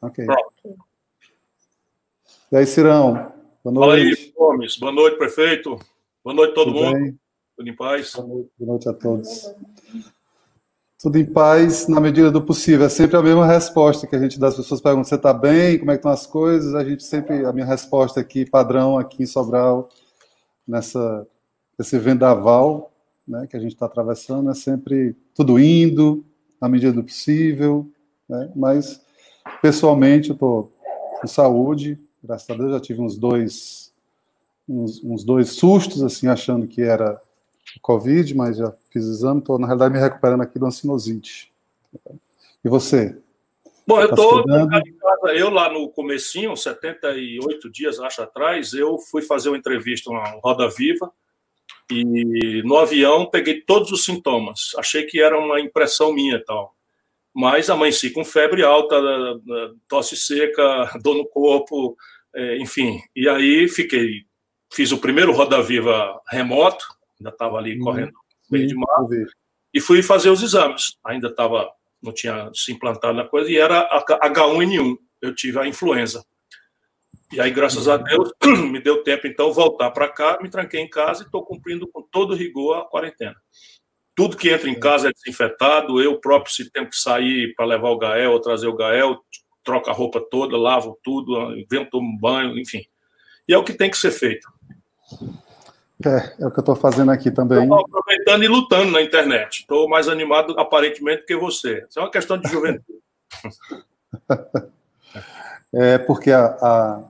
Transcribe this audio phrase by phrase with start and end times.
[0.00, 0.24] Ok.
[0.24, 0.84] Pronto.
[2.50, 3.32] E aí, Cirão?
[3.64, 3.80] Boa noite.
[3.80, 4.76] Fala aí, Gomes.
[4.76, 5.78] Boa noite, prefeito.
[6.24, 6.98] Boa noite todo Tudo mundo.
[6.98, 7.18] Bem?
[7.56, 8.12] Tudo em paz?
[8.14, 9.54] Boa noite, boa noite a todos.
[11.00, 12.86] Tudo em paz, na medida do possível.
[12.86, 14.48] É sempre a mesma resposta que a gente dá.
[14.48, 15.78] As pessoas perguntam: você está bem?
[15.78, 16.74] Como é que estão as coisas?
[16.74, 19.88] A gente sempre, a minha resposta aqui, padrão aqui em Sobral,
[20.66, 21.26] nessa,
[21.78, 22.92] esse vendaval
[23.26, 26.24] né, que a gente está atravessando, é sempre tudo indo,
[26.60, 27.90] na medida do possível,
[28.28, 29.00] né, mas
[29.60, 30.72] pessoalmente eu estou
[31.20, 33.92] com saúde, graças a Deus já tive uns dois,
[34.68, 37.20] uns, uns dois sustos, assim, achando que era
[37.80, 41.52] Covid, mas já fiz exame, estou, na realidade, me recuperando aqui do sinusite.
[42.64, 43.16] E você?
[43.86, 48.98] Bom, eu estou tá em casa, eu lá no comecinho, 78 dias, acho, atrás, eu
[48.98, 51.12] fui fazer uma entrevista na Roda Viva,
[51.90, 54.72] e no avião peguei todos os sintomas.
[54.78, 56.74] Achei que era uma impressão minha e tal.
[57.34, 59.00] Mas amanheci com febre alta,
[59.88, 61.96] tosse seca, dor no corpo,
[62.34, 63.00] é, enfim.
[63.16, 64.24] E aí fiquei,
[64.72, 66.84] fiz o primeiro Roda Viva remoto,
[67.18, 67.84] ainda estava ali uhum.
[67.84, 68.12] correndo
[68.50, 69.08] meio de mar,
[69.72, 70.98] e fui fazer os exames.
[71.04, 71.70] Ainda estava,
[72.02, 74.98] não tinha se implantado na coisa, e era H1N1.
[75.22, 76.24] Eu tive a influenza.
[77.32, 78.30] E aí, graças a Deus,
[78.70, 82.02] me deu tempo, então, voltar para cá, me tranquei em casa e estou cumprindo com
[82.02, 83.36] todo rigor a quarentena.
[84.14, 87.90] Tudo que entra em casa é desinfetado, eu próprio, se tenho que sair para levar
[87.90, 89.18] o Gael ou trazer o Gael,
[89.64, 92.82] troco a roupa toda, lavo tudo, invento um banho, enfim.
[93.48, 94.46] E é o que tem que ser feito.
[96.04, 97.62] É, é o que eu estou fazendo aqui também.
[97.62, 99.60] Estou aproveitando e lutando na internet.
[99.60, 101.86] Estou mais animado, aparentemente, que você.
[101.88, 102.98] Isso é uma questão de juventude.
[105.72, 107.04] é porque a, a,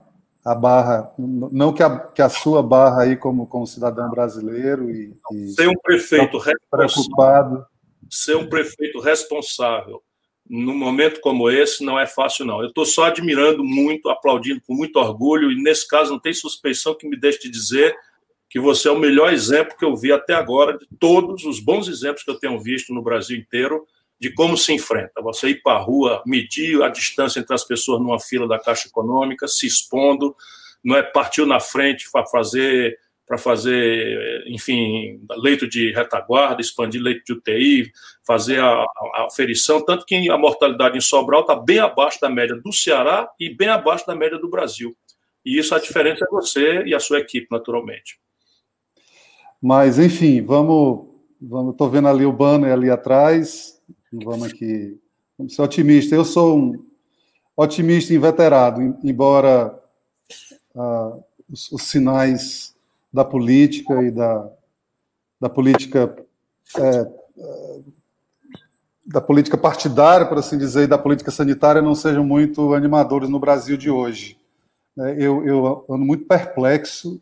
[0.45, 5.15] a, barra, não que a, que a sua barra aí como, como cidadão brasileiro e,
[5.31, 7.65] e ser um prefeito preocupado,
[8.09, 10.01] ser um prefeito responsável
[10.49, 12.61] num momento como esse não é fácil, não.
[12.61, 16.95] Eu estou só admirando muito, aplaudindo com muito orgulho, e nesse caso não tem suspeição
[16.95, 17.95] que me deixe de dizer
[18.49, 21.87] que você é o melhor exemplo que eu vi até agora de todos os bons
[21.87, 23.87] exemplos que eu tenho visto no Brasil inteiro
[24.23, 25.21] de como se enfrenta.
[25.21, 28.87] Você ir para a rua, medir a distância entre as pessoas numa fila da Caixa
[28.87, 30.33] Econômica, se expondo,
[30.81, 37.23] não é partiu na frente para fazer para fazer, enfim, leito de retaguarda, expandir leito
[37.25, 37.91] de UTI,
[38.27, 39.27] fazer a, a
[39.87, 43.69] tanto que a mortalidade em Sobral está bem abaixo da média do Ceará e bem
[43.69, 44.93] abaixo da média do Brasil.
[45.45, 48.19] E isso a diferença é você e a sua equipe, naturalmente.
[49.61, 51.07] Mas, enfim, vamos.
[51.41, 53.73] vamos Estou vendo ali o banner ali atrás.
[54.13, 54.99] Vamos aqui.
[55.35, 56.13] Vamos ser otimista.
[56.13, 56.85] Eu sou um
[57.57, 59.79] otimista inveterado, embora
[60.75, 61.17] ah,
[61.49, 62.75] os, os sinais
[63.11, 64.51] da política e da,
[65.41, 66.15] da política
[66.77, 67.79] é, é,
[69.05, 73.39] da política partidária, por assim dizer, e da política sanitária não sejam muito animadores no
[73.39, 74.37] Brasil de hoje.
[74.97, 77.19] É, eu, eu ando muito perplexo,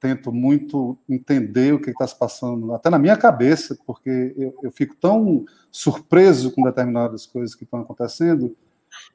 [0.00, 4.70] tento muito entender o que está se passando, até na minha cabeça, porque eu, eu
[4.70, 8.56] fico tão surpreso com determinadas coisas que estão acontecendo,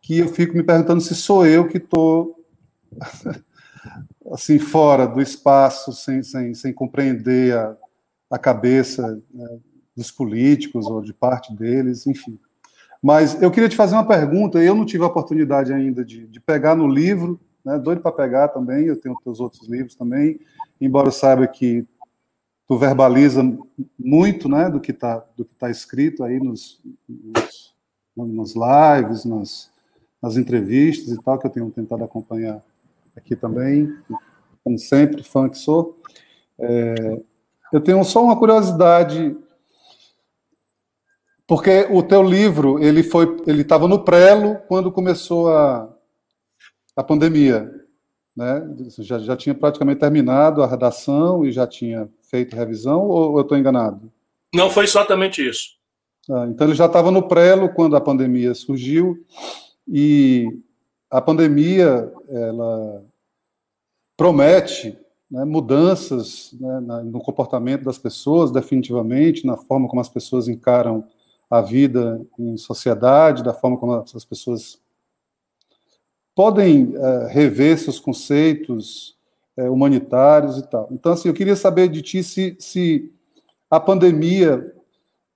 [0.02, 2.40] que eu fico me perguntando se sou eu que estou
[4.32, 7.76] assim fora do espaço, sem, sem, sem compreender a,
[8.30, 9.60] a cabeça né,
[9.96, 12.40] dos políticos ou de parte deles, enfim.
[13.02, 14.64] Mas eu queria te fazer uma pergunta.
[14.64, 18.50] Eu não tive a oportunidade ainda de, de pegar no livro, né, doido para pegar
[18.50, 18.86] também.
[18.86, 20.40] Eu tenho teus outros livros também,
[20.80, 21.86] embora eu saiba que
[22.68, 23.44] tu verbaliza
[23.98, 27.74] muito, né, do que está do que tá escrito aí nos, nos,
[28.16, 29.70] nos lives, nas,
[30.22, 32.64] nas entrevistas e tal que eu tenho tentado acompanhar
[33.16, 33.94] aqui também,
[34.64, 36.00] como sempre, fã que sou.
[36.60, 37.22] É,
[37.72, 39.36] eu tenho só uma curiosidade,
[41.46, 45.93] porque o teu livro ele foi, ele estava no prelo quando começou a,
[46.96, 47.72] a pandemia,
[48.36, 48.68] né?
[49.00, 53.58] Já, já tinha praticamente terminado a redação e já tinha feito revisão, ou eu estou
[53.58, 54.12] enganado?
[54.54, 55.78] Não foi exatamente isso.
[56.30, 59.26] Ah, então ele já estava no prelo quando a pandemia surgiu
[59.88, 60.48] e
[61.10, 63.04] a pandemia ela
[64.16, 64.98] promete
[65.30, 71.04] né, mudanças né, no comportamento das pessoas, definitivamente, na forma como as pessoas encaram
[71.50, 74.80] a vida em sociedade, da forma como as pessoas
[76.36, 79.16] podem é, rever seus conceitos
[79.56, 80.88] é, humanitários e tal.
[80.92, 83.12] Então, assim, eu queria saber de ti se, se
[83.70, 84.74] a pandemia,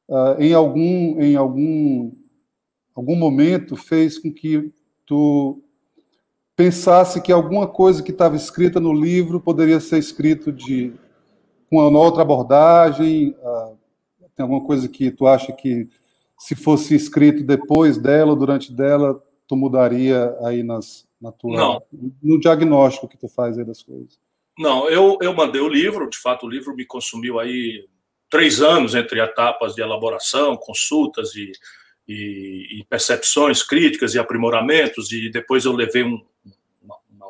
[0.07, 2.11] uh, em algum em algum
[2.95, 4.71] algum momento, fez com que
[5.05, 5.61] tu
[6.55, 10.93] pensasse que alguma coisa que estava escrita no livro poderia ser escrito de
[11.69, 13.35] com uma outra abordagem?
[14.35, 15.87] Tem alguma coisa que tu acha que
[16.39, 21.83] se fosse escrito depois dela, durante dela, tu mudaria aí nas, na tua, Não.
[22.21, 24.19] no diagnóstico que tu faz aí das coisas?
[24.57, 27.87] Não, eu, eu mandei o livro, de fato o livro me consumiu aí
[28.29, 31.51] três anos entre etapas de elaboração, consultas e,
[32.07, 36.19] e, e percepções críticas e aprimoramentos, e depois eu levei um,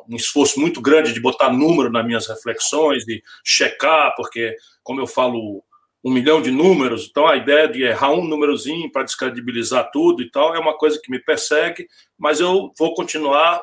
[0.08, 5.06] um esforço muito grande de botar número nas minhas reflexões, de checar, porque, como eu
[5.06, 5.62] falo
[6.04, 10.30] um milhão de números, então a ideia de errar um númerozinho para descredibilizar tudo e
[10.30, 13.60] tal é uma coisa que me persegue, mas eu vou continuar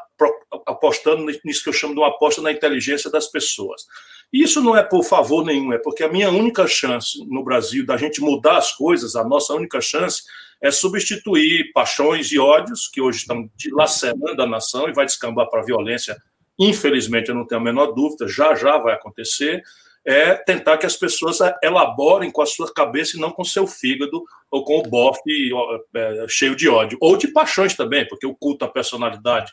[0.66, 3.86] apostando nisso que eu chamo de uma aposta na inteligência das pessoas.
[4.34, 7.86] E isso não é por favor nenhum, é porque a minha única chance no Brasil
[7.86, 10.24] da gente mudar as coisas, a nossa única chance
[10.62, 15.62] é substituir paixões e ódios que hoje estão dilacerando a nação e vai descambar para
[15.62, 16.18] a violência.
[16.60, 19.62] Infelizmente, eu não tenho a menor dúvida, já já vai acontecer
[20.06, 23.66] é tentar que as pessoas elaborem com a sua cabeça e não com o seu
[23.66, 25.52] fígado ou com o bofe
[25.96, 26.98] é, cheio de ódio.
[27.02, 29.52] Ou de paixões também, porque o culto à personalidade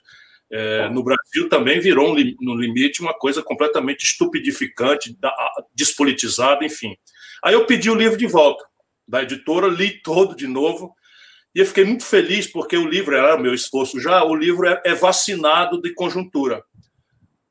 [0.50, 5.16] é, no Brasil também virou, um, no limite, uma coisa completamente estupidificante,
[5.74, 6.94] despolitizada, enfim.
[7.42, 8.62] Aí eu pedi o livro de volta
[9.08, 10.94] da editora, li todo de novo,
[11.54, 14.80] e eu fiquei muito feliz porque o livro era meu esforço já, o livro é,
[14.84, 16.62] é vacinado de conjuntura.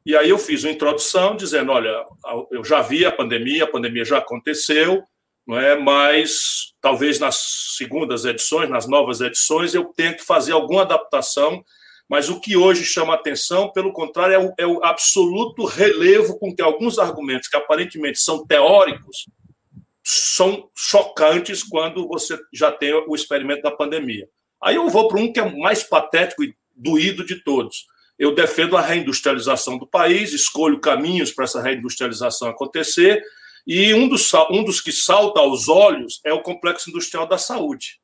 [0.06, 2.06] E aí eu fiz uma introdução dizendo, olha,
[2.52, 5.04] eu já vi a pandemia, a pandemia já aconteceu,
[5.46, 5.76] não é?
[5.76, 7.38] Mas talvez nas
[7.78, 11.64] segundas edições, nas novas edições, eu que fazer alguma adaptação.
[12.10, 16.54] Mas o que hoje chama atenção, pelo contrário, é o, é o absoluto relevo com
[16.54, 19.26] que alguns argumentos que aparentemente são teóricos
[20.04, 24.28] são chocantes quando você já tem o experimento da pandemia.
[24.62, 27.86] Aí eu vou para um que é mais patético e doído de todos
[28.22, 33.20] eu defendo a reindustrialização do país, escolho caminhos para essa reindustrialização acontecer,
[33.66, 38.00] e um dos, um dos que salta aos olhos é o complexo industrial da saúde,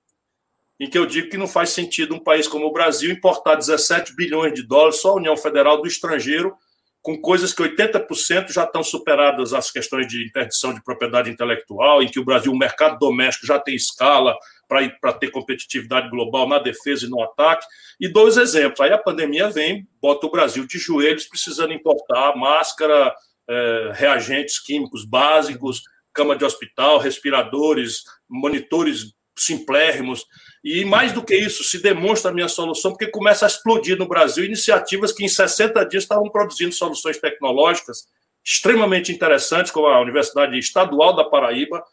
[0.80, 4.16] em que eu digo que não faz sentido um país como o Brasil importar 17
[4.16, 6.56] bilhões de dólares só a União Federal do estrangeiro,
[7.04, 12.08] com coisas que 80% já estão superadas as questões de interdição de propriedade intelectual, em
[12.08, 14.36] que o Brasil, o mercado doméstico já tem escala,
[14.68, 17.66] para ter competitividade global na defesa e no ataque.
[18.00, 18.82] E dois exemplos.
[18.82, 23.16] Aí a pandemia vem, bota o Brasil de joelhos, precisando importar máscara,
[23.50, 25.84] é, reagentes químicos básicos,
[26.14, 30.26] cama de hospital, respiradores, monitores simplérrimos.
[30.64, 34.08] E mais do que isso, se demonstra a minha solução, porque começa a explodir no
[34.08, 38.06] Brasil iniciativas que em 60 dias estavam produzindo soluções tecnológicas
[38.44, 41.84] extremamente interessantes, como a Universidade Estadual da Paraíba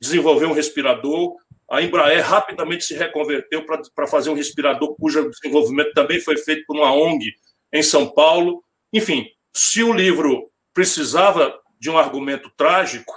[0.00, 1.36] desenvolveu um respirador,
[1.70, 3.64] a Embraer rapidamente se reconverteu
[3.94, 7.34] para fazer um respirador cujo desenvolvimento também foi feito por uma ONG
[7.72, 8.62] em São Paulo.
[8.92, 13.14] Enfim, se o livro precisava de um argumento trágico,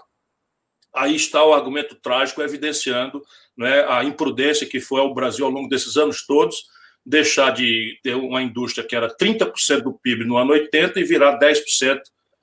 [0.93, 3.21] aí está o argumento trágico evidenciando
[3.57, 6.65] né, a imprudência que foi ao Brasil ao longo desses anos todos,
[7.05, 11.37] deixar de ter uma indústria que era 30% do PIB no ano 80 e virar
[11.37, 11.99] 10%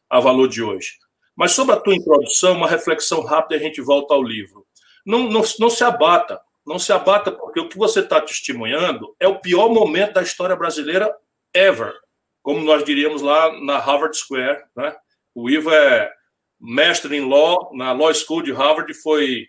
[0.08, 0.99] a valor de hoje.
[1.34, 4.66] Mas sobre a tua introdução, uma reflexão rápida e a gente volta ao livro
[5.04, 6.40] não, não, não se abata.
[6.64, 10.54] Não se abata, porque o que você está testemunhando é o pior momento da história
[10.54, 11.12] brasileira
[11.52, 11.93] ever,
[12.40, 14.62] como nós diríamos lá na Harvard Square.
[14.76, 14.94] Né?
[15.34, 16.12] O Ivo é
[16.60, 19.49] mestre em Law, na Law School de Harvard, foi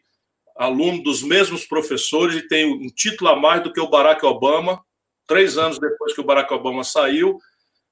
[0.56, 4.84] aluno dos mesmos professores e tem um título a mais do que o Barack Obama,
[5.28, 7.40] três anos depois que o Barack Obama saiu,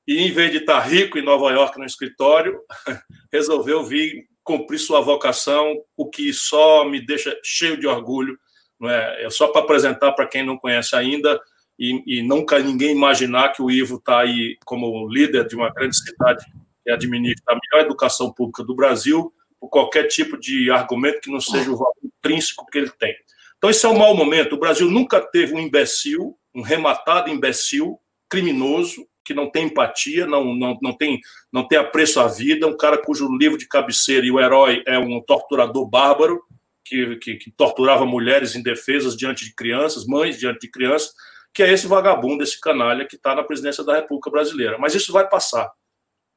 [0.07, 2.59] e em vez de estar rico em Nova York no escritório,
[3.31, 8.37] resolveu vir cumprir sua vocação, o que só me deixa cheio de orgulho.
[8.79, 9.25] Não é?
[9.25, 11.39] é só para apresentar para quem não conhece ainda
[11.81, 15.97] e, e nunca ninguém imaginar que o Ivo está aí como líder de uma grande
[15.97, 16.45] cidade
[16.83, 21.39] que administra a melhor educação pública do Brasil, por qualquer tipo de argumento que não
[21.39, 23.15] seja o valor intrínseco que ele tem.
[23.57, 24.53] Então, esse é um mau momento.
[24.53, 30.53] O Brasil nunca teve um imbecil, um rematado imbecil, criminoso, que não tem empatia, não,
[30.53, 31.19] não, não, tem,
[31.51, 34.99] não tem apreço à vida, um cara cujo livro de cabeceira e o herói é
[34.99, 36.41] um torturador bárbaro,
[36.85, 41.13] que, que, que torturava mulheres indefesas diante de crianças, mães diante de crianças,
[41.53, 44.77] que é esse vagabundo, esse canalha que está na presidência da República Brasileira.
[44.77, 45.71] Mas isso vai passar.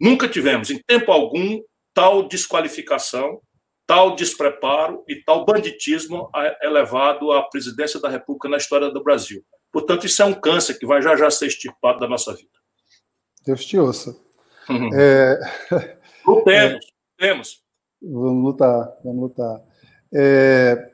[0.01, 1.61] Nunca tivemos, em tempo algum,
[1.93, 3.41] tal desqualificação,
[3.87, 6.31] tal despreparo e tal banditismo
[6.63, 9.45] elevado à presidência da República na história do Brasil.
[9.73, 12.64] Portanto, isso é um câncer que vai já já ser extirpado da nossa vida.
[13.45, 14.17] Deus te ouça.
[14.69, 14.91] Uhum.
[14.95, 15.41] É...
[16.27, 16.87] Lutemos,
[17.21, 17.63] lutemos.
[18.03, 19.61] Vamos lutar, vamos lutar.
[20.13, 20.91] É...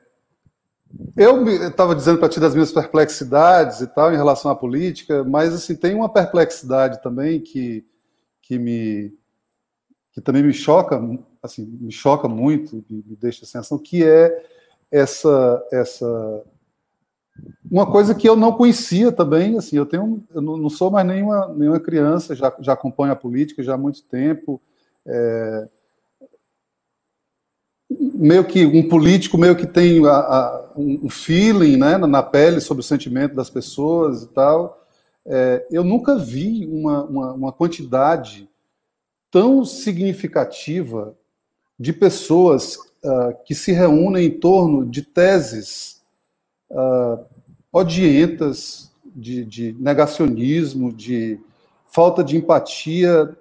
[1.17, 5.55] Eu estava dizendo para ti das minhas perplexidades e tal em relação à política, mas
[5.55, 7.87] assim tem uma perplexidade também que,
[8.43, 9.17] que me
[10.13, 11.01] que também me choca,
[11.41, 14.45] assim, me choca muito, me, me deixa a sensação que é
[14.91, 16.45] essa essa
[17.71, 21.49] uma coisa que eu não conhecia também, assim, eu tenho, eu não sou mais nenhuma,
[21.49, 24.61] nenhuma criança, já, já acompanho a política já há muito tempo,
[25.07, 25.69] é,
[27.89, 32.81] meio que um político meio que tem a, a, um feeling né, na pele sobre
[32.81, 34.87] o sentimento das pessoas e tal.
[35.27, 38.49] É, eu nunca vi uma, uma, uma, quantidade
[39.31, 41.15] tão significativa
[41.79, 46.00] de pessoas uh, que se reúnem em torno de teses
[46.71, 47.25] uh,
[47.73, 51.39] odientas, de, de negacionismo, de
[51.85, 53.37] falta de empatia.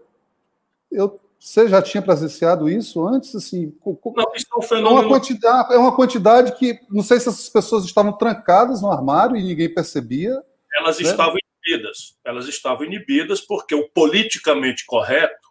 [0.92, 3.34] Eu você já tinha presenciado isso antes?
[3.34, 5.02] Assim, não, isso é um fenômeno.
[5.02, 8.92] É uma, quantidade, é uma quantidade que não sei se essas pessoas estavam trancadas no
[8.92, 10.44] armário e ninguém percebia.
[10.76, 11.10] Elas né?
[11.10, 12.18] estavam inibidas.
[12.26, 15.48] Elas estavam inibidas porque o politicamente correto,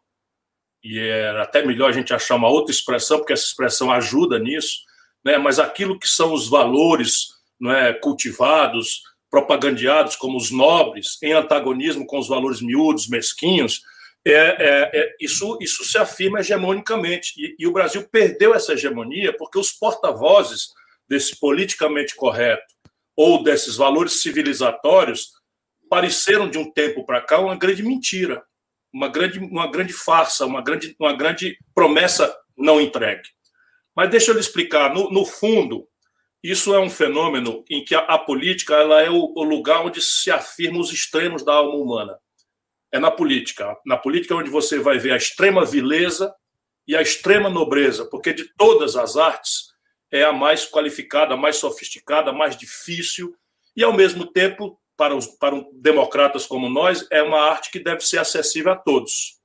[0.85, 4.81] e era até melhor a gente achar uma outra expressão, porque essa expressão ajuda nisso,
[5.25, 5.39] né?
[5.39, 7.29] mas aquilo que são os valores
[7.61, 13.83] não é, cultivados, propagandeados como os nobres, em antagonismo com os valores miúdos, mesquinhos
[14.27, 17.33] é, é, é, isso, isso se afirma hegemonicamente.
[17.37, 20.69] E, e, o Brasil perdeu essa hegemonia porque os porta-vozes
[21.09, 22.75] desse politicamente correto
[23.17, 25.33] ou desses valores civilizatórios
[25.89, 28.43] pareceram, de um tempo para cá, uma grande mentira,
[28.93, 33.29] uma grande, uma grande farsa, uma grande, uma grande promessa não entregue.
[33.97, 34.93] Mas deixa eu lhe explicar.
[34.93, 35.89] No, no fundo,
[36.51, 40.01] isso é um fenômeno em que a, a política ela é o, o lugar onde
[40.01, 42.19] se afirmam os extremos da alma humana
[42.93, 43.77] é na política.
[43.85, 46.35] Na política é onde você vai ver a extrema vileza
[46.87, 49.69] e a extrema nobreza, porque de todas as artes
[50.11, 53.37] é a mais qualificada, a mais sofisticada, a mais difícil
[53.77, 58.01] e, ao mesmo tempo, para os para democratas como nós, é uma arte que deve
[58.01, 59.39] ser acessível a todos.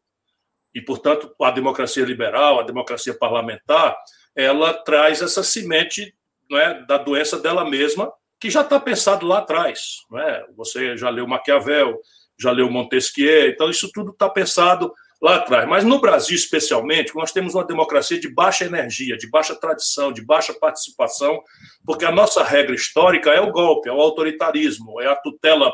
[0.74, 3.95] E, portanto, a democracia liberal, a democracia parlamentar,
[4.36, 6.15] ela traz essa semente
[6.53, 9.98] não é, da doença dela mesma, que já está pensado lá atrás.
[10.15, 10.45] É?
[10.55, 12.00] Você já leu Maquiavel,
[12.39, 15.67] já leu Montesquieu, então isso tudo está pensado lá atrás.
[15.67, 20.24] Mas no Brasil, especialmente, nós temos uma democracia de baixa energia, de baixa tradição, de
[20.24, 21.41] baixa participação,
[21.86, 25.72] porque a nossa regra histórica é o golpe, é o autoritarismo, é a tutela,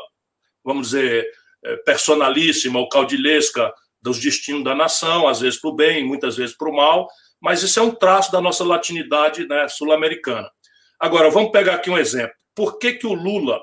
[0.64, 1.28] vamos dizer,
[1.64, 6.56] é, personalíssima ou caudilesca dos destinos da nação, às vezes para o bem, muitas vezes
[6.56, 7.08] para o mal,
[7.40, 10.48] mas isso é um traço da nossa latinidade né, sul-americana.
[11.00, 12.34] Agora, vamos pegar aqui um exemplo.
[12.54, 13.58] Por que, que o Lula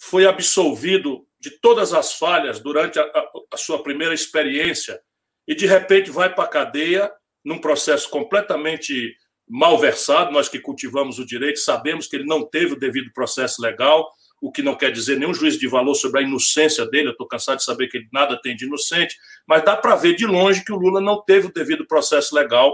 [0.00, 5.00] foi absolvido de todas as falhas durante a, a, a sua primeira experiência
[5.46, 7.12] e de repente vai para a cadeia
[7.44, 9.14] num processo completamente
[9.48, 10.32] malversado.
[10.32, 14.52] Nós que cultivamos o direito sabemos que ele não teve o devido processo legal, o
[14.52, 17.08] que não quer dizer nenhum juízo de valor sobre a inocência dele.
[17.08, 19.16] Eu estou cansado de saber que ele nada tem de inocente,
[19.46, 22.72] mas dá para ver de longe que o Lula não teve o devido processo legal.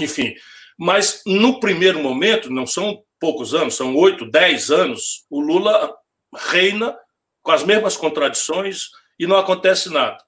[0.00, 0.34] Enfim,
[0.78, 5.94] mas no primeiro momento, não são poucos anos, são oito, dez anos, o Lula
[6.34, 6.96] reina
[7.42, 10.18] com as mesmas contradições e não acontece nada.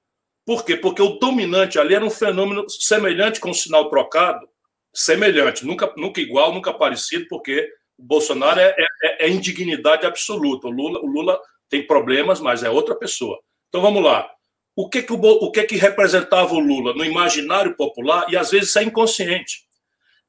[0.45, 0.77] Por quê?
[0.77, 4.49] Porque o dominante ali era um fenômeno semelhante com o sinal trocado,
[4.95, 10.69] semelhante, nunca, nunca igual, nunca parecido, porque o Bolsonaro é, é, é indignidade absoluta.
[10.69, 13.39] O Lula, o Lula tem problemas, mas é outra pessoa.
[13.69, 14.31] Então vamos lá.
[14.77, 18.51] O que que, o, o que que representava o Lula no imaginário popular, e às
[18.51, 19.66] vezes isso é inconsciente?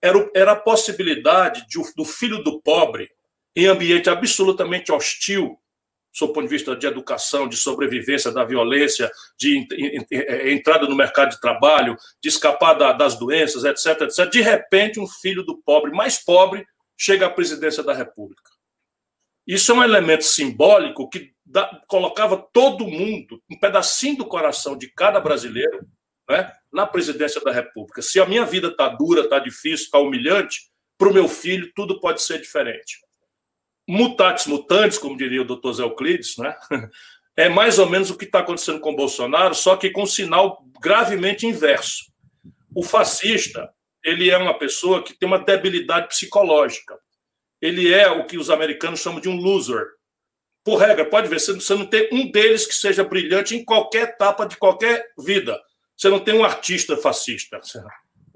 [0.01, 3.09] Era, era a possibilidade de, do filho do pobre,
[3.55, 5.59] em ambiente absolutamente hostil,
[6.11, 9.67] sob o ponto de vista de educação, de sobrevivência da violência, de
[10.11, 14.29] é, entrada no mercado de trabalho, de escapar da, das doenças, etc, etc.
[14.29, 16.65] De repente, um filho do pobre mais pobre
[16.97, 18.51] chega à presidência da República.
[19.45, 24.91] Isso é um elemento simbólico que da, colocava todo mundo, um pedacinho do coração de
[24.91, 25.87] cada brasileiro,
[26.29, 28.01] né, na presidência da República.
[28.01, 31.99] Se a minha vida está dura, está difícil, está humilhante, para o meu filho tudo
[31.99, 33.07] pode ser diferente
[33.87, 36.55] mutatis mutandis, como diria o doutor Zé Euclides, né?
[37.37, 40.63] é mais ou menos o que está acontecendo com Bolsonaro, só que com um sinal
[40.81, 42.05] gravemente inverso.
[42.75, 43.71] O fascista,
[44.03, 46.99] ele é uma pessoa que tem uma debilidade psicológica.
[47.61, 49.85] Ele é o que os americanos chamam de um loser.
[50.63, 54.45] Por regra, pode ver, você não tem um deles que seja brilhante em qualquer etapa
[54.45, 55.57] de qualquer vida.
[55.97, 57.59] Você não tem um artista fascista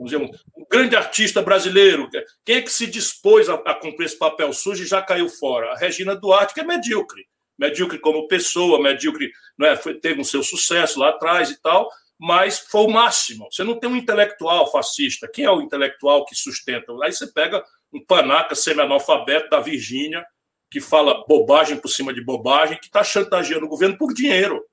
[0.02, 2.10] vamos dizer, um, um, grande artista brasileiro.
[2.44, 5.72] Quem é que se dispôs a, a, cumprir esse papel sujo e já caiu fora?
[5.72, 7.28] A Regina Duarte, que é medíocre.
[7.58, 9.76] Medíocre como pessoa, medíocre, não é?
[9.76, 11.88] Foi, teve um seu sucesso lá atrás e tal,
[12.20, 13.48] mas foi o máximo.
[13.52, 15.30] Você não tem um intelectual fascista.
[15.32, 16.92] Quem é o intelectual que sustenta?
[17.04, 17.64] Aí você pega
[17.94, 20.26] um panaca semi-analfabeto da Virgínia,
[20.72, 24.64] que fala bobagem por cima de bobagem, que está chantageando o governo por dinheiro.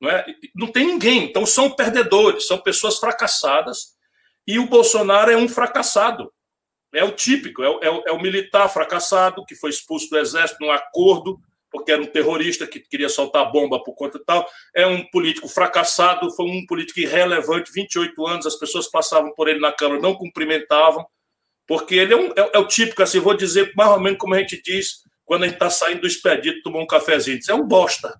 [0.00, 0.24] Não, é?
[0.54, 1.24] não tem ninguém.
[1.24, 3.94] Então são perdedores, são pessoas fracassadas
[4.46, 6.32] e o Bolsonaro é um fracassado.
[6.92, 10.18] É o típico, é o, é o, é o militar fracassado que foi expulso do
[10.18, 11.38] exército num acordo
[11.70, 14.46] porque era um terrorista que queria soltar bomba por conta e tal.
[14.74, 19.60] É um político fracassado, foi um político irrelevante, 28 anos, as pessoas passavam por ele
[19.60, 21.06] na Câmara, não cumprimentavam,
[21.66, 24.34] porque ele é, um, é, é o típico, assim, vou dizer mais ou menos como
[24.34, 27.38] a gente diz quando a gente está saindo do expedito, tomar um cafezinho.
[27.38, 28.12] Isso é um bosta.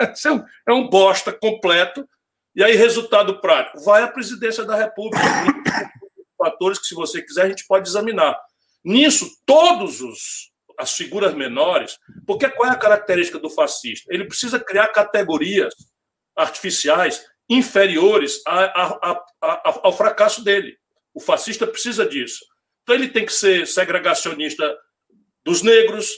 [0.14, 2.08] Isso é um, é um bosta completo.
[2.54, 5.22] E aí, resultado prático, vai à presidência da República.
[6.38, 8.38] Fatores que, se você quiser, a gente pode examinar.
[8.84, 14.12] Nisso, todos os as figuras menores, porque qual é a característica do fascista?
[14.12, 15.74] Ele precisa criar categorias
[16.36, 20.76] artificiais inferiores a, a, a, ao fracasso dele.
[21.14, 22.44] O fascista precisa disso.
[22.82, 24.76] Então ele tem que ser segregacionista
[25.44, 26.10] dos negros,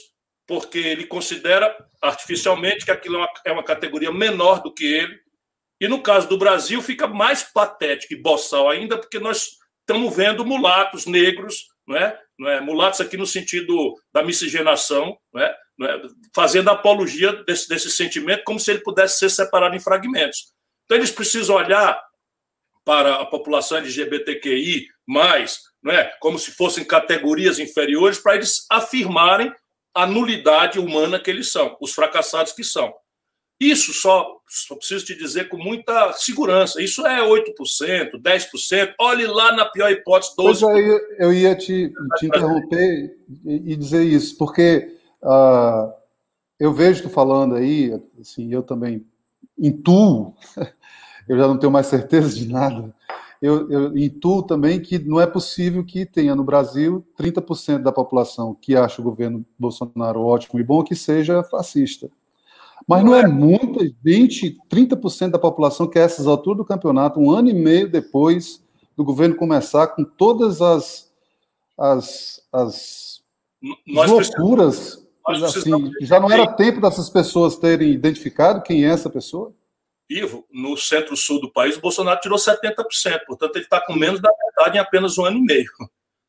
[0.49, 5.17] porque ele considera artificialmente que aquilo é uma, é uma categoria menor do que ele.
[5.79, 9.51] E no caso do Brasil, fica mais patético e boçal ainda, porque nós
[9.85, 12.19] estamos vendo mulatos negros não é?
[12.37, 12.61] Não é?
[12.61, 15.57] Mulatos aqui no sentido da miscigenação, não é?
[15.75, 16.01] Não é?
[16.35, 20.53] fazendo apologia desse, desse sentimento como se ele pudesse ser separado em fragmentos.
[20.85, 21.99] Então, eles precisam olhar
[22.85, 26.11] para a população LGBTQI, não é?
[26.19, 29.51] como se fossem categorias inferiores, para eles afirmarem
[29.93, 32.93] a nulidade humana que eles são, os fracassados que são.
[33.59, 36.81] Isso só, só preciso te dizer com muita segurança.
[36.81, 38.93] Isso é 8%, 10%.
[38.97, 40.35] Olhe lá na pior hipótese, 12%.
[40.37, 45.91] Pois aí, eu ia te, te interromper e dizer isso, porque uh,
[46.57, 49.05] eu vejo tu falando aí, assim, eu também
[49.57, 50.33] intuo,
[51.27, 52.95] eu já não tenho mais certeza de nada,
[53.41, 58.53] eu, eu intuo também que não é possível que tenha no Brasil 30% da população
[58.53, 62.09] que acha o governo Bolsonaro ótimo e bom que seja fascista.
[62.87, 67.31] Mas não é muita gente, 30% da população que é essas alturas do campeonato, um
[67.31, 68.63] ano e meio depois
[68.97, 71.09] do governo começar com todas as,
[71.77, 73.21] as, as
[73.87, 75.07] loucuras.
[75.25, 79.53] Assim, já não era tempo dessas pessoas terem identificado quem é essa pessoa?
[80.09, 82.75] Ivo, no centro-sul do país, o Bolsonaro tirou 70%,
[83.27, 85.71] portanto, ele está com menos da metade em apenas um ano e meio.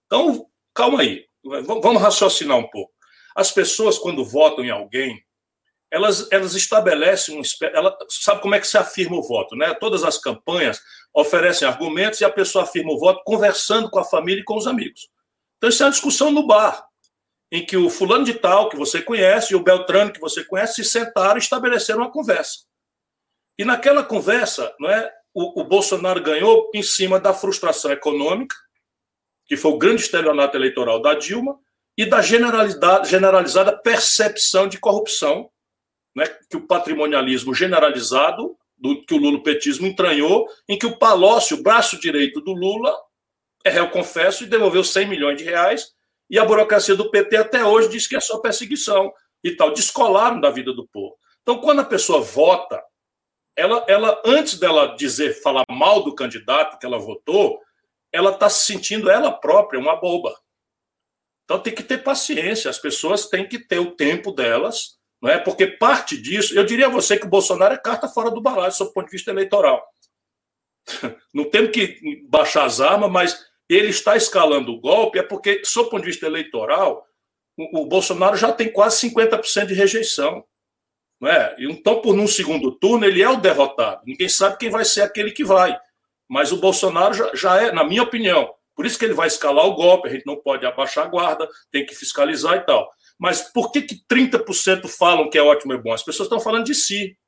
[0.06, 2.92] Então, calma aí, vamos raciocinar um pouco.
[3.34, 5.24] As pessoas, quando votam em alguém,
[5.90, 7.42] elas, elas estabelecem um.
[7.62, 9.74] Ela, sabe como é que se afirma o voto, né?
[9.74, 10.80] Todas as campanhas
[11.12, 14.66] oferecem argumentos e a pessoa afirma o voto conversando com a família e com os
[14.66, 15.08] amigos.
[15.56, 16.86] Então, isso é uma discussão no bar,
[17.50, 20.84] em que o fulano de tal, que você conhece, e o Beltrano, que você conhece,
[20.84, 22.60] se sentaram e estabeleceram uma conversa.
[23.60, 28.56] E naquela conversa, não é, o, o Bolsonaro ganhou em cima da frustração econômica,
[29.44, 31.58] que foi o grande estelionato eleitoral da Dilma,
[31.94, 35.50] e da generalizada percepção de corrupção
[36.16, 41.62] né, que o patrimonialismo generalizado, do, que o lulopetismo entranhou, em que o Palocci, o
[41.62, 42.96] braço direito do Lula,
[43.62, 45.92] é réu confesso e devolveu 100 milhões de reais,
[46.30, 49.12] e a burocracia do PT até hoje diz que é só perseguição
[49.44, 49.74] e tal.
[49.74, 51.14] Descolaram da vida do povo.
[51.42, 52.82] Então, quando a pessoa vota,
[53.56, 57.60] ela, ela antes dela dizer, falar mal do candidato que ela votou,
[58.12, 60.38] ela está se sentindo ela própria uma boba.
[61.44, 65.38] Então tem que ter paciência, as pessoas têm que ter o tempo delas não é?
[65.38, 68.72] Porque parte disso, eu diria a você que o Bolsonaro é carta fora do baralho,
[68.72, 69.86] sob o ponto de vista eleitoral.
[71.34, 75.88] Não temos que baixar as armas, mas ele está escalando o golpe, é porque, sob
[75.88, 77.06] o ponto de vista eleitoral,
[77.56, 80.44] o, o Bolsonaro já tem quase 50% de rejeição.
[81.58, 84.02] Então, por num segundo turno, ele é o derrotado.
[84.06, 85.78] Ninguém sabe quem vai ser aquele que vai.
[86.28, 89.66] Mas o Bolsonaro já, já é, na minha opinião, por isso que ele vai escalar
[89.66, 92.90] o golpe, a gente não pode abaixar a guarda, tem que fiscalizar e tal.
[93.18, 95.92] Mas por que, que 30% falam que é ótimo e bom?
[95.92, 97.18] As pessoas estão falando de si.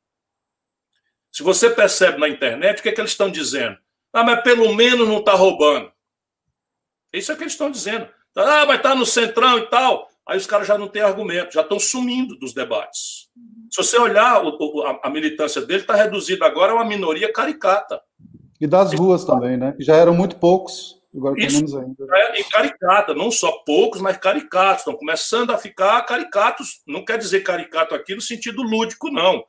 [1.30, 3.76] Se você percebe na internet, o que, é que eles estão dizendo?
[4.12, 5.92] Ah, mas pelo menos não está roubando.
[7.12, 8.08] Isso é o que eles estão dizendo.
[8.34, 10.08] Ah, mas está no centrão e tal.
[10.28, 13.28] Aí os caras já não têm argumento, já estão sumindo dos debates.
[13.70, 18.00] Se você olhar, o, a, a, militância dele está reduzida agora a uma minoria caricata.
[18.60, 19.72] E das ruas também, né?
[19.72, 21.00] Que já eram muito poucos.
[21.14, 22.06] Agora Isso menos ainda.
[22.10, 24.82] É, e caricata, não só poucos, mas caricatos.
[24.82, 26.82] Estão começando a ficar caricatos.
[26.86, 29.44] Não quer dizer caricato aqui no sentido lúdico, não.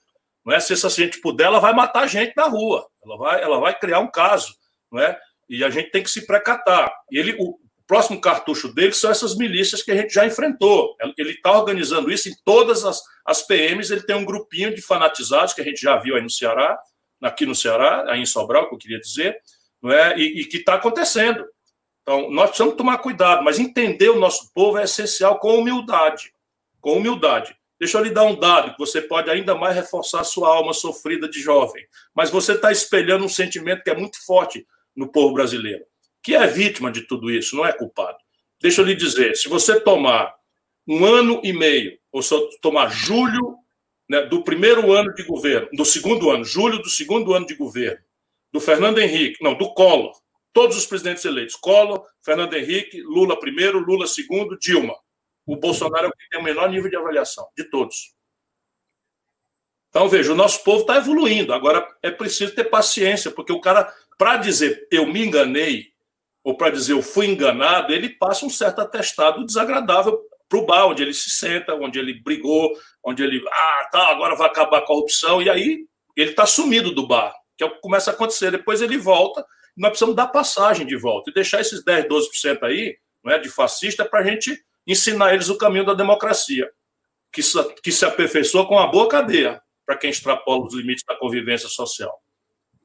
[0.46, 2.86] Não é se essa gente puder, ela vai matar a gente na rua.
[3.06, 4.54] Ela vai, ela vai criar um caso,
[4.92, 5.18] não é?
[5.50, 6.92] E a gente tem que se precatar.
[7.12, 7.58] E ele, o
[7.94, 10.98] próximo cartucho dele são essas milícias que a gente já enfrentou.
[11.16, 13.92] Ele está organizando isso em todas as, as PMs.
[13.92, 16.76] Ele tem um grupinho de fanatizados que a gente já viu aí no Ceará,
[17.22, 19.38] aqui no Ceará, aí em Sobral, que eu queria dizer,
[19.80, 20.18] não é?
[20.18, 21.46] E, e que está acontecendo.
[22.02, 26.34] Então, nós precisamos tomar cuidado, mas entender o nosso povo é essencial com humildade.
[26.82, 27.56] Com humildade.
[27.80, 31.30] Deixa eu lhe dar um dado que você pode ainda mais reforçar sua alma sofrida
[31.30, 31.86] de jovem.
[32.16, 35.86] Mas você está espelhando um sentimento que é muito forte no povo brasileiro,
[36.24, 38.18] que é vítima de tudo isso, não é culpado.
[38.62, 40.34] deixa eu lhe dizer, se você tomar
[40.88, 43.58] um ano e meio, ou se tomar julho
[44.10, 48.04] né, do primeiro ano de governo, do segundo ano, julho do segundo ano de governo,
[48.52, 50.14] do Fernando Henrique, não, do Collor,
[50.54, 54.96] todos os presidentes eleitos, Collor, Fernando Henrique, Lula primeiro, Lula segundo, Dilma.
[55.46, 58.14] O Bolsonaro é o que tem o menor nível de avaliação, de todos.
[59.90, 61.54] Então, veja, o nosso povo está evoluindo.
[61.54, 65.93] Agora, é preciso ter paciência, porque o cara, para dizer eu me enganei,
[66.44, 70.88] ou para dizer eu fui enganado, ele passa um certo atestado desagradável para o bar,
[70.88, 72.72] onde ele se senta, onde ele brigou,
[73.04, 77.08] onde ele, ah, tá, agora vai acabar a corrupção, e aí ele está sumido do
[77.08, 78.52] bar, que é o que começa a acontecer.
[78.52, 82.98] Depois ele volta, nós precisamos dar passagem de volta e deixar esses 10, 12% aí,
[83.24, 86.70] não é, de fascista, para a gente ensinar eles o caminho da democracia,
[87.32, 91.16] que se, que se aperfeiçoa com uma boa cadeia para quem extrapola os limites da
[91.16, 92.14] convivência social.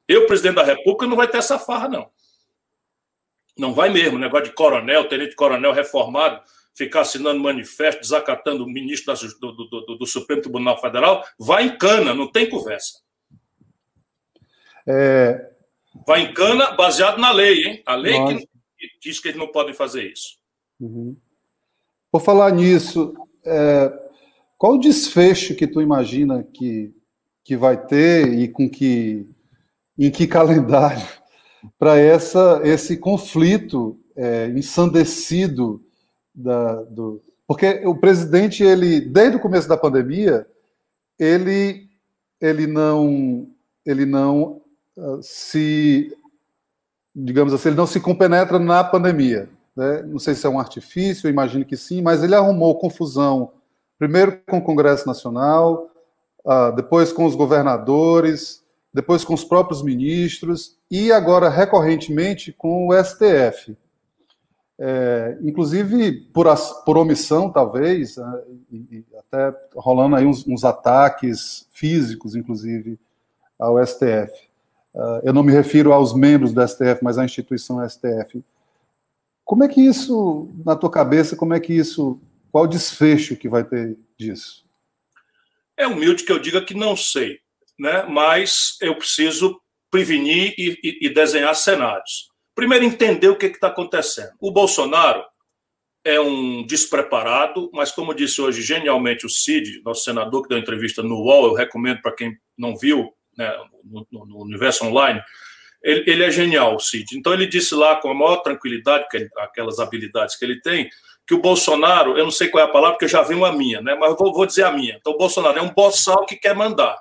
[0.07, 2.09] Eu, presidente da República, não vai ter essa farra, não.
[3.59, 4.17] Não vai mesmo.
[4.17, 6.41] Negócio de coronel, tenente-coronel reformado,
[6.73, 11.77] ficar assinando manifesto, desacatando o ministro do, do, do, do, Supremo Tribunal Federal, vai em
[11.77, 13.01] cana, não tem conversa.
[14.87, 15.49] É...
[16.07, 17.83] Vai em cana baseado na lei, hein?
[17.85, 20.37] A lei que, que diz que eles não podem fazer isso.
[20.79, 21.17] Uhum.
[22.09, 23.13] Por falar nisso,
[23.45, 23.91] é...
[24.57, 26.93] qual o desfecho que tu imagina que,
[27.43, 29.27] que vai ter e com que
[29.97, 31.18] em que calendário
[31.77, 35.81] para essa esse conflito é, ensandecido
[36.33, 40.47] da, do, porque o presidente ele desde o começo da pandemia
[41.17, 41.89] ele
[42.39, 43.47] ele não
[43.85, 44.61] ele não
[44.95, 46.15] uh, se
[47.15, 50.01] digamos assim ele não se compenetra na pandemia né?
[50.03, 53.51] não sei se é um artifício imagino que sim mas ele arrumou confusão
[53.97, 55.89] primeiro com o Congresso Nacional
[56.45, 58.63] uh, depois com os governadores
[58.93, 63.75] depois com os próprios ministros e agora recorrentemente com o STF
[64.79, 66.47] é, inclusive por,
[66.85, 72.97] por omissão, talvez, né, e, e até rolando aí uns, uns, ataques físicos, inclusive,
[73.59, 74.31] ao STF.
[74.93, 78.41] Uh, ah, eu não me refiro aos membros do STF, mas à instituição STF.
[79.43, 82.17] Como é que isso, na tua cabeça, como é que isso,
[82.49, 84.65] qual o desfecho que vai ter disso?
[85.75, 87.39] É humilde que eu diga que não sei,
[87.79, 88.05] né?
[88.07, 92.29] mas eu preciso prevenir e, e, e desenhar cenários.
[92.53, 94.31] Primeiro, entender o que está acontecendo.
[94.39, 95.23] O Bolsonaro
[96.03, 101.01] é um despreparado, mas, como disse hoje genialmente o Cid, nosso senador, que deu entrevista
[101.01, 103.51] no UOL, eu recomendo para quem não viu né,
[103.83, 105.21] no, no, Universo Online,
[105.81, 107.17] ele, ele, é genial, o Cid.
[107.17, 110.89] Então, ele disse lá, com a maior tranquilidade, ele, aquelas habilidades que ele tem,
[111.25, 113.81] que o Bolsonaro, eu não sei qual é a palavra, porque já vi a minha,
[113.81, 114.95] né, mas vou, vou dizer a minha.
[114.95, 116.97] Então, o Bolsonaro é um boçal que quer mandar.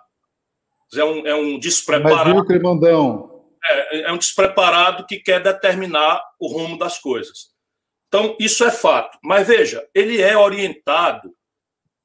[0.94, 2.30] É um, é um despreparado.
[2.30, 7.50] Mas viu, Cremandão, é, é um despreparado que quer determinar o rumo das coisas.
[8.08, 9.18] Então, isso é fato.
[9.22, 11.30] Mas veja, ele é orientado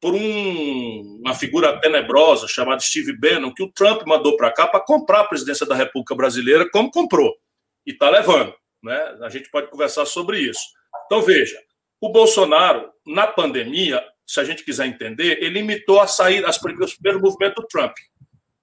[0.02, 4.82] por um, uma figura tenebrosa chamada Steve Bannon, que o Trump mandou para cá para
[4.82, 7.34] comprar a presidência da República Brasileira, como comprou.
[7.86, 8.54] E está levando.
[8.84, 9.18] Né?
[9.22, 10.60] A gente pode conversar sobre isso.
[11.06, 11.58] Então, veja,
[12.02, 16.92] o Bolsonaro, na pandemia, se a gente quiser entender, ele imitou a sair as primeiros,
[16.92, 17.94] os primeiros movimentos do Trump.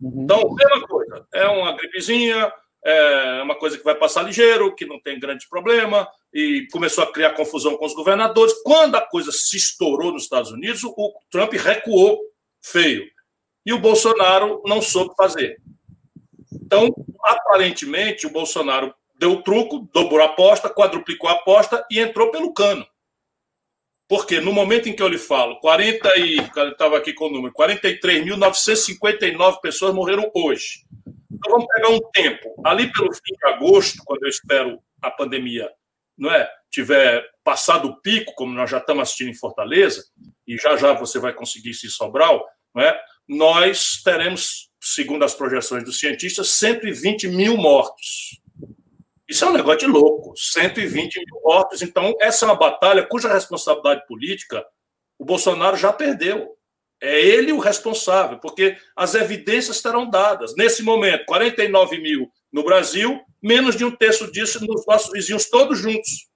[0.01, 0.23] Uhum.
[0.23, 5.01] Então, mesma coisa, é uma gripezinha, é uma coisa que vai passar ligeiro, que não
[5.01, 8.55] tem grande problema, e começou a criar confusão com os governadores.
[8.63, 12.19] Quando a coisa se estourou nos Estados Unidos, o Trump recuou
[12.63, 13.05] feio.
[13.67, 15.61] E o Bolsonaro não soube fazer.
[16.53, 16.89] Então,
[17.23, 22.55] aparentemente, o Bolsonaro deu o truco, dobrou a aposta, quadruplicou a aposta e entrou pelo
[22.55, 22.87] cano.
[24.11, 26.39] Porque no momento em que eu lhe falo, 40 e.
[26.73, 30.85] estava aqui com o número, 43.959 pessoas morreram hoje.
[31.31, 32.61] Então vamos pegar um tempo.
[32.65, 35.71] Ali pelo fim de agosto, quando eu espero a pandemia
[36.19, 40.05] não é, tiver passado o pico, como nós já estamos assistindo em Fortaleza,
[40.45, 42.45] e já já você vai conseguir se Sobral,
[42.75, 48.40] não é, nós teremos, segundo as projeções dos cientistas, 120 mil mortos.
[49.31, 51.81] Isso é um negócio de louco, 120 mil mortos.
[51.83, 54.67] Então, essa é uma batalha cuja responsabilidade política
[55.21, 56.57] o Bolsonaro já perdeu.
[57.03, 60.55] É ele o responsável, porque as evidências estarão dadas.
[60.57, 65.79] Nesse momento, 49 mil no Brasil, menos de um terço disso nos nossos vizinhos, todos
[65.79, 66.29] juntos.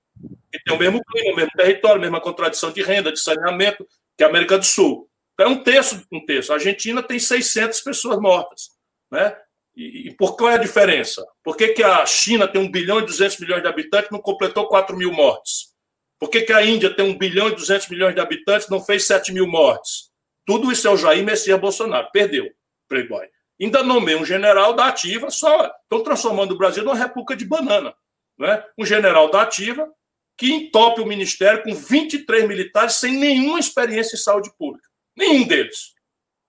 [0.52, 3.86] Que tem o mesmo clima, o mesmo território, a mesma contradição de renda, de saneamento,
[4.16, 5.08] que a América do Sul.
[5.34, 6.52] Então, é um terço, um terço.
[6.52, 8.68] A Argentina tem 600 pessoas mortas.
[9.10, 9.34] Né?
[9.76, 11.26] E, e por qual é a diferença?
[11.42, 14.20] Por que, que a China tem 1 bilhão e 200 milhões de habitantes e não
[14.20, 15.74] completou 4 mil mortes?
[16.18, 18.80] Por que, que a Índia tem 1 bilhão e 200 milhões de habitantes e não
[18.80, 20.10] fez 7 mil mortes?
[20.46, 22.08] Tudo isso é o Jair Messias Bolsonaro.
[22.12, 22.50] Perdeu,
[22.88, 23.26] Playboy.
[23.60, 27.94] Ainda nomeia um general da ativa, só estão transformando o Brasil numa república de banana.
[28.38, 28.64] Né?
[28.76, 29.88] Um general da ativa,
[30.36, 34.88] que entope o ministério com 23 militares sem nenhuma experiência em saúde pública.
[35.16, 35.94] Nenhum deles.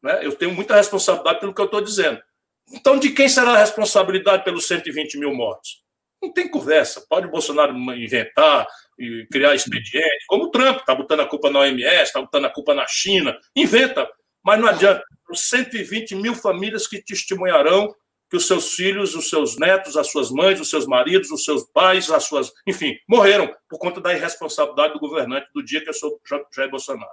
[0.01, 0.25] Né?
[0.25, 2.21] Eu tenho muita responsabilidade pelo que eu estou dizendo.
[2.71, 5.83] Então, de quem será a responsabilidade pelos 120 mil mortos?
[6.21, 7.05] Não tem conversa.
[7.07, 11.59] Pode o Bolsonaro inventar e criar expediente, como o Trump está botando a culpa na
[11.59, 13.37] OMS, está botando a culpa na China.
[13.55, 14.09] Inventa,
[14.43, 15.03] mas não adianta.
[15.33, 17.93] 120 mil famílias que testemunharão
[18.29, 21.63] que os seus filhos, os seus netos, as suas mães, os seus maridos, os seus
[21.71, 25.93] pais, as suas, enfim, morreram por conta da irresponsabilidade do governante do dia que eu
[25.93, 26.19] sou
[26.53, 27.09] Jair Bolsonaro.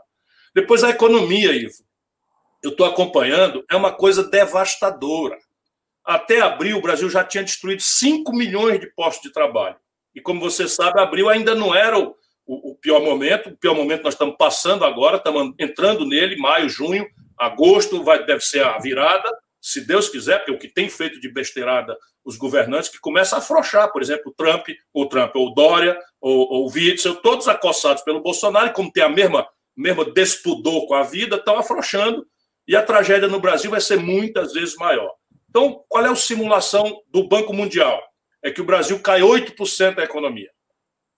[0.55, 1.85] Depois a economia, Ivo.
[2.63, 5.37] Eu estou acompanhando, é uma coisa devastadora.
[6.05, 9.77] Até abril, o Brasil já tinha destruído 5 milhões de postos de trabalho.
[10.15, 12.15] E como você sabe, abril ainda não era o,
[12.47, 13.51] o, pior momento.
[13.51, 17.07] O pior momento nós estamos passando agora, estamos entrando nele, maio, junho,
[17.39, 19.29] agosto vai, deve ser a virada
[19.63, 23.43] se Deus quiser, porque o que tem feito de besteirada os governantes que começam a
[23.43, 28.03] afrouxar, por exemplo, o Trump, o Trump, ou Dória, ou, ou o Witzel, todos acossados
[28.03, 29.47] pelo Bolsonaro, e como tem a mesma,
[29.77, 32.27] mesma despudor com a vida, estão afrouxando,
[32.73, 35.15] e a tragédia no Brasil vai ser muitas vezes maior.
[35.51, 38.03] Então, qual é a simulação do Banco Mundial?
[38.43, 40.51] É que o Brasil cai 8% da economia.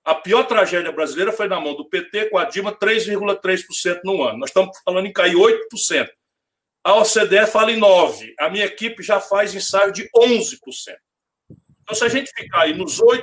[0.05, 4.38] A pior tragédia brasileira foi na mão do PT, com a Dilma, 3,3% no ano.
[4.38, 6.09] Nós estamos falando em cair 8%.
[6.83, 8.35] A OCDE fala em 9%.
[8.40, 10.59] A minha equipe já faz ensaio de 11%.
[11.85, 13.23] Então, se a gente ficar aí nos 8%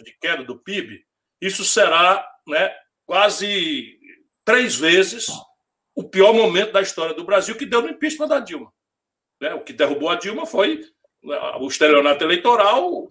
[0.00, 1.04] de queda do PIB,
[1.40, 2.72] isso será né,
[3.04, 3.98] quase
[4.44, 5.26] três vezes
[5.94, 8.72] o pior momento da história do Brasil que deu no impeachment da Dilma.
[9.40, 9.54] Né?
[9.54, 10.80] O que derrubou a Dilma foi
[11.22, 13.08] né, o estelionato eleitoral,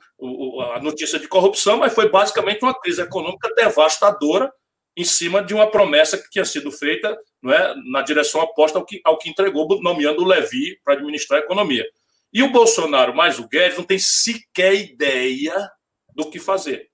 [0.73, 4.51] a notícia de corrupção, mas foi basicamente uma crise econômica devastadora
[4.95, 8.85] em cima de uma promessa que tinha sido feita não é, na direção oposta ao
[8.85, 11.85] que, ao que entregou, nomeando o Levi para administrar a economia.
[12.31, 15.69] E o Bolsonaro mais o Guedes não tem sequer ideia
[16.15, 16.89] do que fazer.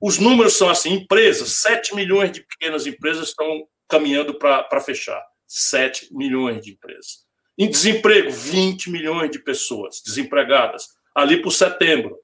[0.00, 5.22] Os números são assim: empresas, 7 milhões de pequenas empresas estão caminhando para fechar.
[5.46, 7.24] 7 milhões de empresas.
[7.56, 12.18] Em desemprego, 20 milhões de pessoas desempregadas, ali por setembro.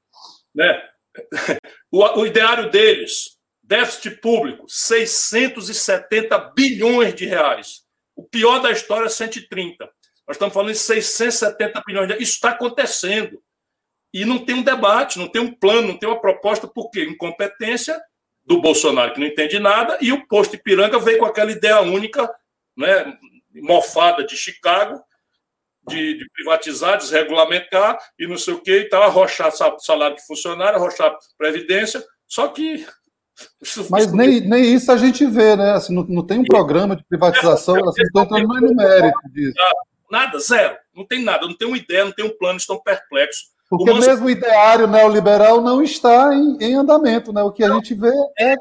[0.54, 0.82] Né?
[1.92, 7.82] O, o ideário deles, Déficit público, 670 bilhões de reais.
[8.14, 9.84] O pior da história é 130.
[10.26, 12.22] Nós estamos falando de 670 bilhões de reais.
[12.22, 13.42] Isso está acontecendo.
[14.14, 17.02] E não tem um debate, não tem um plano, não tem uma proposta, por quê?
[17.04, 18.00] Incompetência
[18.50, 22.28] do Bolsonaro, que não entende nada, e o posto Ipiranga veio com aquela ideia única,
[22.76, 23.16] né,
[23.54, 25.00] mofada de Chicago,
[25.86, 30.80] de, de, privatizar, desregulamentar e não sei o quê, e tal, arrochar salário de funcionário,
[30.80, 32.84] arrochar previdência, só que
[33.88, 35.70] mas nem, nem isso a gente vê, né?
[35.70, 39.18] Assim, não, não tem um programa de privatização, é, assim, estão entrando mais no mérito
[39.32, 39.54] disso.
[40.10, 40.76] Nada, zero.
[40.94, 43.46] Não tem nada, não tem uma ideia, não tem um plano, estão perplexos.
[43.70, 47.40] Porque o mesmo ideário neoliberal não está em, em, andamento, né?
[47.40, 48.56] O que a gente vê é, é,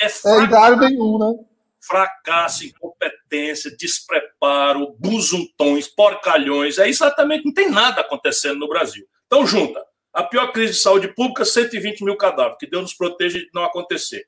[0.00, 1.44] é, é ideário nenhum, né?
[1.78, 9.06] Fracasso, incompetência, despreparo, buzuntões, porcalhões, é exatamente, não tem nada acontecendo no Brasil.
[9.26, 13.38] Então, junta a pior crise de saúde pública, 120 mil cadáveres, que Deus nos proteja
[13.38, 14.26] de não acontecer.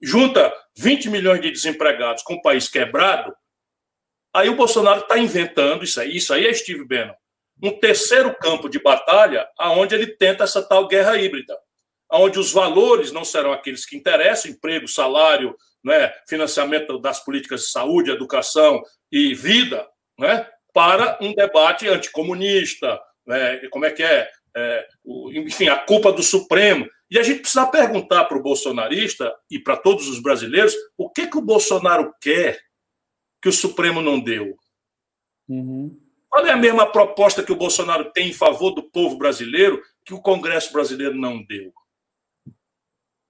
[0.00, 3.36] Junta 20 milhões de desempregados com o país quebrado,
[4.34, 7.14] aí o Bolsonaro está inventando isso aí, isso aí é Steve Bannon,
[7.62, 11.56] um terceiro campo de batalha aonde ele tenta essa tal guerra híbrida,
[12.08, 17.68] aonde os valores não serão aqueles que interessam, emprego, salário, né, financiamento das políticas de
[17.68, 19.86] saúde, educação e vida,
[20.18, 26.12] né, para um debate anticomunista, né, como é que é, é, o, enfim, a culpa
[26.12, 26.86] do Supremo.
[27.10, 31.28] E a gente precisa perguntar para o bolsonarista e para todos os brasileiros o que,
[31.28, 32.60] que o Bolsonaro quer
[33.40, 34.56] que o Supremo não deu.
[35.48, 35.96] Uhum.
[36.36, 40.12] Qual é a mesma proposta que o Bolsonaro tem em favor do povo brasileiro que
[40.12, 41.72] o Congresso brasileiro não deu?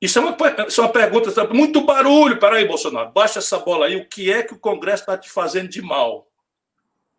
[0.03, 2.41] Isso é uma, isso é uma pergunta, muito barulho.
[2.41, 3.95] Peraí, Bolsonaro, baixa essa bola aí.
[3.95, 6.27] O que é que o Congresso está te fazendo de mal?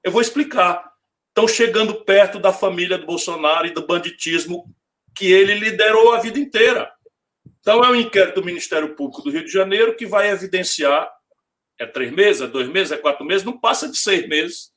[0.03, 0.91] Eu vou explicar
[1.29, 4.65] estão chegando perto da família do Bolsonaro e do banditismo
[5.15, 6.91] que ele liderou a vida inteira.
[7.61, 11.09] Então, é um inquérito do Ministério Público do Rio de Janeiro que vai evidenciar
[11.79, 14.75] é três meses, é dois meses, é quatro meses, não passa de seis meses.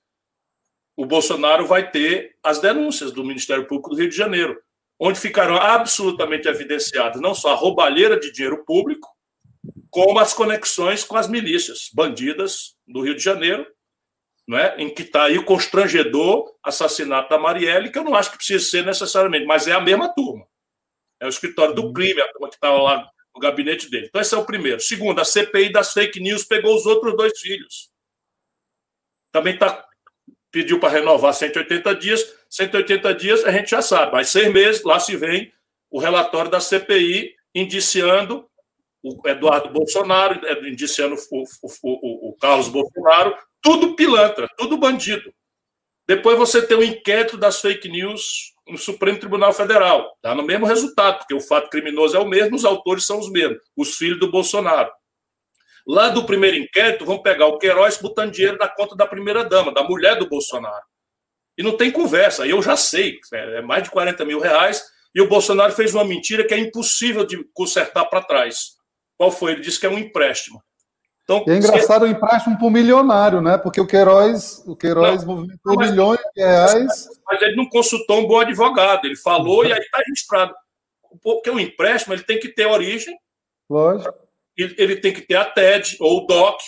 [1.01, 4.61] O Bolsonaro vai ter as denúncias do Ministério Público do Rio de Janeiro,
[4.99, 9.09] onde ficarão absolutamente evidenciadas não só a roubalheira de dinheiro público,
[9.89, 13.67] como as conexões com as milícias bandidas do Rio de Janeiro,
[14.53, 14.77] é?
[14.77, 18.63] em que está aí o constrangedor assassinato da Marielle, que eu não acho que precisa
[18.63, 20.47] ser necessariamente, mas é a mesma turma.
[21.19, 24.09] É o escritório do crime, a turma que estava lá no gabinete dele.
[24.09, 24.81] Então, esse é o primeiro.
[24.81, 27.89] Segundo, a CPI das fake news pegou os outros dois filhos.
[29.33, 29.89] Também tá,
[30.51, 32.35] pediu para renovar 180 dias.
[32.49, 35.53] 180 dias a gente já sabe, mas seis meses, lá se vem
[35.91, 38.47] o relatório da CPI indiciando
[39.03, 41.45] o Eduardo Bolsonaro, é, indiciando o,
[41.83, 45.33] o, o, Carlos Bolsonaro, tudo pilantra, tudo bandido.
[46.07, 50.17] Depois você tem o inquérito das fake news no Supremo Tribunal Federal.
[50.23, 53.31] Dá no mesmo resultado, porque o fato criminoso é o mesmo, os autores são os
[53.31, 54.91] mesmos, os filhos do Bolsonaro.
[55.91, 59.83] Lá do primeiro inquérito, vão pegar o Queiroz botando dinheiro na conta da primeira-dama, da
[59.83, 60.85] mulher do Bolsonaro.
[61.59, 65.29] E não tem conversa, eu já sei, é mais de 40 mil reais, e o
[65.29, 68.77] Bolsonaro fez uma mentira que é impossível de consertar para trás.
[69.19, 69.51] Qual foi?
[69.51, 70.63] Ele disse que é um empréstimo.
[71.25, 72.13] Então, e é engraçado se...
[72.13, 73.59] o empréstimo para um milionário, né?
[73.59, 77.09] Porque o Queiroz, o Queiroz não, movimentou mas, milhões de reais.
[77.27, 79.07] Mas ele não consultou um bom advogado.
[79.07, 80.55] Ele falou e aí está registrado.
[81.21, 83.19] Porque o empréstimo ele tem que ter origem.
[83.69, 84.20] Lógico.
[84.63, 86.61] Ele, tem que ter a TED ou o DOC.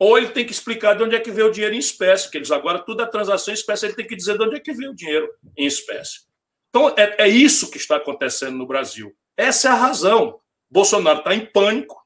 [0.00, 2.38] Ou ele tem que explicar de onde é que veio o dinheiro em espécie, porque
[2.38, 4.72] eles agora tudo é transação em espécie, ele tem que dizer de onde é que
[4.72, 6.20] veio o dinheiro em espécie.
[6.70, 9.12] Então é, é isso que está acontecendo no Brasil.
[9.36, 10.40] Essa é a razão.
[10.70, 11.96] Bolsonaro está em pânico,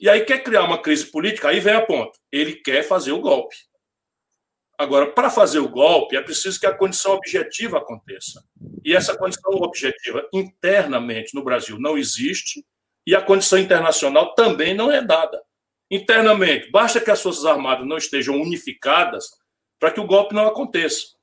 [0.00, 2.18] e aí quer criar uma crise política, aí vem a ponta.
[2.32, 3.56] Ele quer fazer o golpe.
[4.78, 8.42] Agora, para fazer o golpe, é preciso que a condição objetiva aconteça.
[8.82, 12.64] E essa condição objetiva internamente no Brasil não existe,
[13.06, 15.42] e a condição internacional também não é dada.
[15.90, 19.30] Internamente, basta que as Forças Armadas não estejam unificadas
[19.78, 21.20] para que o golpe não aconteça.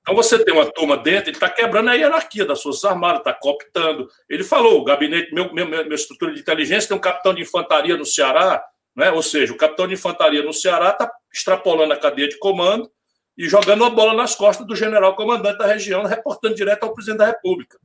[0.00, 3.32] Então você tem uma turma dentro, ele está quebrando a hierarquia das Forças Armadas, está
[3.32, 4.08] cooptando.
[4.28, 7.96] Ele falou: o gabinete, meu, meu, minha estrutura de inteligência tem um capitão de infantaria
[7.96, 8.64] no Ceará,
[8.96, 9.10] né?
[9.12, 12.90] ou seja, o capitão de infantaria no Ceará está extrapolando a cadeia de comando
[13.36, 17.18] e jogando a bola nas costas do general comandante da região, reportando direto ao presidente
[17.18, 17.78] da República.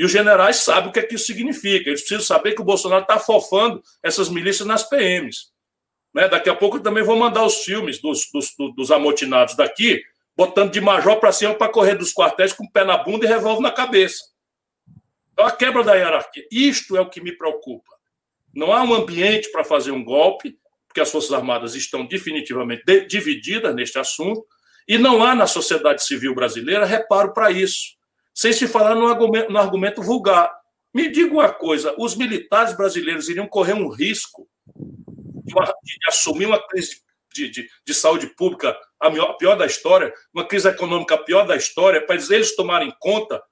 [0.00, 1.90] E os generais sabem o que, é que isso significa.
[1.90, 5.48] Eles precisam saber que o Bolsonaro está fofando essas milícias nas PMs.
[6.14, 6.26] Né?
[6.26, 10.02] Daqui a pouco eu também vou mandar os filmes dos, dos, dos amotinados daqui,
[10.34, 13.28] botando de major para cima para correr dos quartéis com o pé na bunda e
[13.28, 14.24] revólver na cabeça.
[15.34, 16.46] Então, a quebra da hierarquia.
[16.50, 17.92] Isto é o que me preocupa.
[18.54, 20.56] Não há um ambiente para fazer um golpe,
[20.88, 24.46] porque as Forças Armadas estão definitivamente divididas neste assunto,
[24.88, 27.99] e não há na sociedade civil brasileira reparo para isso.
[28.34, 30.52] Sem se falar no argumento, no argumento vulgar.
[30.94, 34.48] Me diga uma coisa: os militares brasileiros iriam correr um risco
[35.44, 40.12] de, uma, de assumir uma crise de, de, de saúde pública a, pior da história,
[40.34, 43.42] uma crise econômica a pior da história, para eles tomarem conta,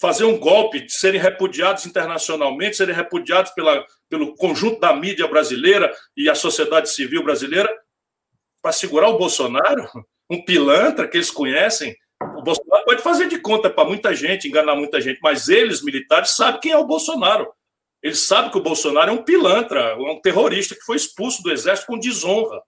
[0.00, 6.28] fazer um golpe, serem repudiados internacionalmente, serem repudiados pela, pelo conjunto da mídia brasileira e
[6.28, 7.68] a sociedade civil brasileira,
[8.62, 9.88] para segurar o Bolsonaro,
[10.30, 11.94] um pilantra que eles conhecem.
[12.44, 16.32] O Bolsonaro pode fazer de conta para muita gente, enganar muita gente, mas eles, militares,
[16.32, 17.50] sabem quem é o Bolsonaro.
[18.02, 21.86] Eles sabem que o Bolsonaro é um pilantra, um terrorista que foi expulso do exército
[21.86, 22.62] com desonra.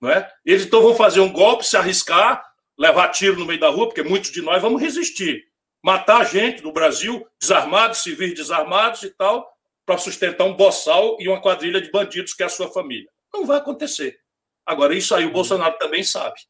[0.00, 0.28] Não é?
[0.44, 2.44] Eles então vão fazer um golpe, se arriscar,
[2.76, 5.44] levar tiro no meio da rua, porque muitos de nós vamos resistir.
[5.84, 9.48] Matar gente no Brasil, desarmados, civis desarmados e tal,
[9.86, 13.08] para sustentar um boçal e uma quadrilha de bandidos que é a sua família.
[13.32, 14.18] Não vai acontecer.
[14.66, 16.40] Agora, isso aí o Bolsonaro também sabe.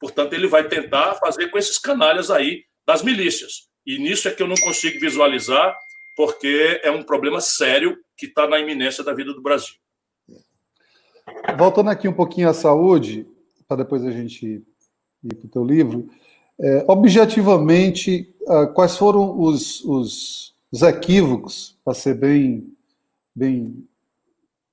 [0.00, 3.68] Portanto, ele vai tentar fazer com esses canalhas aí das milícias.
[3.86, 5.76] E nisso é que eu não consigo visualizar,
[6.16, 9.74] porque é um problema sério que está na iminência da vida do Brasil.
[11.56, 13.26] Voltando aqui um pouquinho à saúde,
[13.68, 16.08] para depois a gente ir para o teu livro,
[16.58, 22.72] é, objetivamente, uh, quais foram os, os, os equívocos, para ser bem,
[23.34, 23.86] bem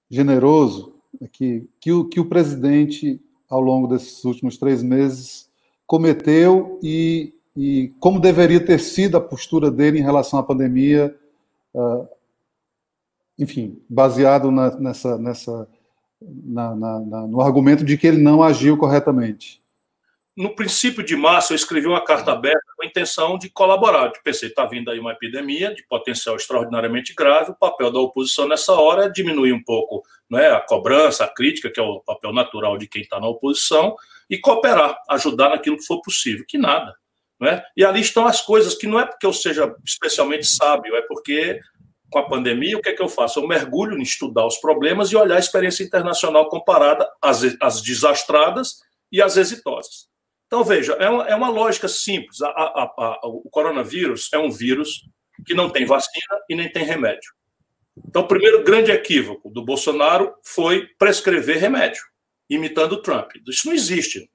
[0.09, 3.19] generoso, aqui, que, o, que o presidente,
[3.53, 5.47] ao longo desses últimos três meses,
[5.85, 11.15] cometeu e, e como deveria ter sido a postura dele em relação à pandemia,
[11.73, 12.07] uh,
[13.37, 15.67] enfim, baseado na, nessa, nessa
[16.19, 19.61] na, na, no argumento de que ele não agiu corretamente?
[20.35, 24.05] No princípio de março, eu escrevi uma carta aberta com a intenção de colaborar.
[24.05, 28.47] Eu pensei, está vindo aí uma epidemia de potencial extraordinariamente grave, o papel da oposição
[28.47, 32.33] nessa hora é diminuir um pouco é, a cobrança, a crítica, que é o papel
[32.33, 33.95] natural de quem está na oposição,
[34.27, 36.43] e cooperar, ajudar naquilo que for possível.
[36.47, 36.95] Que nada.
[37.43, 37.63] é?
[37.77, 41.59] E ali estão as coisas que não é porque eu seja especialmente sábio, é porque
[42.09, 43.39] com a pandemia, o que é que eu faço?
[43.39, 48.81] Eu mergulho em estudar os problemas e olhar a experiência internacional comparada às, às desastradas
[49.11, 50.12] e às exitosas.
[50.53, 52.39] Então, veja, é uma, é uma lógica simples.
[52.39, 55.01] A, a, a, o coronavírus é um vírus
[55.47, 57.33] que não tem vacina e nem tem remédio.
[58.07, 62.03] Então, o primeiro grande equívoco do Bolsonaro foi prescrever remédio,
[62.47, 63.31] imitando o Trump.
[63.47, 64.29] Isso não existe.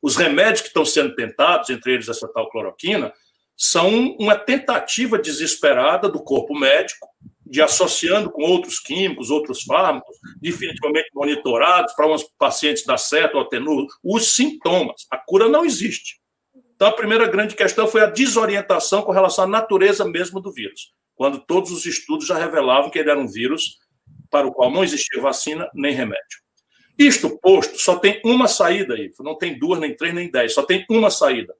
[0.00, 3.12] Os remédios que estão sendo tentados, entre eles essa tal cloroquina,
[3.56, 7.08] são uma tentativa desesperada do corpo médico
[7.48, 13.42] de associando com outros químicos, outros fármacos, definitivamente monitorados para uns pacientes dar certo ou
[13.42, 15.06] atenuar os sintomas.
[15.10, 16.20] A cura não existe.
[16.74, 20.92] Então, a primeira grande questão foi a desorientação com relação à natureza mesmo do vírus,
[21.14, 23.78] quando todos os estudos já revelavam que ele era um vírus
[24.30, 26.46] para o qual não existia vacina nem remédio.
[26.98, 30.62] Isto posto, só tem uma saída aí, não tem duas, nem três, nem dez, só
[30.62, 31.54] tem uma saída.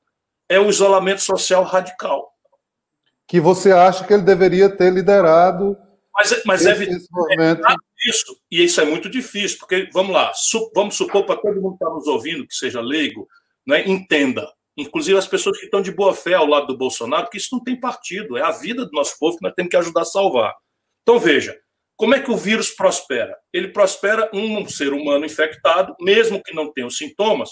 [0.49, 2.36] É o isolamento social radical.
[3.27, 5.77] Que você acha que ele deveria ter liderado.
[6.15, 7.67] Mas, mas esse, é, esse momento...
[7.67, 11.61] é isso, e isso é muito difícil, porque, vamos lá, su, vamos supor para todo
[11.61, 13.27] mundo que está nos ouvindo, que seja leigo,
[13.67, 17.37] né, entenda, inclusive as pessoas que estão de boa fé ao lado do Bolsonaro, que
[17.37, 20.03] isso não tem partido, é a vida do nosso povo que nós temos que ajudar
[20.03, 20.55] a salvar.
[21.03, 21.59] Então, veja,
[21.97, 23.37] como é que o vírus prospera?
[23.53, 27.51] Ele prospera um ser humano infectado, mesmo que não tenha os sintomas,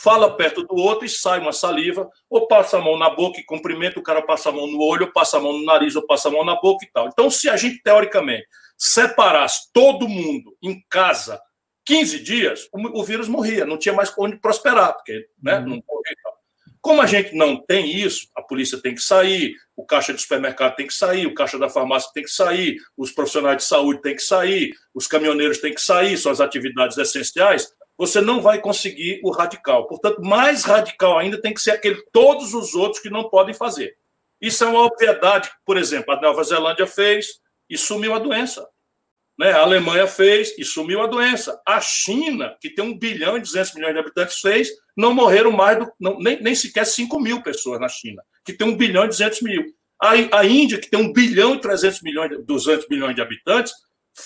[0.00, 3.44] fala perto do outro e sai uma saliva, ou passa a mão na boca e
[3.44, 6.06] cumprimenta, o cara passa a mão no olho, ou passa a mão no nariz, ou
[6.06, 7.08] passa a mão na boca e tal.
[7.08, 8.46] Então, se a gente, teoricamente,
[8.76, 11.40] separasse todo mundo em casa
[11.84, 15.60] 15 dias, o, vírus morria, não tinha mais onde prosperar, porque né, uhum.
[15.60, 16.38] não morria e tal.
[16.80, 20.76] Como a gente não tem isso, a polícia tem que sair, o caixa de supermercado
[20.76, 24.14] tem que sair, o caixa da farmácia tem que sair, os profissionais de saúde têm
[24.14, 27.68] que sair, os caminhoneiros têm que sair, são as atividades essenciais,
[27.98, 29.88] você não vai conseguir o radical.
[29.88, 33.96] Portanto, mais radical ainda tem que ser aquele todos os outros que não podem fazer.
[34.40, 38.64] Isso é uma obviedade, por exemplo, a Nova Zelândia fez e sumiu a doença.
[39.36, 39.50] Né?
[39.50, 41.60] A Alemanha fez e sumiu a doença.
[41.66, 45.78] A China, que tem 1 bilhão e 200 milhões de habitantes, fez, não morreram mais,
[45.78, 49.08] do, não, nem, nem sequer 5 mil pessoas na China, que tem 1 bilhão e
[49.08, 49.64] 200 mil.
[50.00, 53.72] A, a Índia, que tem 1 bilhão e 300 milhões, 200 milhões de habitantes,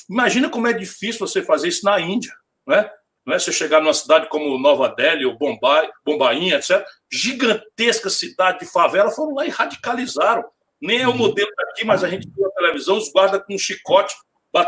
[0.09, 2.33] imagina como é difícil você fazer isso na Índia.
[2.67, 2.91] Né?
[3.25, 6.85] Não é você chegar numa cidade como Nova Delhi ou Bombay, Bombainha, etc.
[7.11, 10.45] Gigantesca cidade de favela, foram lá e radicalizaram.
[10.81, 11.19] Nem é o uhum.
[11.19, 14.15] modelo daqui, mas a gente viu na televisão, os guardas com um chicote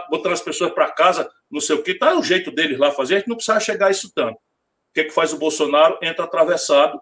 [0.08, 3.16] botando as pessoas para casa, não sei o que, tá o jeito deles lá fazer,
[3.16, 4.36] a gente não precisa chegar a isso tanto.
[4.36, 5.98] O que, é que faz o Bolsonaro?
[6.00, 7.00] Entra atravessado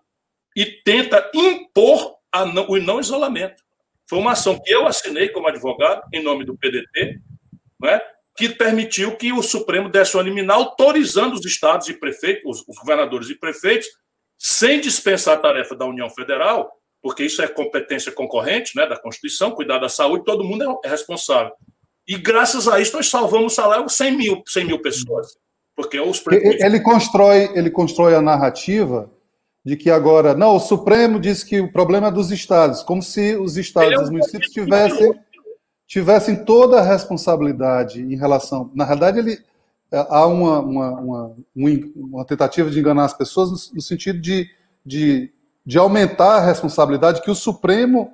[0.57, 2.17] e tenta impor
[2.53, 3.63] não, o não isolamento.
[4.09, 7.21] Foi uma ação que eu assinei como advogado, em nome do PDT,
[7.81, 8.01] né,
[8.37, 13.29] que permitiu que o Supremo desse uma liminar autorizando os estados e prefeitos, os, governadores
[13.29, 13.87] e prefeitos,
[14.39, 16.71] sem dispensar a tarefa da União Federal,
[17.03, 21.53] porque isso é competência concorrente né, da Constituição, cuidar da saúde, todo mundo é responsável.
[22.07, 25.37] E graças a isso nós salvamos o salário 100 mil, 100 mil pessoas.
[25.75, 29.11] Porque os ele constrói ele constrói a narrativa
[29.65, 33.37] de que agora não o Supremo diz que o problema é dos estados, como se
[33.37, 35.15] os estados, é um os municípios tivessem
[35.93, 38.71] tivessem toda a responsabilidade em relação.
[38.75, 39.39] Na realidade, ele
[39.93, 41.37] há uma, uma, uma,
[41.95, 44.49] uma tentativa de enganar as pessoas no, no sentido de,
[44.87, 45.31] de,
[45.67, 48.11] de, aumentar a responsabilidade que o Supremo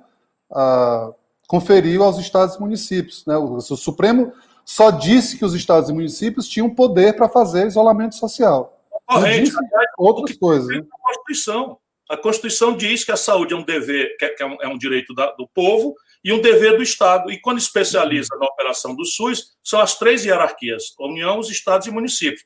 [0.51, 1.13] ah,
[1.47, 3.25] conferiu aos estados e municípios.
[3.25, 3.37] Né?
[3.37, 4.33] O, o Supremo
[4.65, 8.77] só disse que os estados e municípios tinham poder para fazer isolamento social.
[9.07, 9.53] Corrente,
[9.97, 10.67] outras coisas.
[10.67, 10.79] Né?
[10.79, 11.77] A Constituição.
[12.09, 15.13] A Constituição diz que a saúde é um dever, que é um, é um direito
[15.13, 17.31] da, do povo e um dever do Estado.
[17.31, 21.91] E quando especializa na operação do SUS, são as três hierarquias: União, os estados e
[21.91, 22.43] municípios.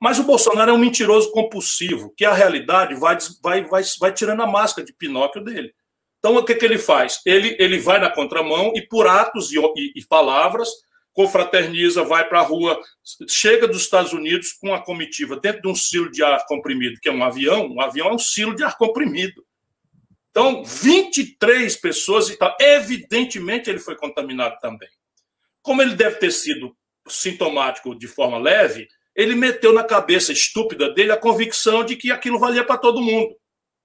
[0.00, 4.42] Mas o Bolsonaro é um mentiroso compulsivo, que a realidade vai, vai, vai, vai tirando
[4.42, 5.72] a máscara de Pinóquio dele.
[6.18, 7.20] Então, o que, que ele faz?
[7.24, 10.68] Ele, ele vai na contramão e, por atos e, e, e palavras,
[11.12, 12.78] confraterniza, vai para a rua,
[13.28, 17.08] chega dos Estados Unidos com a comitiva dentro de um silo de ar comprimido, que
[17.08, 17.66] é um avião.
[17.66, 19.44] Um avião é um silo de ar comprimido.
[20.34, 22.56] Então, 23 pessoas e tal.
[22.60, 24.88] Evidentemente, ele foi contaminado também.
[25.62, 26.76] Como ele deve ter sido
[27.06, 32.40] sintomático de forma leve, ele meteu na cabeça estúpida dele a convicção de que aquilo
[32.40, 33.32] valia para todo mundo.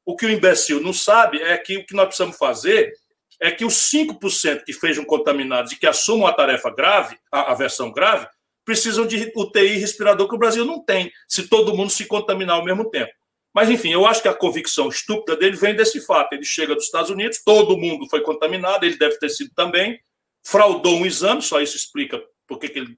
[0.04, 2.91] O que o imbecil não sabe é que o que nós precisamos fazer
[3.39, 7.54] é que os 5% que sejam contaminados e que assumam a tarefa grave, a, a
[7.54, 8.28] versão grave,
[8.66, 12.66] precisam de UTI respirador que o Brasil não tem, se todo mundo se contaminar ao
[12.66, 13.12] mesmo tempo.
[13.54, 16.34] Mas, enfim, eu acho que a convicção estúpida dele vem desse fato.
[16.34, 20.00] Ele chega dos Estados Unidos, todo mundo foi contaminado, ele deve ter sido também,
[20.43, 22.97] fraudou um exame, só isso explica por que ele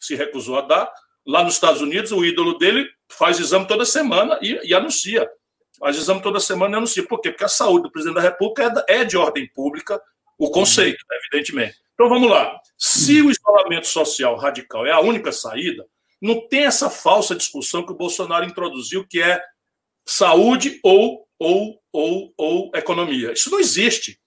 [0.00, 0.92] se recusou a dar.
[1.26, 5.30] Lá nos Estados Unidos, o ídolo dele faz exame toda semana e, e anuncia
[5.82, 7.04] faz exame toda semana e anuncia.
[7.04, 7.32] Por quê?
[7.32, 10.00] Porque a saúde do presidente da República é, é de ordem pública,
[10.38, 11.76] o conceito, evidentemente.
[11.94, 12.56] Então vamos lá.
[12.78, 15.84] Se o isolamento social radical é a única saída,
[16.20, 19.42] não tem essa falsa discussão que o Bolsonaro introduziu, que é
[20.06, 23.32] saúde ou, ou, ou, ou economia.
[23.32, 24.20] Isso não existe.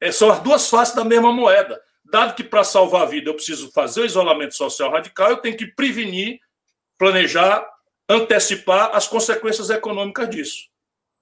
[0.00, 1.80] É, são as duas faces da mesma moeda.
[2.04, 5.56] Dado que para salvar a vida eu preciso fazer o isolamento social radical, eu tenho
[5.56, 6.38] que prevenir,
[6.98, 7.66] planejar,
[8.08, 10.68] antecipar as consequências econômicas disso.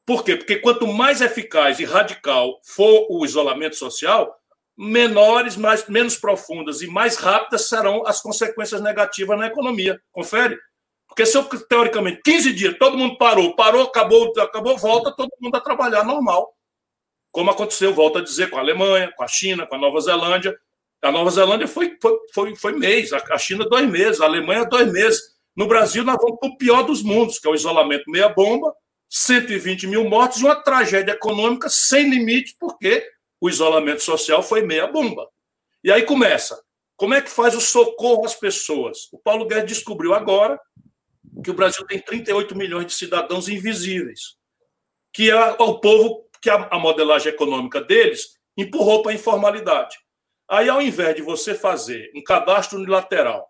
[0.07, 0.37] Por quê?
[0.37, 4.39] Porque quanto mais eficaz e radical for o isolamento social,
[4.77, 10.01] menores, mais, menos profundas e mais rápidas serão as consequências negativas na economia.
[10.13, 10.59] Confere?
[11.15, 15.55] Porque se eu, teoricamente, 15 dias, todo mundo parou, parou, acabou, acabou, volta todo mundo
[15.55, 16.53] a trabalhar normal.
[17.31, 20.59] Como aconteceu, volta a dizer, com a Alemanha, com a China, com a Nova Zelândia.
[21.01, 24.91] A Nova Zelândia foi, foi, foi, foi mês, a China dois meses, a Alemanha dois
[24.91, 25.21] meses.
[25.55, 28.75] No Brasil, nós vamos para o pior dos mundos, que é o isolamento meia-bomba,
[29.09, 33.09] 120 mil mortos e uma tragédia econômica sem limite, porque
[33.41, 35.29] o isolamento social foi meia-bomba.
[35.85, 36.61] E aí começa.
[36.97, 39.09] Como é que faz o socorro às pessoas?
[39.13, 40.59] O Paulo Guedes descobriu agora
[41.45, 44.37] que o Brasil tem 38 milhões de cidadãos invisíveis,
[45.13, 49.97] que é o povo que a modelagem econômica deles empurrou para a informalidade.
[50.49, 53.49] Aí, ao invés de você fazer um cadastro unilateral,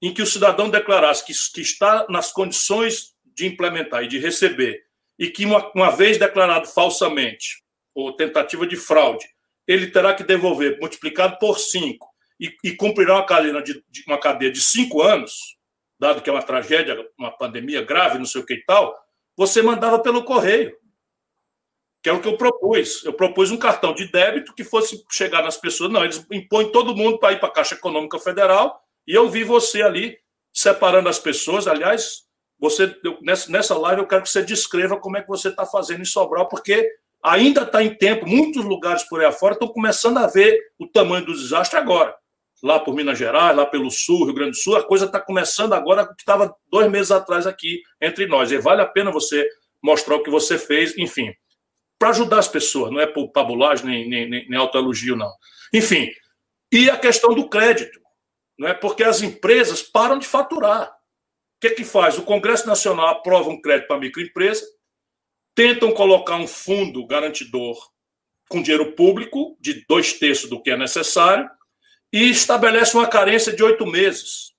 [0.00, 4.84] em que o cidadão declarasse que, está nas condições de implementar e de receber,
[5.18, 7.62] e que, uma, uma vez declarado falsamente,
[7.94, 9.26] ou tentativa de fraude,
[9.66, 12.08] ele terá que devolver multiplicado por cinco
[12.38, 15.57] e, e cumprirá uma cadeia de, de, uma cadeia de cinco anos,
[15.98, 18.94] dado que é uma tragédia, uma pandemia grave, não sei o que e tal,
[19.36, 20.76] você mandava pelo correio
[22.02, 23.04] que é o que eu propus.
[23.04, 25.90] Eu propus um cartão de débito que fosse chegar nas pessoas.
[25.90, 29.44] Não, eles impõem todo mundo para ir para a Caixa Econômica Federal e eu vi
[29.44, 30.16] você ali
[30.52, 31.66] separando as pessoas.
[31.66, 32.24] Aliás,
[32.58, 32.94] você
[33.48, 36.48] nessa live eu quero que você descreva como é que você está fazendo em Sobral,
[36.48, 36.88] porque
[37.22, 38.26] ainda está em tempo.
[38.26, 42.14] Muitos lugares por aí afora estão começando a ver o tamanho do desastre agora.
[42.62, 45.72] Lá por Minas Gerais, lá pelo Sul, Rio Grande do Sul, a coisa está começando
[45.72, 48.50] agora, que estava dois meses atrás aqui entre nós.
[48.50, 49.48] E vale a pena você
[49.82, 51.32] mostrar o que você fez, enfim
[51.98, 55.32] para ajudar as pessoas, não é por pabulagem nem, nem, nem, autoelogio, não.
[55.74, 56.08] Enfim,
[56.72, 58.00] e a questão do crédito,
[58.56, 60.88] não é porque as empresas param de faturar.
[60.88, 62.16] O que, é que faz?
[62.16, 64.64] O Congresso Nacional aprova um crédito para a microempresa,
[65.54, 67.76] tentam colocar um fundo garantidor
[68.48, 71.50] com dinheiro público, de dois terços do que é necessário,
[72.12, 74.52] e estabelece uma carência de oito meses.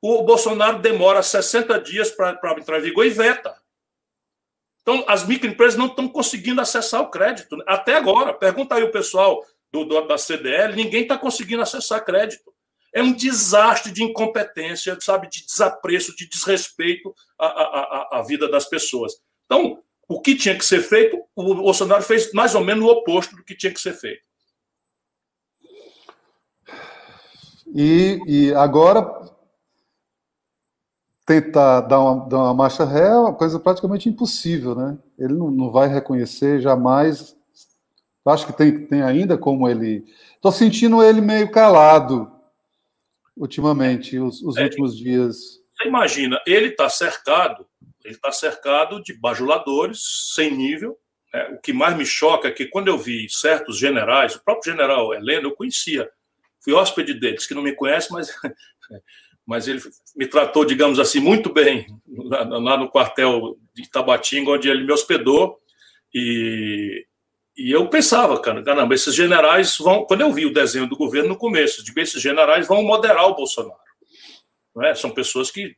[0.00, 3.56] O Bolsonaro demora 60 dias para entrar em vigor e veta.
[4.82, 7.56] Então, as microempresas não estão conseguindo acessar o crédito.
[7.56, 7.64] Né?
[7.66, 12.54] Até agora, pergunta aí o pessoal do, do da CDL, ninguém está conseguindo acessar crédito.
[12.94, 18.64] É um desastre de incompetência, sabe, de desapreço, de desrespeito à, à, à vida das
[18.64, 19.14] pessoas.
[19.44, 23.34] Então, o que tinha que ser feito, o Bolsonaro fez mais ou menos o oposto
[23.34, 24.25] do que tinha que ser feito.
[27.78, 29.06] E, e agora,
[31.26, 34.96] tentar dar uma, dar uma marcha ré é uma coisa praticamente impossível, né?
[35.18, 37.36] Ele não, não vai reconhecer jamais.
[38.24, 40.06] Acho que tem, tem ainda como ele.
[40.34, 42.32] Estou sentindo ele meio calado
[43.36, 45.60] ultimamente, os, os é, últimos dias.
[45.76, 47.66] Você imagina, ele está cercado,
[48.02, 50.96] ele está cercado de bajuladores sem nível.
[51.30, 51.50] Né?
[51.50, 55.12] O que mais me choca é que quando eu vi certos generais, o próprio general
[55.12, 56.10] Heleno, eu conhecia,
[56.66, 58.28] fui hóspede deles, que não me conhece, mas
[59.46, 59.80] mas ele
[60.16, 64.92] me tratou, digamos assim, muito bem lá, lá no quartel de Tabatinga, onde ele me
[64.92, 65.56] hospedou.
[66.12, 67.06] E,
[67.56, 70.04] e eu pensava, cara, caramba, esses generais vão.
[70.04, 73.36] Quando eu vi o desenho do governo no começo, de esses generais vão moderar o
[73.36, 73.78] Bolsonaro.
[74.74, 74.96] Não é?
[74.96, 75.72] São pessoas que.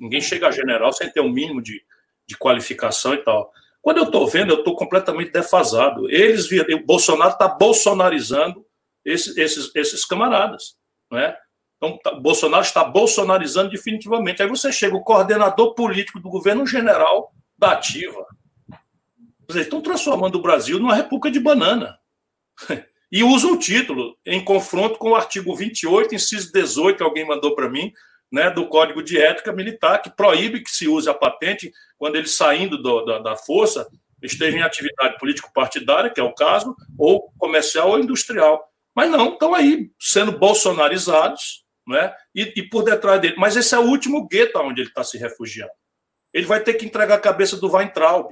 [0.00, 1.84] Ninguém chega a general sem ter um mínimo de,
[2.26, 3.52] de qualificação e tal.
[3.82, 6.10] Quando eu estou vendo, eu estou completamente defasado.
[6.10, 8.64] Eles viram, o Bolsonaro está bolsonarizando
[9.04, 10.76] esses, esses, esses camaradas.
[11.10, 11.36] Não é?
[11.76, 14.42] Então, tá, Bolsonaro está bolsonarizando definitivamente.
[14.42, 18.26] Aí você chega, o coordenador político do governo general da Ativa.
[19.48, 21.98] Eles estão transformando o Brasil numa república de banana.
[23.12, 27.56] E usam o título em confronto com o artigo 28, inciso 18, que alguém mandou
[27.56, 27.92] para mim,
[28.30, 32.28] né, do Código de Ética Militar, que proíbe que se use a patente quando ele
[32.28, 33.88] saindo do, da, da força
[34.22, 38.69] esteja em atividade político-partidária, que é o caso, ou comercial ou industrial.
[39.00, 42.14] Mas não, estão aí sendo bolsonarizados, né?
[42.34, 43.34] E, e, por detrás dele.
[43.38, 45.72] Mas esse é o último gueto onde ele está se refugiando.
[46.34, 48.30] Ele vai ter que entregar a cabeça do Weintraub,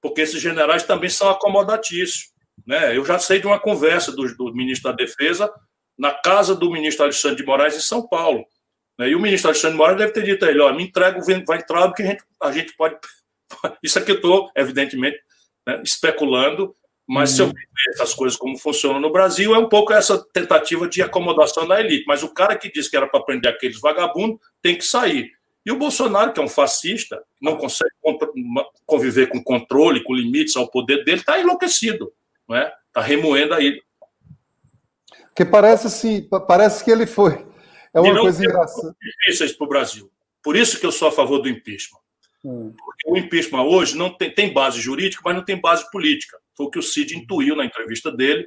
[0.00, 2.32] porque esses generais também são acomodatícios.
[2.66, 2.96] Né?
[2.96, 5.52] Eu já sei de uma conversa do, do ministro da Defesa
[5.98, 8.46] na casa do ministro Alexandre de Moraes em São Paulo.
[8.98, 9.10] Né?
[9.10, 11.22] E o ministro Alexandre de Moraes deve ter dito a ele: ó, me entrega o
[11.22, 12.96] Weintraub que a gente, a gente pode.
[13.84, 15.20] Isso aqui eu estou, evidentemente,
[15.66, 16.74] né, especulando,
[17.08, 17.52] mas se eu uhum.
[17.52, 21.80] ver essas coisas como funcionam no Brasil, é um pouco essa tentativa de acomodação da
[21.80, 22.04] elite.
[22.06, 25.32] Mas o cara que disse que era para prender aqueles vagabundos tem que sair.
[25.64, 27.90] E o Bolsonaro, que é um fascista, não consegue
[28.84, 32.12] conviver com controle, com limites ao poder dele, está enlouquecido,
[32.46, 32.72] não é?
[32.88, 33.80] Está remoendo aí.
[35.34, 37.46] Que parece assim, parece que ele foi.
[37.94, 38.94] É uma coisa engraçada.
[39.00, 40.10] difíceis para o Brasil.
[40.42, 42.00] Por isso que eu sou a favor do impeachment.
[42.44, 42.74] Hum.
[42.76, 46.38] Porque o impeachment hoje não tem, tem base jurídica, mas não tem base política.
[46.58, 48.44] Foi o que o Cid intuiu na entrevista dele,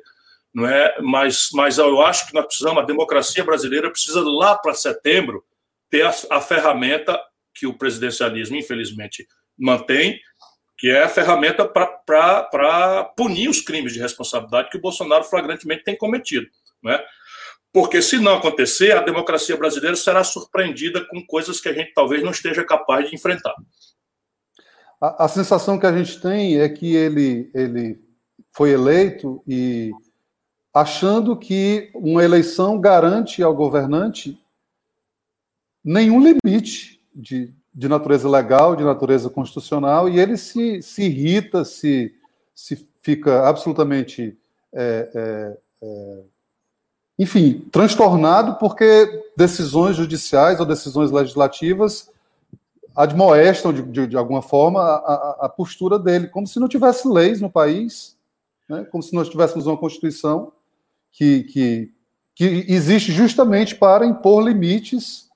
[0.54, 0.94] não é?
[1.00, 5.42] Mas, mas eu acho que nós precisamos, a democracia brasileira precisa lá para setembro
[5.90, 7.18] ter a, a ferramenta
[7.56, 9.26] que o presidencialismo, infelizmente,
[9.58, 10.20] mantém,
[10.78, 15.98] que é a ferramenta para punir os crimes de responsabilidade que o Bolsonaro flagrantemente tem
[15.98, 16.48] cometido.
[16.84, 17.02] Né?
[17.72, 22.22] Porque se não acontecer, a democracia brasileira será surpreendida com coisas que a gente talvez
[22.22, 23.56] não esteja capaz de enfrentar.
[25.02, 28.00] A, a sensação que a gente tem é que ele, ele
[28.52, 29.92] foi eleito e
[30.74, 34.40] achando que uma eleição garante ao governante
[35.84, 42.14] nenhum limite de, de natureza legal, de natureza constitucional, e ele se, se irrita, se,
[42.54, 44.38] se fica absolutamente,
[44.72, 46.22] é, é, é,
[47.18, 52.10] enfim, transtornado porque decisões judiciais ou decisões legislativas
[52.96, 57.08] admoestam, de, de, de alguma forma, a, a, a, postura dele, como se não tivesse
[57.08, 58.18] leis no país,
[58.70, 58.86] né?
[58.92, 60.52] como se nós tivéssemos uma Constituição
[61.12, 61.94] que, que,
[62.36, 65.30] que existe justamente para impor limites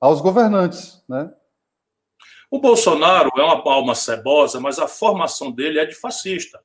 [0.00, 1.30] aos governantes, né?
[2.50, 6.60] O Bolsonaro é uma alma cebosa, mas a formação dele é de fascista.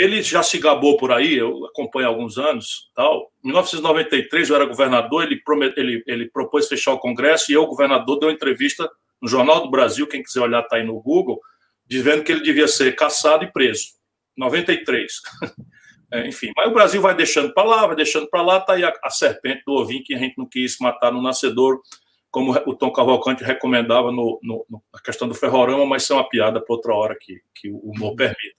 [0.00, 2.90] Ele já se gabou por aí, eu acompanho há alguns anos.
[2.94, 3.30] Tal.
[3.44, 7.66] Em 1993, eu era governador, ele, promet, ele, ele propôs fechar o Congresso e eu,
[7.66, 8.90] governador, deu entrevista
[9.20, 11.38] no Jornal do Brasil, quem quiser olhar está aí no Google,
[11.86, 13.88] dizendo que ele devia ser caçado e preso.
[14.36, 15.12] 93.
[16.12, 18.82] É, enfim, mas o Brasil vai deixando para lá, vai deixando para lá, está aí
[18.82, 21.80] a, a, serpente do ovinho que a gente não quis matar no nascedor,
[22.32, 26.28] como o Tom Cavalcante recomendava no, no, na questão do ferrorama, mas isso é uma
[26.28, 28.56] piada para outra hora que, que o humor permite.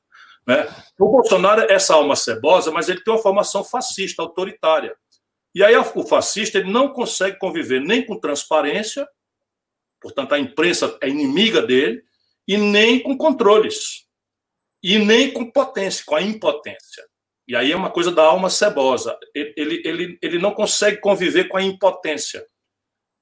[0.47, 0.67] Né?
[0.99, 4.95] O Bolsonaro é essa alma cebosa, mas ele tem uma formação fascista, autoritária.
[5.53, 9.07] E aí o fascista ele não consegue conviver nem com transparência,
[10.01, 12.03] portanto a imprensa é inimiga dele,
[12.47, 14.07] e nem com controles,
[14.81, 17.05] e nem com potência, com a impotência.
[17.47, 19.17] E aí é uma coisa da alma cebosa.
[19.35, 22.45] Ele, ele, ele não consegue conviver com a impotência.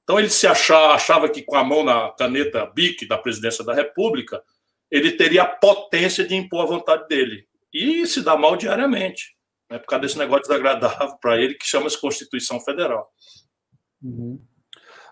[0.03, 3.73] Então ele se achava, achava que com a mão na caneta BIC da presidência da
[3.73, 4.43] República,
[4.91, 7.47] ele teria a potência de impor a vontade dele.
[7.73, 9.35] E se dá mal diariamente,
[9.69, 13.11] né, por causa desse negócio desagradável para ele que chama-se Constituição Federal.
[14.01, 14.41] Uhum.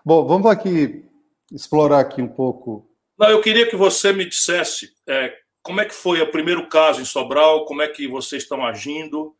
[0.04, 1.04] Bom, vamos aqui
[1.52, 2.90] explorar aqui um pouco.
[3.18, 7.00] Não, eu queria que você me dissesse é, como é que foi o primeiro caso
[7.00, 9.34] em Sobral, como é que vocês estão agindo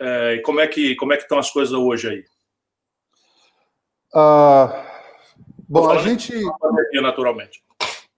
[0.00, 2.24] é, e como é que como é que estão as coisas hoje aí.
[4.14, 4.86] Ah,
[5.68, 6.32] Bom, a gente.
[7.00, 7.62] Naturalmente.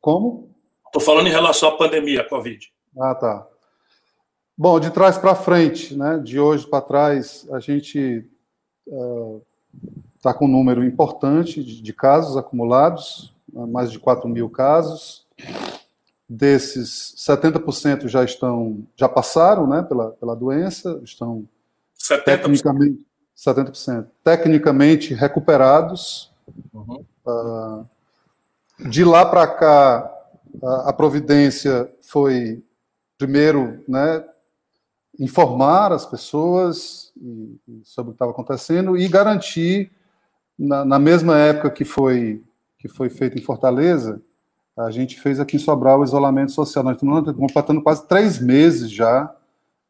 [0.00, 0.53] Como?
[0.94, 2.72] Estou falando em relação à pandemia, à Covid.
[2.96, 3.44] Ah, tá.
[4.56, 6.20] Bom, de trás para frente, né?
[6.22, 8.24] De hoje para trás, a gente
[10.16, 14.48] está uh, com um número importante de, de casos acumulados, né, mais de 4 mil
[14.48, 15.26] casos.
[16.28, 21.44] Desses, 70% já estão, já passaram, né, pela, pela doença, estão
[21.98, 22.22] 70%.
[22.22, 26.30] tecnicamente 70%, tecnicamente recuperados.
[26.72, 27.04] Uhum.
[27.26, 27.84] Uh,
[28.88, 30.13] de lá para cá,
[30.62, 32.62] a, providência foi,
[33.18, 34.24] primeiro, né,
[35.18, 37.12] informar as pessoas
[37.82, 39.90] sobre o que estava acontecendo e garantir,
[40.58, 42.42] na, na, mesma época que foi,
[42.78, 44.20] que foi feito em Fortaleza,
[44.76, 46.84] a gente fez aqui em Sobral o isolamento social.
[46.84, 49.34] Nós estamos completando quase três meses já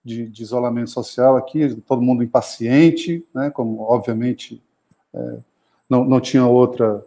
[0.04, 4.62] de, de, isolamento social aqui, todo mundo impaciente, né, como obviamente
[5.14, 5.38] é,
[5.88, 7.04] não, não tinha outra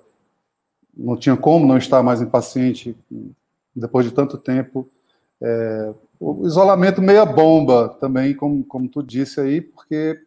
[0.98, 2.98] não tinha como não estar mais impaciente
[3.78, 4.90] depois de tanto tempo.
[5.42, 10.20] É, o isolamento meia bomba também, como, como tu disse aí, porque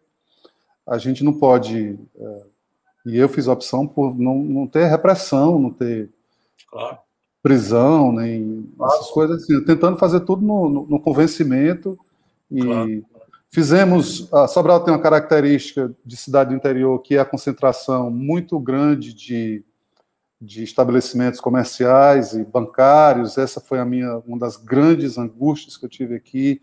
[0.87, 1.99] a gente não pode.
[2.17, 2.43] É,
[3.07, 6.11] e eu fiz a opção por não, não ter repressão, não ter
[6.71, 6.99] claro.
[7.43, 8.95] prisão, nem claro.
[8.95, 11.99] essas coisas assim, tentando fazer tudo no, no, no convencimento.
[12.51, 13.05] E claro.
[13.51, 14.33] fizemos.
[14.33, 19.13] A Sobral tem uma característica de cidade do interior que é a concentração muito grande
[19.13, 19.65] de
[20.41, 23.37] de estabelecimentos comerciais e bancários.
[23.37, 26.63] Essa foi a minha uma das grandes angústias que eu tive aqui,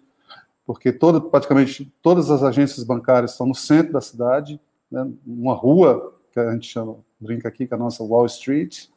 [0.66, 4.60] porque todo, praticamente todas as agências bancárias estão no centro da cidade,
[4.92, 8.88] né, uma rua que a gente chama, brinca aqui, que é a nossa Wall Street,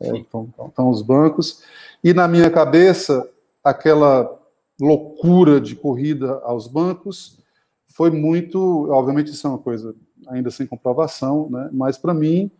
[0.00, 1.62] é, estão, estão os bancos,
[2.02, 3.28] e na minha cabeça
[3.62, 4.40] aquela
[4.80, 7.38] loucura de corrida aos bancos
[7.86, 9.94] foi muito, obviamente isso é uma coisa
[10.26, 12.50] ainda sem comprovação, né, mas para mim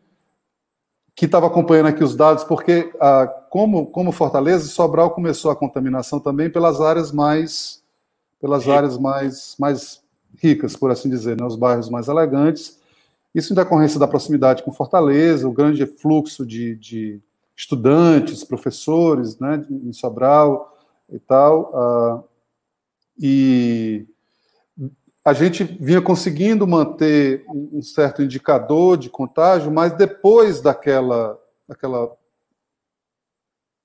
[1.14, 6.18] que estava acompanhando aqui os dados, porque ah, como, como Fortaleza, Sobral começou a contaminação
[6.18, 7.82] também pelas áreas mais
[8.42, 10.02] pelas áreas mais, mais
[10.42, 12.80] ricas, por assim dizer, né, os bairros mais elegantes.
[13.32, 17.20] Isso em decorrência da proximidade com Fortaleza, o grande fluxo de, de
[17.56, 20.76] estudantes, professores, né, em Sobral
[21.08, 21.70] e tal.
[21.72, 22.22] Ah,
[23.16, 24.04] e
[25.24, 32.10] a gente vinha conseguindo manter um certo indicador de contágio, mas depois daquela, daquela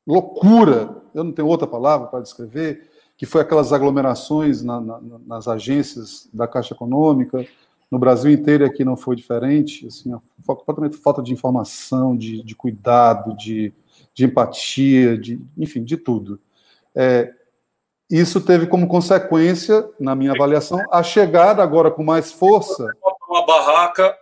[0.06, 5.48] loucura, eu não tenho outra palavra para descrever, que foi aquelas aglomerações na, na, nas
[5.48, 7.46] agências da Caixa Econômica,
[7.90, 10.14] no Brasil inteiro e aqui não foi diferente, assim,
[10.46, 13.74] completamente falta de informação, de, de cuidado, de,
[14.14, 16.40] de empatia, de, enfim, de tudo.
[16.94, 17.34] É,
[18.10, 22.88] isso teve como consequência, na minha avaliação, a chegada agora com mais força.
[23.28, 24.16] Uma barraca,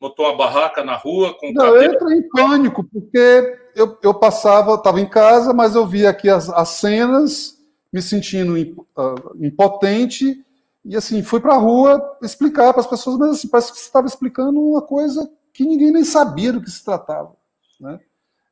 [0.00, 1.52] botou uma barraca na rua com.
[1.52, 6.10] Não, eu entrei em pânico, porque eu, eu passava, estava em casa, mas eu via
[6.10, 7.58] aqui as, as cenas,
[7.92, 10.44] me sentindo uh, impotente,
[10.84, 13.86] e assim, fui para a rua explicar para as pessoas, mas assim, parece que você
[13.86, 17.36] estava explicando uma coisa que ninguém nem sabia do que se tratava.
[17.80, 18.00] Né?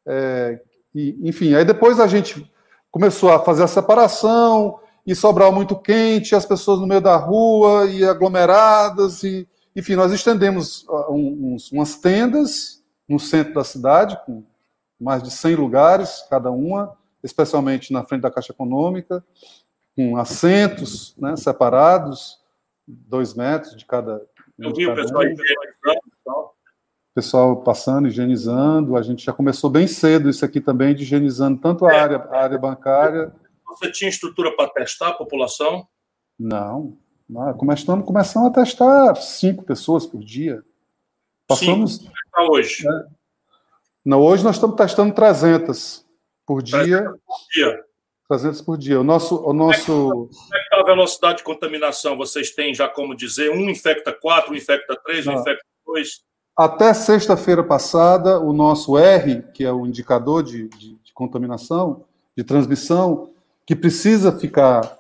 [0.07, 0.61] É,
[0.95, 2.49] e, enfim, aí depois a gente
[2.91, 7.87] começou a fazer a separação, e Sobral muito quente, as pessoas no meio da rua
[7.87, 14.45] e aglomeradas, e enfim, nós estendemos uh, uns, umas tendas no centro da cidade, com
[15.01, 19.25] mais de 100 lugares cada uma, especialmente na frente da Caixa Econômica,
[19.97, 22.39] com assentos né, separados,
[22.87, 24.23] dois metros de cada.
[24.59, 25.25] Eu vi o pessoal.
[27.15, 28.97] Pessoal passando, higienizando.
[28.97, 31.99] A gente já começou bem cedo isso aqui também, de higienizando tanto a, é.
[31.99, 33.33] área, a área bancária.
[33.67, 35.87] Você tinha estrutura para testar a população?
[36.39, 36.97] Não.
[37.29, 40.63] não começamos, começamos a testar cinco pessoas por dia.
[41.47, 41.97] Passamos.
[41.97, 42.13] Cinco.
[42.33, 42.87] Tá hoje?
[42.89, 43.07] É,
[44.05, 46.07] não, hoje nós estamos testando 300
[46.47, 46.79] por dia.
[46.79, 47.85] 300 por dia.
[48.29, 49.01] 300 por dia.
[49.01, 49.37] O nosso.
[49.45, 49.93] O nosso...
[49.93, 52.17] Como é que está é a velocidade de contaminação?
[52.17, 56.23] Vocês têm já como dizer, um infecta quatro, um infecta três, um infecta dois?
[56.61, 62.05] Até sexta-feira passada, o nosso R, que é o indicador de, de, de, contaminação,
[62.37, 63.31] de transmissão,
[63.65, 64.99] que precisa ficar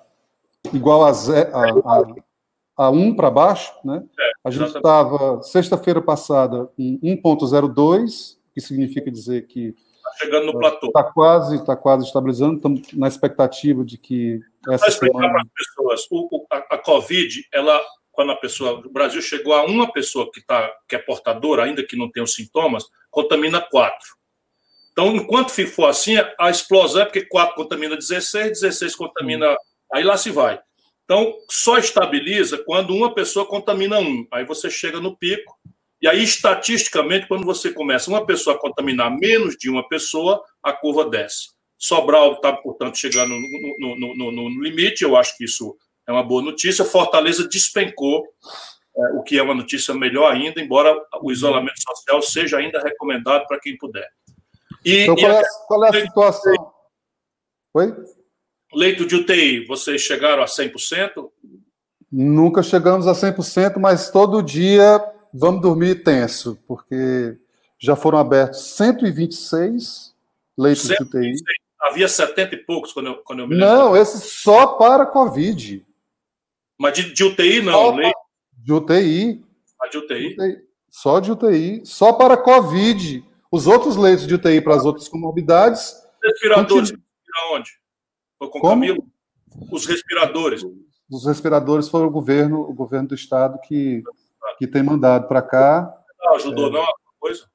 [0.72, 4.02] igual a, a, a, a 1 para baixo, né?
[4.18, 9.74] É, a gente estava, sexta-feira passada, em 1.02, que significa dizer que
[10.18, 10.86] chegando no platô.
[10.86, 12.56] Está quase, está quase estabilizando.
[12.56, 15.28] Estamos na expectativa de que essa semana...
[15.28, 17.78] para as pessoas, o, o, a, a, Covid, ela,
[18.20, 21.82] quando a pessoa, o Brasil chegou a uma pessoa que tá, que é portadora, ainda
[21.82, 24.14] que não tenha os sintomas, contamina quatro.
[24.92, 29.56] Então, enquanto for assim, a explosão é porque quatro contamina 16, 16 contamina,
[29.90, 30.60] aí lá se vai.
[31.02, 34.26] Então, só estabiliza quando uma pessoa contamina um.
[34.30, 35.58] Aí você chega no pico,
[36.02, 40.74] e aí, estatisticamente, quando você começa uma pessoa a contaminar menos de uma pessoa, a
[40.74, 41.52] curva desce.
[41.78, 45.74] Sobral está, portanto, chegando no, no, no, no, limite, eu acho que isso
[46.10, 46.84] é uma boa notícia.
[46.84, 48.26] Fortaleza despencou,
[48.96, 53.46] é, o que é uma notícia melhor ainda, embora o isolamento social seja ainda recomendado
[53.46, 54.08] para quem puder.
[54.84, 56.72] E, então, qual, é, qual é a situação?
[57.74, 57.94] Oi?
[58.72, 61.30] Leito de UTI, vocês chegaram a 100%?
[62.10, 65.00] Nunca chegamos a 100%, mas todo dia
[65.32, 67.36] vamos dormir tenso, porque
[67.78, 70.14] já foram abertos 126
[70.58, 71.36] leitos 126.
[71.36, 71.60] de UTI.
[71.80, 73.68] Havia 70 e poucos quando eu, quando eu me lembro.
[73.68, 75.84] Não, esse só para Covid.
[76.80, 78.18] Mas de, de UTI não, leito.
[78.54, 79.44] De UTI.
[79.78, 80.32] Mas de UTI.
[80.32, 80.64] UTI.
[80.88, 81.82] Só de UTI.
[81.84, 83.22] Só para Covid.
[83.52, 85.94] Os outros leitos de UTI para as outras comorbidades.
[86.22, 87.04] Respiradores, continu...
[87.52, 87.70] onde?
[88.38, 88.80] Foi com Como?
[88.80, 89.06] Camilo?
[89.70, 90.62] Os respiradores.
[91.10, 94.02] Os respiradores foram o governo, o governo do estado que
[94.58, 95.94] que tem mandado para cá.
[96.18, 96.70] Não ajudou, é...
[96.70, 97.46] não, alguma coisa?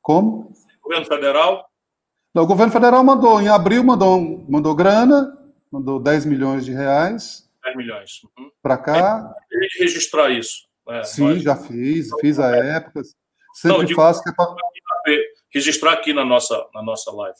[0.00, 0.52] Como?
[0.80, 1.70] O governo federal?
[2.32, 5.36] Não, o governo federal mandou, em abril, mandou, mandou grana,
[5.70, 7.49] mandou 10 milhões de reais.
[7.64, 8.20] 10 milhões.
[8.38, 8.50] Uhum.
[8.62, 9.34] Para cá.
[9.48, 10.68] Tem que registrar isso.
[10.88, 11.42] É, Sim, nós...
[11.42, 13.02] já fiz, fiz a época.
[13.54, 14.22] Sempre não, faço.
[14.22, 14.54] Que é pra...
[15.52, 17.38] Registrar aqui na nossa, na nossa live.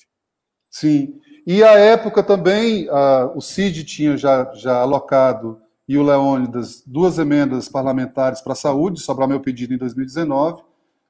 [0.68, 1.20] Sim.
[1.46, 7.18] E a época também, uh, o CID tinha já, já alocado e o Leônidas duas
[7.18, 10.62] emendas parlamentares para a saúde, sobrar meu pedido em 2019.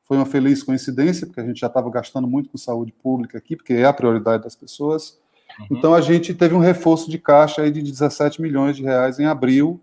[0.04, 3.56] Foi uma feliz coincidência, porque a gente já estava gastando muito com saúde pública aqui,
[3.56, 5.20] porque é a prioridade das pessoas.
[5.58, 5.66] Uhum.
[5.70, 9.24] Então a gente teve um reforço de caixa aí de 17 milhões de reais em
[9.24, 9.80] abril,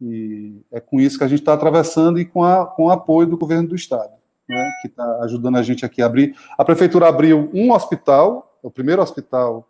[0.00, 3.26] e é com isso que a gente está atravessando e com, a, com o apoio
[3.26, 4.12] do governo do Estado,
[4.48, 6.36] né, que está ajudando a gente aqui a abrir.
[6.58, 9.68] A prefeitura abriu um hospital, o primeiro hospital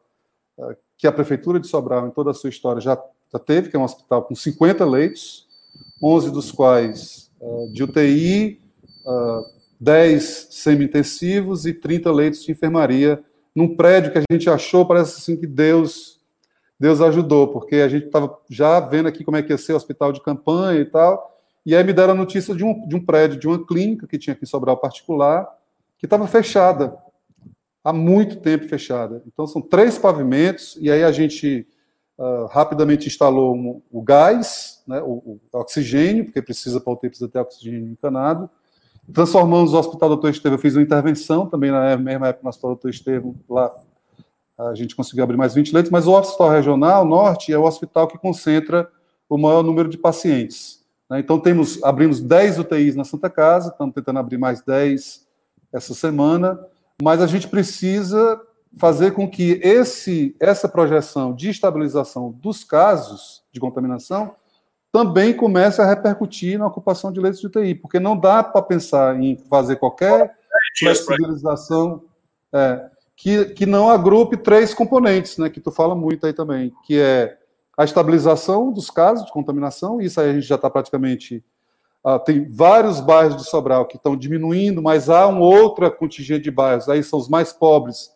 [0.57, 2.97] uh, que a prefeitura de Sobral, em toda a sua história, já
[3.33, 5.47] já teve, que é um hospital com 50 leitos,
[6.03, 8.61] 11 dos quais uh, de UTI,
[9.07, 9.43] uh,
[9.81, 13.25] 10 semi-intensivos e 30 leitos de enfermaria,
[13.55, 16.21] num prédio que a gente achou, parece assim que Deus
[16.83, 19.77] Deus ajudou, porque a gente estava já vendo aqui como é que ia ser o
[19.77, 23.05] hospital de campanha e tal, e aí me deram a notícia de um, de um
[23.05, 25.47] prédio, de uma clínica que tinha aqui em Sobral particular,
[25.97, 26.99] que estava fechada,
[27.85, 29.23] há muito tempo fechada.
[29.29, 31.69] Então são três pavimentos, e aí a gente
[32.19, 37.11] uh, rapidamente instalou um, o gás, né, o, o, oxigênio, porque precisa para o UTI
[37.11, 38.51] precisa ter oxigênio encanado.
[39.13, 42.71] Transformamos o Hospital Doutor Estevam, eu fiz uma intervenção também na mesma época no Hospital
[42.73, 43.73] Doutor Estevam, lá
[44.59, 48.07] a gente conseguiu abrir mais 20 leitos, mas o Hospital Regional Norte é o hospital
[48.07, 48.89] que concentra
[49.29, 50.85] o maior número de pacientes.
[51.11, 51.21] Né?
[51.21, 55.27] Então, temos, abrimos 10 UTIs na Santa Casa, estamos tentando abrir mais 10
[55.73, 56.61] essa semana,
[57.03, 58.41] mas a gente precisa
[58.77, 64.35] fazer com que esse, essa projeção de estabilização dos casos de contaminação
[64.93, 69.19] também comece a repercutir na ocupação de leitos de UTI, porque não dá para pensar
[69.19, 70.37] em fazer qualquer
[70.79, 72.03] flexibilização
[72.53, 77.01] é, que, que não agrupe três componentes, né, que tu fala muito aí também, que
[77.01, 77.39] é
[77.77, 81.43] a estabilização dos casos de contaminação, isso aí a gente já está praticamente.
[82.05, 86.51] Uh, tem vários bairros de Sobral que estão diminuindo, mas há um outra contingente de
[86.51, 88.11] bairros, aí são os mais pobres.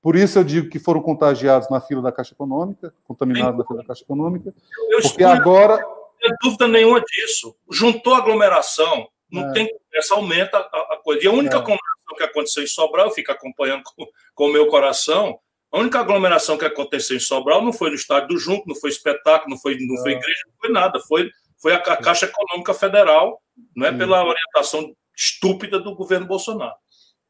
[0.00, 3.80] Por isso eu digo que foram contagiados na fila da Caixa Econômica, contaminados na fila
[3.80, 4.54] da Caixa Econômica,
[5.02, 5.84] porque agora.
[6.22, 7.56] Não tenho dúvida nenhuma disso.
[7.70, 9.52] Juntou aglomeração, não é.
[9.52, 11.24] tem essa aumenta a, a, coisa.
[11.24, 11.58] E a única é.
[11.58, 15.38] aglomeração que aconteceu em Sobral, eu fico acompanhando com, com o meu coração,
[15.72, 18.90] a única aglomeração que aconteceu em Sobral não foi no estádio do Junco, não foi
[18.90, 21.00] espetáculo, não foi, não foi igreja, não foi nada.
[21.00, 23.40] Foi, foi a, a Caixa Econômica Federal,
[23.74, 23.98] não é Sim.
[23.98, 26.76] pela orientação estúpida do governo Bolsonaro.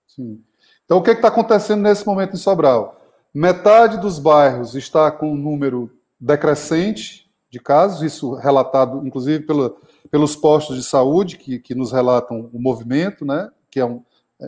[0.08, 0.42] Sim.
[0.84, 3.00] Então, o que é está acontecendo nesse momento em Sobral?
[3.32, 5.90] Metade dos bairros está com um número
[6.20, 7.21] decrescente
[7.52, 9.78] de casos, isso relatado, inclusive, pelo,
[10.10, 13.50] pelos postos de saúde, que, que nos relatam o movimento, né?
[13.70, 14.02] que é um,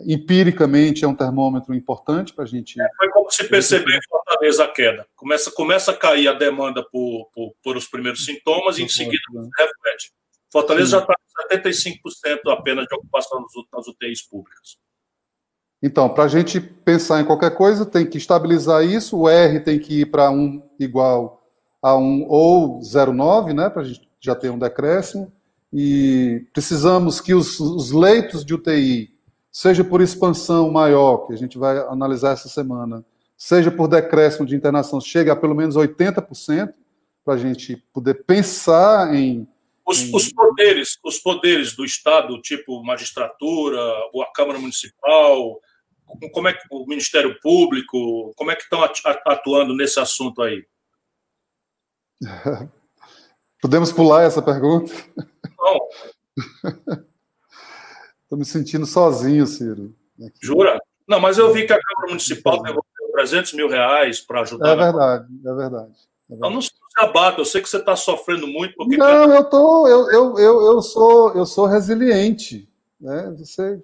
[0.06, 2.80] empiricamente é um termômetro importante para a gente.
[2.80, 5.06] É, foi como se perceber em Fortaleza a queda.
[5.14, 9.22] Começa, começa a cair a demanda por, por, por os primeiros sintomas e em seguida
[9.34, 9.48] né?
[9.58, 10.10] reflete.
[10.50, 10.90] Fortaleza Sim.
[10.92, 11.56] já está com
[12.48, 14.78] 75% apenas de ocupação nas UTIs públicas.
[15.82, 19.78] Então, para a gente pensar em qualquer coisa, tem que estabilizar isso, o R tem
[19.78, 21.43] que ir para 1 igual
[21.84, 25.30] a 1 ou 0,9, né, para a gente já ter um decréscimo,
[25.70, 29.12] e precisamos que os, os leitos de UTI
[29.52, 33.04] seja por expansão maior, que a gente vai analisar essa semana,
[33.36, 36.72] seja por decréscimo de internação, chega a pelo menos 80%,
[37.22, 39.46] para a gente poder pensar em,
[39.86, 45.60] os, os, poderes, os poderes do Estado, tipo magistratura, a Câmara Municipal,
[46.32, 48.82] como é que o Ministério Público, como é que estão
[49.26, 50.64] atuando nesse assunto aí?
[53.60, 54.92] Podemos pular essa pergunta?
[55.58, 55.88] Não.
[58.22, 59.94] Estou me sentindo sozinho, Ciro.
[60.42, 60.78] Jura?
[61.06, 64.68] Não, mas eu vi que a Câmara Municipal devolveu 300 mil reais para ajudar.
[64.70, 65.92] É verdade, é verdade.
[66.30, 68.74] É Não, não se abata, eu sei que você está sofrendo muito.
[68.74, 68.96] Porque...
[68.96, 72.68] Não, eu, tô, eu, eu, eu, eu, sou, eu sou resiliente.
[73.00, 73.34] Né?
[73.38, 73.82] Você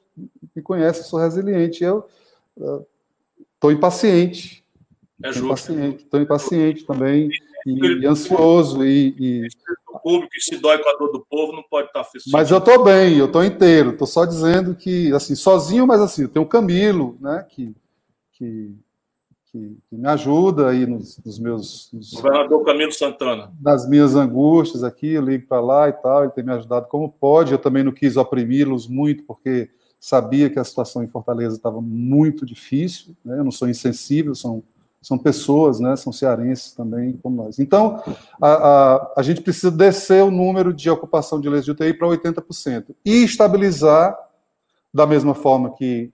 [0.56, 1.84] me conhece, eu sou resiliente.
[1.84, 2.08] Eu
[3.54, 4.64] estou impaciente.
[5.22, 5.72] É justo.
[5.72, 7.28] Estou impaciente também
[7.66, 8.84] e, ansioso.
[8.84, 9.48] E, e,
[10.02, 12.26] público e se dói com a dor do povo, não pode estar feliz.
[12.32, 13.90] Mas eu estou bem, eu estou inteiro.
[13.90, 17.74] Estou só dizendo que, assim, sozinho, mas assim, tem o Camilo, né, que,
[18.32, 18.74] que,
[19.50, 21.90] que, que me ajuda aí nos, nos meus...
[21.92, 23.52] Nos, Governador Camilo Santana.
[23.60, 27.10] Nas minhas angústias aqui, eu ligo para lá e tal, ele tem me ajudado como
[27.10, 27.52] pode.
[27.52, 32.46] Eu também não quis oprimi-los muito, porque sabia que a situação em Fortaleza estava muito
[32.46, 33.38] difícil, né?
[33.38, 34.62] eu não sou insensível, são
[35.00, 37.58] são pessoas, né, são cearenses também, como nós.
[37.58, 38.02] Então,
[38.40, 42.08] a, a, a gente precisa descer o número de ocupação de leitos de UTI para
[42.08, 44.16] 80% e estabilizar,
[44.92, 46.12] da mesma forma que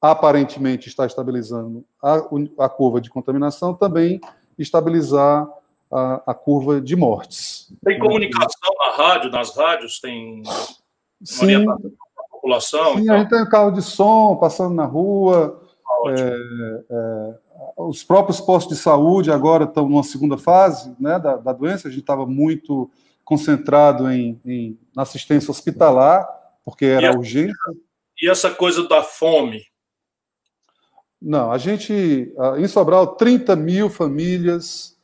[0.00, 2.16] aparentemente está estabilizando a,
[2.58, 4.20] a curva de contaminação, também
[4.58, 5.46] estabilizar
[5.92, 7.72] a, a curva de mortes.
[7.84, 10.42] Tem comunicação na rádio, nas rádios, tem
[11.22, 11.66] Sim,
[12.30, 12.94] população?
[12.94, 13.14] Sim, então.
[13.14, 15.60] a gente tem carro de som passando na rua,
[16.06, 17.34] é, é,
[17.76, 21.88] os próprios postos de saúde agora estão numa segunda fase né, da, da doença.
[21.88, 22.90] A gente estava muito
[23.24, 26.26] concentrado em, em, na assistência hospitalar,
[26.64, 27.54] porque era e urgente.
[28.20, 29.64] E essa coisa da fome?
[31.20, 34.98] Não, a gente, em Sobral, 30 mil famílias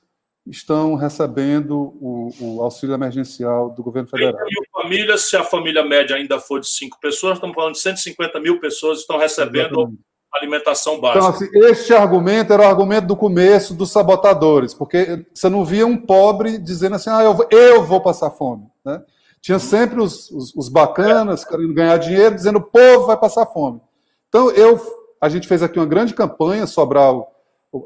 [0.46, 4.32] estão recebendo o, o, auxílio emergencial do governo federal.
[4.32, 7.80] 30 mil famílias, se a família média ainda for de cinco pessoas, estamos falando de
[7.80, 11.18] 150 mil pessoas estão recebendo Exatamente alimentação básica.
[11.18, 15.86] Então, assim, este argumento era o argumento do começo dos sabotadores, porque você não via
[15.86, 18.66] um pobre dizendo assim, ah, eu vou, eu vou passar fome.
[18.84, 19.02] Né?
[19.40, 23.80] Tinha sempre os, os, os bacanas querendo ganhar dinheiro, dizendo o povo vai passar fome.
[24.28, 24.80] Então, eu,
[25.20, 27.32] a gente fez aqui uma grande campanha, Sobral,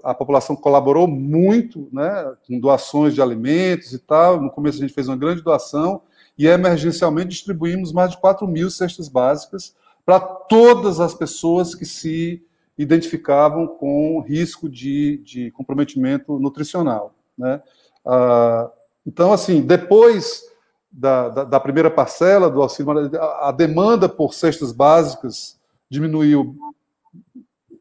[0.05, 4.41] a população colaborou muito, né, com doações de alimentos e tal.
[4.41, 6.03] No começo a gente fez uma grande doação
[6.39, 9.75] e emergencialmente distribuímos mais de 4 mil cestas básicas
[10.11, 12.45] para todas as pessoas que se
[12.77, 17.15] identificavam com risco de, de comprometimento nutricional.
[17.39, 17.63] Né?
[18.05, 18.69] Ah,
[19.07, 20.43] então, assim, depois
[20.91, 22.91] da, da, da, primeira parcela do auxílio,
[23.21, 25.57] a, a demanda por cestas básicas
[25.89, 26.57] diminuiu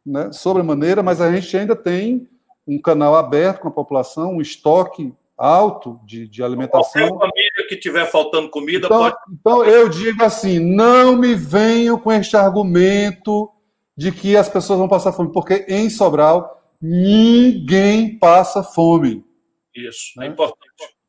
[0.05, 2.29] né, sobremaneira, mas a gente ainda tem
[2.67, 7.07] um canal aberto com a população, um estoque alto de, de alimentação.
[7.07, 9.15] Qualquer família que tiver faltando comida, então, pode.
[9.31, 13.49] Então eu digo assim: não me venham com este argumento
[13.97, 19.23] de que as pessoas vão passar fome, porque em Sobral ninguém passa fome.
[19.73, 20.27] Isso, é né?
[20.27, 20.59] é importante.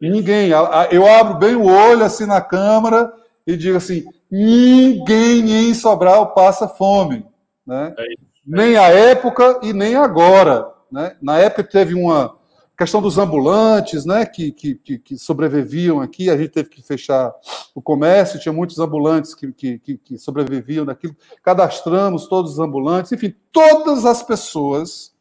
[0.00, 0.50] Ninguém.
[0.90, 3.12] Eu abro bem o olho assim na câmara
[3.44, 7.26] e digo assim: ninguém em Sobral passa fome.
[7.66, 7.94] Né?
[7.98, 10.68] É isso, é nem a época e nem agora.
[10.90, 11.16] Né?
[11.20, 12.39] Na época teve uma
[12.80, 17.30] questão dos ambulantes, né, que, que, que, sobreviviam aqui, a gente teve que fechar
[17.74, 23.34] o comércio, tinha muitos ambulantes que, que, que sobreviviam daquilo, cadastramos todos os ambulantes, enfim,
[23.52, 25.14] todas as pessoas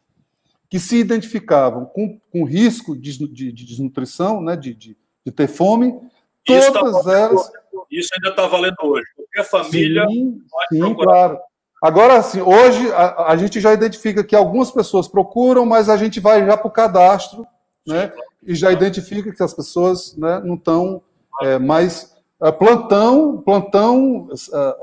[0.69, 5.49] que se identificavam com, com risco de, de, de desnutrição, né, de, de, de ter
[5.49, 5.99] fome,
[6.47, 7.51] isso tá todas tá elas...
[7.91, 9.05] Isso ainda está valendo hoje,
[9.37, 10.07] a família...
[10.07, 10.41] Sim,
[10.71, 11.37] sim claro.
[11.81, 16.19] Agora, assim, hoje a, a, gente já identifica que algumas pessoas procuram, mas a gente
[16.19, 17.47] vai já para o cadastro,
[17.87, 18.11] né?
[18.43, 21.01] E já identifica que as pessoas né, não estão
[21.41, 24.75] é, mais é, plantão, plantão, é,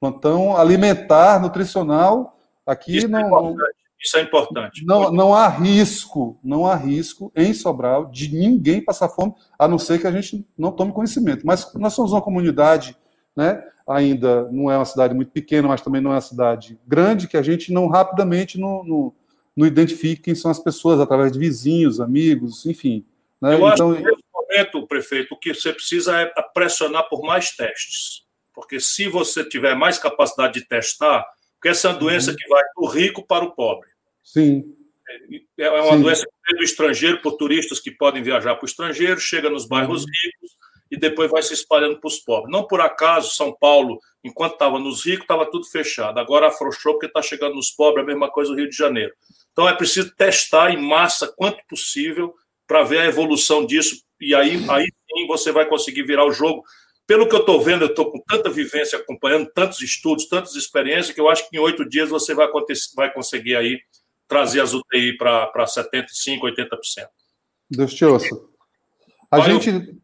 [0.00, 2.38] plantão alimentar, nutricional.
[2.66, 3.50] Aqui Isso é não.
[3.50, 3.64] É
[4.00, 4.84] Isso é importante.
[4.86, 9.78] Não, não há risco, não há risco em Sobral de ninguém passar fome, a não
[9.78, 11.46] ser que a gente não tome conhecimento.
[11.46, 12.96] Mas nós somos uma comunidade,
[13.36, 13.62] né?
[13.88, 17.36] Ainda não é uma cidade muito pequena, mas também não é uma cidade grande, que
[17.36, 19.12] a gente não rapidamente não, não,
[19.56, 23.04] não identifique quem são as pessoas, através de vizinhos, amigos, enfim.
[23.40, 23.54] Né?
[23.54, 27.50] Eu então, acho que nesse momento, prefeito, o que você precisa é pressionar por mais
[27.50, 28.22] testes.
[28.54, 31.24] Porque se você tiver mais capacidade de testar,
[31.54, 32.36] porque essa é uma doença uhum.
[32.36, 33.88] que vai do rico para o pobre.
[34.22, 34.64] Sim.
[35.58, 36.02] É, é uma Sim.
[36.02, 39.66] doença que vem do estrangeiro, por turistas que podem viajar para o estrangeiro, chega nos
[39.66, 40.10] bairros uhum.
[40.24, 40.56] ricos,
[40.92, 42.52] e depois vai se espalhando para os pobres.
[42.52, 46.20] Não por acaso, São Paulo, enquanto estava nos ricos, estava tudo fechado.
[46.20, 49.10] Agora afrouxou porque está chegando nos pobres, a mesma coisa no Rio de Janeiro.
[49.52, 52.34] Então é preciso testar em massa quanto possível
[52.66, 54.02] para ver a evolução disso.
[54.20, 56.62] E aí, aí sim você vai conseguir virar o jogo.
[57.06, 61.14] Pelo que eu estou vendo, eu estou com tanta vivência acompanhando, tantos estudos, tantas experiências,
[61.14, 62.48] que eu acho que em oito dias você vai,
[62.94, 63.80] vai conseguir aí
[64.28, 66.06] trazer as UTI para 75%,
[66.38, 66.68] 80%.
[67.70, 68.28] Deus te ouça.
[69.30, 70.01] A gente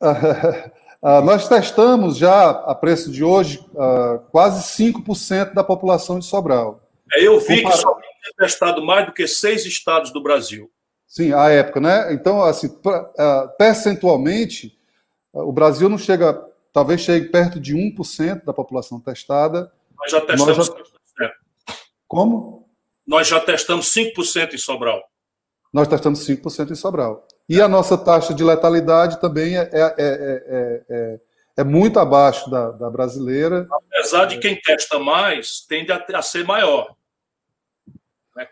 [0.00, 6.80] Uh, nós testamos já, a preço de hoje, uh, quase 5% da população de Sobral.
[7.12, 10.70] É, eu vi que só tinha testado mais do que seis estados do Brasil.
[11.06, 12.12] Sim, à época, né?
[12.12, 14.78] Então, assim, uh, percentualmente,
[15.32, 16.34] o Brasil não chega,
[16.72, 19.72] talvez chegue perto de 1% da população testada.
[19.98, 20.66] Nós já testamos Nós
[21.18, 21.32] já...
[22.06, 22.68] Como?
[23.06, 25.02] Nós já testamos 5% em Sobral.
[25.72, 27.26] Nós testamos 5% em Sobral.
[27.50, 31.20] E a nossa taxa de letalidade também é, é, é,
[31.56, 33.66] é muito abaixo da, da, brasileira.
[33.92, 36.94] Apesar de quem testa mais, tende a, a ser maior.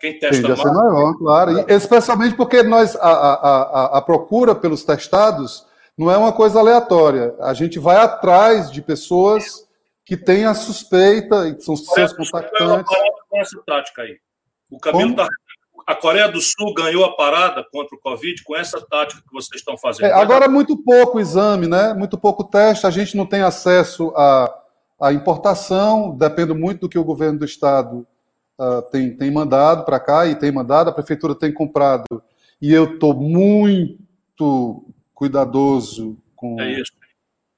[0.00, 1.60] Quem testa tende a ser maior, claro.
[1.60, 5.64] E, especialmente porque nós, a, a, a, a procura pelos testados
[5.96, 7.36] não é uma coisa aleatória.
[7.38, 9.64] A gente vai atrás de pessoas
[10.04, 12.92] que têm a suspeita, e são seus contactantes.
[13.30, 14.18] Com essa tática aí.
[14.68, 15.28] O Camilo está
[15.88, 19.58] a Coreia do Sul ganhou a parada contra o Covid com essa tática que vocês
[19.58, 20.04] estão fazendo.
[20.04, 21.94] É, agora é muito pouco exame, né?
[21.94, 24.54] Muito pouco teste, a gente não tem acesso à,
[25.00, 28.06] à importação, depende muito do que o governo do estado
[28.60, 32.22] uh, tem, tem mandado para cá e tem mandado, a prefeitura tem comprado,
[32.60, 34.84] e eu estou muito
[35.14, 36.82] cuidadoso com, é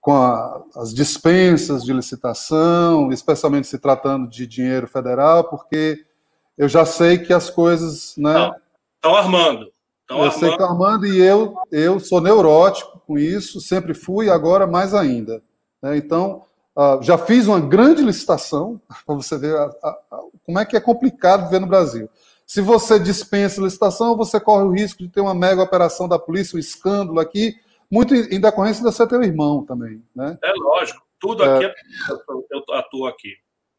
[0.01, 6.07] com a, as dispensas de licitação, especialmente se tratando de dinheiro federal, porque
[6.61, 8.53] eu já sei que as coisas, né?
[8.97, 9.73] Estão armando.
[10.07, 10.39] Tão eu armando.
[10.39, 14.93] sei que estão armando e eu, eu sou neurótico com isso, sempre fui, agora mais
[14.93, 15.43] ainda.
[15.83, 15.97] Né?
[15.97, 16.45] Então,
[16.77, 20.77] uh, já fiz uma grande licitação, para você ver a, a, a, como é que
[20.77, 22.11] é complicado viver no Brasil.
[22.47, 26.57] Se você dispensa licitação, você corre o risco de ter uma mega operação da polícia,
[26.57, 27.55] um escândalo aqui,
[27.91, 30.05] muito em decorrência de ser teu irmão também.
[30.15, 30.37] Né?
[30.45, 31.75] É lógico, tudo aqui é, é
[32.51, 33.31] eu atuo aqui.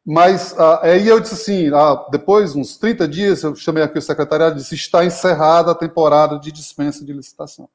[0.06, 4.02] Mas uh, aí eu disse assim, uh, depois, uns 30 dias, eu chamei aqui o
[4.02, 7.70] secretariado e disse, está encerrada a temporada de dispensa de licitação.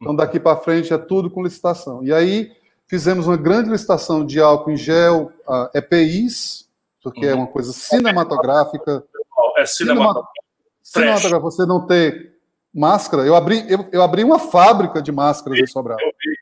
[0.00, 2.02] Então, daqui para frente é tudo com licitação.
[2.02, 2.50] E aí
[2.86, 6.66] fizemos uma grande licitação de álcool em gel, uh, EPIs,
[7.02, 7.32] porque uhum.
[7.32, 9.04] é uma coisa cinematográfica.
[9.58, 10.40] É cinematográfica.
[10.82, 12.34] Cinematográfica, você não ter
[12.74, 13.24] máscara.
[13.24, 15.98] Eu abri, eu, eu abri uma fábrica de máscaras em Sobral.
[16.00, 16.39] Eu vi.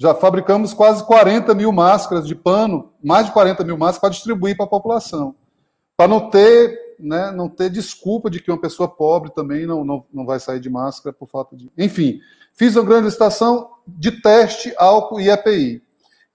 [0.00, 4.56] Já fabricamos quase 40 mil máscaras de pano, mais de 40 mil máscaras para distribuir
[4.56, 5.34] para a população.
[5.96, 10.04] Para não ter, né, não ter desculpa de que uma pessoa pobre também não, não,
[10.14, 11.68] não vai sair de máscara por falta de.
[11.76, 12.20] Enfim,
[12.54, 15.82] fiz uma grande licitação de teste, álcool e EPI.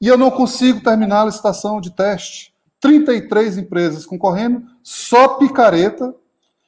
[0.02, 2.54] E eu não consigo terminar a licitação de teste.
[2.82, 6.14] 33 empresas concorrendo, só picareta.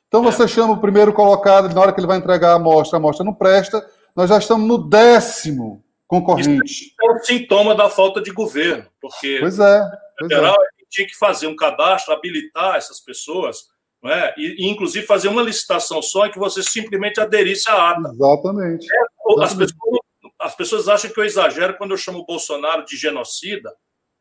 [0.07, 2.99] Então você chama o primeiro colocado, na hora que ele vai entregar a amostra, a
[2.99, 3.85] amostra não presta.
[4.15, 6.63] Nós já estamos no décimo concorrente.
[6.65, 9.81] Isso é um sintoma da falta de governo, porque pois é,
[10.17, 10.67] pois federal é.
[10.89, 13.57] tinha que fazer um cadastro, habilitar essas pessoas,
[14.01, 14.33] não é?
[14.37, 18.11] e, e, inclusive fazer uma licitação só em que você simplesmente aderisse à ata.
[18.13, 18.87] Exatamente.
[18.93, 19.99] É, as, pessoas,
[20.39, 23.73] as pessoas acham que eu exagero quando eu chamo o Bolsonaro de genocida,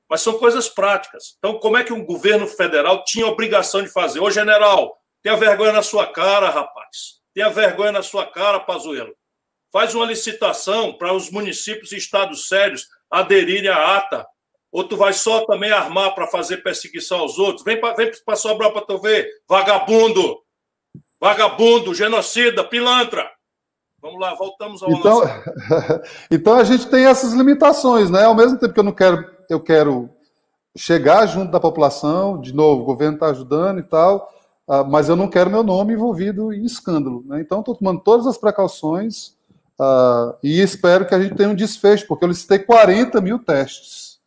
[0.09, 1.35] mas são coisas práticas.
[1.39, 4.20] Então, como é que um governo federal tinha obrigação de fazer?
[4.20, 7.20] Ô, general, tenha vergonha na sua cara, rapaz.
[7.35, 9.14] Tenha vergonha na sua cara, Pazuello.
[9.75, 14.25] Faz uma licitação para os municípios e estados sérios aderirem à ata.
[14.70, 17.64] Ou tu vai só também armar para fazer perseguição aos outros?
[17.64, 19.29] Vem para vem Sobral para tu ver.
[19.49, 20.39] Vagabundo!
[21.20, 23.29] Vagabundo, genocida, pilantra!
[24.01, 25.43] Vamos lá, voltamos ao então, nosso...
[26.31, 28.27] então a gente tem essas limitações, né?
[28.27, 30.09] Ao mesmo tempo que eu não quero, eu quero
[30.77, 34.33] chegar junto da população, de novo, o governo está ajudando e tal,
[34.68, 37.25] uh, mas eu não quero meu nome envolvido em escândalo.
[37.27, 37.41] Né?
[37.41, 39.35] Então, estou tomando todas as precauções
[39.81, 44.18] uh, e espero que a gente tenha um desfecho, porque eu licitei 40 mil testes.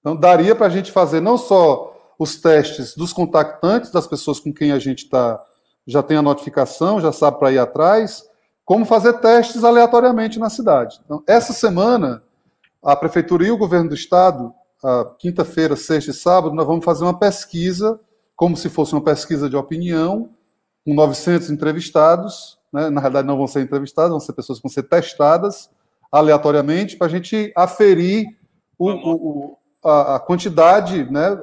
[0.00, 4.52] Então, daria para a gente fazer não só os testes dos contactantes, das pessoas com
[4.52, 5.42] quem a gente está,
[5.86, 8.24] já tem a notificação, já sabe para ir atrás,
[8.64, 11.00] como fazer testes aleatoriamente na cidade.
[11.04, 12.22] Então, essa semana,
[12.82, 14.52] a Prefeitura e o Governo do Estado,
[15.18, 17.98] quinta-feira, sexta e sábado, nós vamos fazer uma pesquisa
[18.36, 20.30] como se fosse uma pesquisa de opinião,
[20.84, 22.90] com 900 entrevistados, né?
[22.90, 25.70] na realidade não vão ser entrevistados, vão ser pessoas que vão ser testadas
[26.10, 28.26] aleatoriamente, para a gente aferir
[28.78, 31.38] o, o, a, a, quantidade né,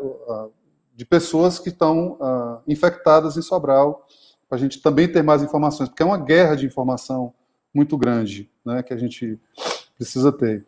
[0.95, 4.07] de pessoas que estão uh, infectadas em Sobral,
[4.49, 7.33] para a gente também ter mais informações, porque é uma guerra de informação
[7.73, 9.39] muito grande né, que a gente
[9.95, 10.65] precisa ter.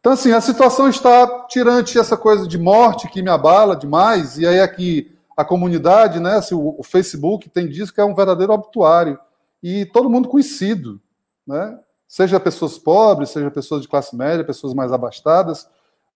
[0.00, 4.46] Então, assim, a situação está tirante essa coisa de morte que me abala demais, e
[4.46, 8.52] aí aqui a comunidade, né, assim, o, o, Facebook tem disso que é um verdadeiro
[8.52, 9.18] obituário
[9.62, 11.00] e todo mundo conhecido,
[11.46, 11.78] né?
[12.06, 15.68] Seja pessoas pobres, seja pessoas de classe média, pessoas mais abastadas,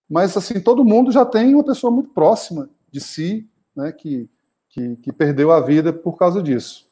[0.09, 4.29] mas assim todo mundo já tem uma pessoa muito próxima de si, né, que,
[4.71, 6.87] que, que perdeu a vida por causa disso.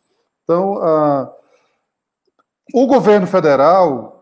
[0.44, 1.30] Então, uh,
[2.74, 4.20] o governo federal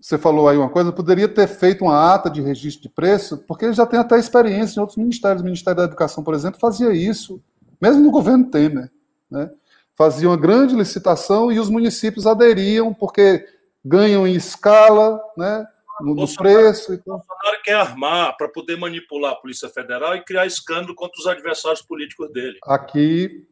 [0.00, 3.64] você falou aí uma coisa, poderia ter feito uma ata de registro de preço, porque
[3.64, 5.42] ele já tem até experiência em outros ministérios.
[5.42, 7.42] O Ministério da Educação, por exemplo, fazia isso,
[7.80, 8.90] mesmo no governo Temer.
[9.28, 9.50] Né?
[9.96, 13.46] Fazia uma grande licitação e os municípios aderiam, porque
[13.84, 15.66] ganham em escala, né?
[16.00, 16.94] no, no preço.
[16.94, 21.26] O Bolsonaro quer armar para poder manipular a Polícia Federal e criar escândalo contra os
[21.26, 22.58] adversários políticos dele.
[22.64, 23.46] Aqui,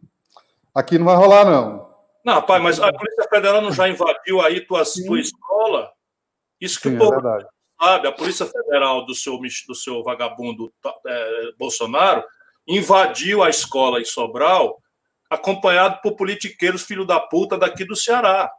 [0.75, 1.93] aqui não vai rolar, não.
[2.25, 5.93] Não, pai, mas a Polícia Federal não já invadiu aí tua, tua escola?
[6.61, 7.47] Isso que Sim, o povo é
[7.81, 10.73] sabe, a Polícia Federal do seu, do seu vagabundo
[11.07, 12.25] é, Bolsonaro
[12.67, 14.81] invadiu a escola em Sobral,
[15.35, 18.51] acompanhado por politiqueiros filho da puta daqui do Ceará.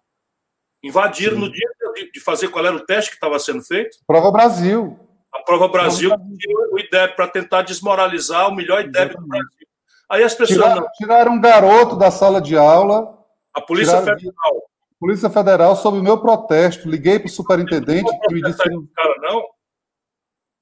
[0.84, 1.42] Invadiram Sim.
[1.42, 1.68] no dia
[2.14, 3.98] de fazer qual era o teste que estava sendo feito?
[4.06, 5.00] Prova Brasil.
[5.34, 6.70] A Prova Brasil, Brasil.
[6.72, 9.22] o IDEB para tentar desmoralizar o melhor IDEB Exatamente.
[9.22, 9.68] do Brasil.
[10.10, 10.60] Aí as pessoas.
[10.60, 10.90] Tiraram, não...
[10.98, 13.18] tiraram um garoto da sala de aula.
[13.54, 14.66] A Polícia Federal
[15.00, 18.70] Polícia Federal, sob o meu protesto, liguei para o superintendente que me disse que.
[18.70, 19.44] Cara, não?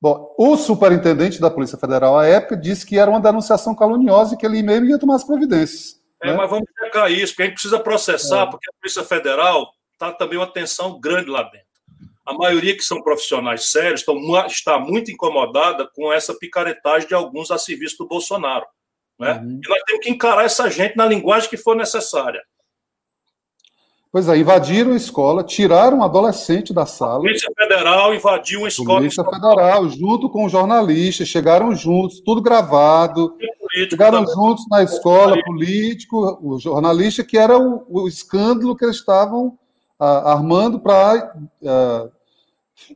[0.02, 4.38] Bom, o superintendente da Polícia Federal, à época, disse que era uma denunciação caluniosa e
[4.38, 5.96] que ele mesmo ia tomar as providências.
[6.24, 6.38] É, né?
[6.38, 8.46] mas vamos checar isso, porque a gente precisa processar, é.
[8.50, 11.68] porque a Polícia Federal está também uma tensão grande lá dentro.
[12.26, 14.18] A maioria que são profissionais sérios estão,
[14.48, 18.66] está muito incomodada com essa picaretagem de alguns a serviço do Bolsonaro.
[19.20, 19.34] Né?
[19.34, 19.60] Uhum.
[19.64, 22.42] E nós temos que encarar essa gente na linguagem que for necessária.
[24.14, 27.16] Pois é, invadiram a escola, tiraram um adolescente da sala.
[27.16, 29.00] A Polícia Federal invadiu uma escola.
[29.00, 33.36] Polícia Federal, junto com jornalistas, chegaram juntos, tudo gravado.
[33.74, 34.36] Chegaram também.
[34.36, 39.58] juntos na escola, político, o jornalista, que era o, o escândalo que eles estavam
[40.00, 41.36] ah, armando para
[41.66, 42.10] ah,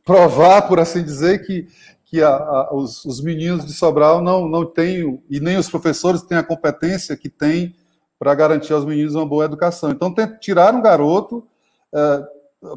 [0.05, 1.67] provar, por assim dizer, que,
[2.05, 6.21] que a, a, os, os meninos de Sobral não, não têm, e nem os professores
[6.21, 7.75] têm a competência que têm
[8.19, 9.91] para garantir aos meninos uma boa educação.
[9.91, 11.47] Então, tiraram o garoto,
[11.93, 12.23] é,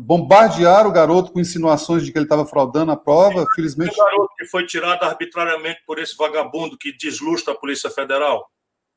[0.01, 3.47] bombardearam o garoto com insinuações de que ele estava fraudando a prova.
[3.55, 3.95] Felizmente.
[3.95, 8.47] O garoto que foi tirado arbitrariamente por esse vagabundo que deslustra a Polícia Federal.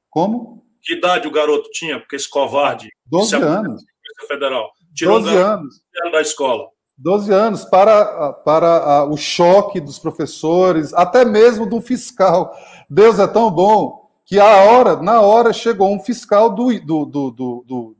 [0.10, 0.64] Como?
[0.82, 2.00] Que idade o garoto tinha?
[2.00, 2.90] Porque esse covarde.
[3.06, 3.84] 12 anos.
[3.84, 4.72] Polícia Federal.
[4.94, 5.76] Tirou 12 anos.
[6.12, 6.68] da escola.
[6.96, 12.56] 12 anos, para, para o choque dos professores, até mesmo do fiscal.
[12.88, 17.32] Deus é tão bom que a hora, na hora chegou um fiscal do, do, do,
[17.32, 17.96] do, do,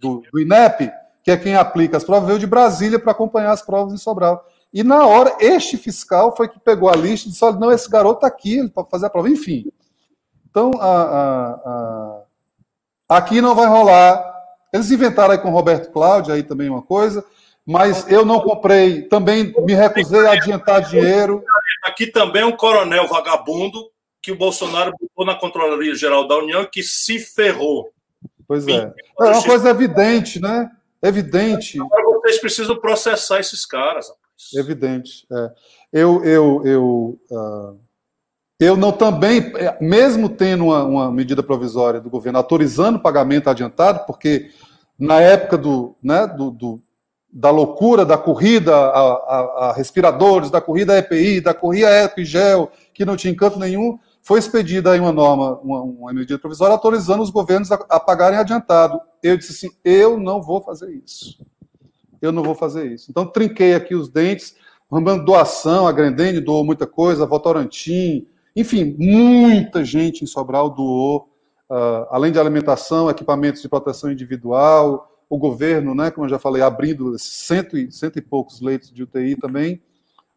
[0.00, 0.90] do, do INEP,
[1.22, 4.46] que é quem aplica as provas, veio de Brasília para acompanhar as provas em Sobral.
[4.72, 7.90] E na hora, este fiscal foi que pegou a lista e disse: olha, não, esse
[7.90, 9.28] garoto está aqui para fazer a prova.
[9.28, 9.70] Enfim.
[10.48, 11.50] Então, a, a,
[13.08, 13.18] a...
[13.18, 14.28] aqui não vai rolar.
[14.72, 17.24] Eles inventaram aí com o Roberto Cláudio aí também uma coisa,
[17.66, 21.42] mas eu não comprei, também me recusei a adiantar dinheiro.
[21.84, 23.90] Aqui também é um coronel vagabundo
[24.22, 27.90] que o Bolsonaro botou na Controladoria Geral da União que se ferrou.
[28.46, 28.92] Pois é.
[29.20, 30.70] É uma coisa evidente, né?
[31.02, 31.80] Evidente.
[31.80, 34.08] Agora vocês precisam processar esses caras.
[34.08, 34.54] Rapaz.
[34.54, 35.26] Evidente.
[35.30, 35.50] É.
[35.92, 37.80] Eu, eu, eu, uh,
[38.58, 44.04] eu não também, mesmo tendo uma, uma, medida provisória do governo autorizando o pagamento adiantado,
[44.06, 44.50] porque
[44.98, 46.82] na época do, né, do, do
[47.32, 52.04] da loucura da corrida a, a, a, respiradores, da corrida a EPI, da corrida a
[52.04, 56.74] EpiGel, que não tinha encanto nenhum, foi expedida aí uma norma, uma, uma medida provisória
[56.74, 59.00] autorizando os governos a, a, pagarem adiantado.
[59.22, 61.44] Eu disse assim: eu não vou fazer isso.
[62.20, 63.10] Eu não vou fazer isso.
[63.10, 64.54] Então, trinquei aqui os dentes,
[64.90, 71.30] mandando doação, a Grendene doou muita coisa, a Votorantim, enfim, muita gente em Sobral doou,
[71.70, 76.60] uh, além de alimentação, equipamentos de proteção individual, o governo, né, como eu já falei,
[76.60, 79.80] abrindo cento e, cento e poucos leitos de UTI também,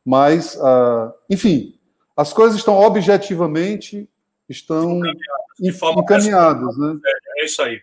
[0.06, 1.76] mas, uh, enfim,
[2.16, 4.08] as coisas estão objetivamente
[4.48, 5.02] estão
[5.60, 6.98] encaminhadas, né?
[7.06, 7.82] É, é, isso aí.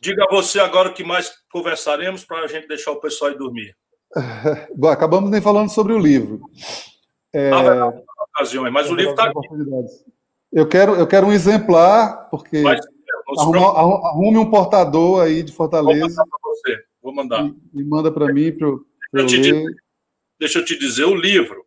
[0.00, 3.76] Diga você agora o que mais conversaremos para a gente deixar o pessoal ir dormir.
[4.76, 6.40] Bom, acabamos nem falando sobre o livro.
[7.32, 7.50] É...
[7.50, 7.92] Ah,
[8.34, 9.38] ocasião, mas o livro está aqui.
[10.52, 12.80] Eu quero, eu quero um exemplar, porque mas,
[13.38, 16.00] arruma, arrume um portador aí de Fortaleza.
[16.00, 16.84] Vou mandar para você.
[17.02, 17.44] Vou mandar.
[17.44, 19.26] E, e manda para mim para eu, eu ler.
[19.26, 19.64] Dizer,
[20.38, 21.63] deixa eu te dizer, o livro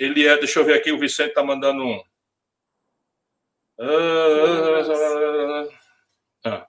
[0.00, 2.02] ele é, deixa eu ver aqui, o Vicente está mandando um.
[6.44, 6.66] Ah.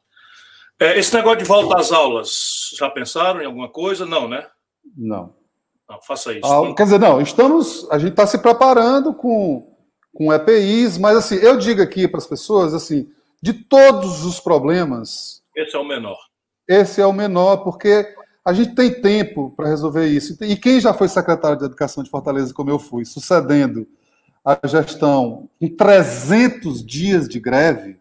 [0.79, 4.05] É, esse negócio de volta às aulas, já pensaram em alguma coisa?
[4.05, 4.47] Não, né?
[4.97, 5.33] Não.
[5.87, 6.45] não faça isso.
[6.45, 7.87] Ah, quer dizer, não, estamos.
[7.89, 9.77] A gente está se preparando com,
[10.13, 13.09] com EPIs, mas assim, eu digo aqui para as pessoas assim,
[13.41, 15.41] de todos os problemas.
[15.55, 16.17] Esse é o menor.
[16.67, 18.13] Esse é o menor, porque
[18.43, 20.35] a gente tem tempo para resolver isso.
[20.43, 23.87] E quem já foi secretário de Educação de Fortaleza, como eu fui, sucedendo
[24.43, 27.99] a gestão em 300 dias de greve,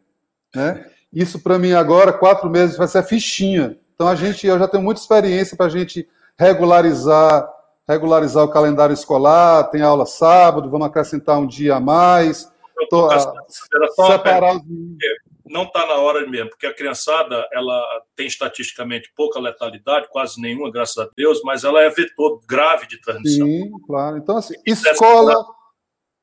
[0.55, 0.87] né?
[1.13, 3.77] isso para mim agora, quatro meses, vai ser fichinha.
[3.95, 6.09] Então a gente, eu já tenho muita experiência para a gente
[6.39, 7.47] regularizar,
[7.87, 12.51] regularizar o calendário escolar, tem aula sábado, vamos acrescentar um dia a mais.
[12.89, 13.19] Tô, a,
[14.09, 14.63] separar os
[15.51, 20.71] não está na hora mesmo, porque a criançada ela tem estatisticamente pouca letalidade, quase nenhuma,
[20.71, 23.47] graças a Deus, mas ela é vetor grave de transmissão.
[23.47, 24.17] Sim, claro.
[24.17, 25.35] Então, assim, escola,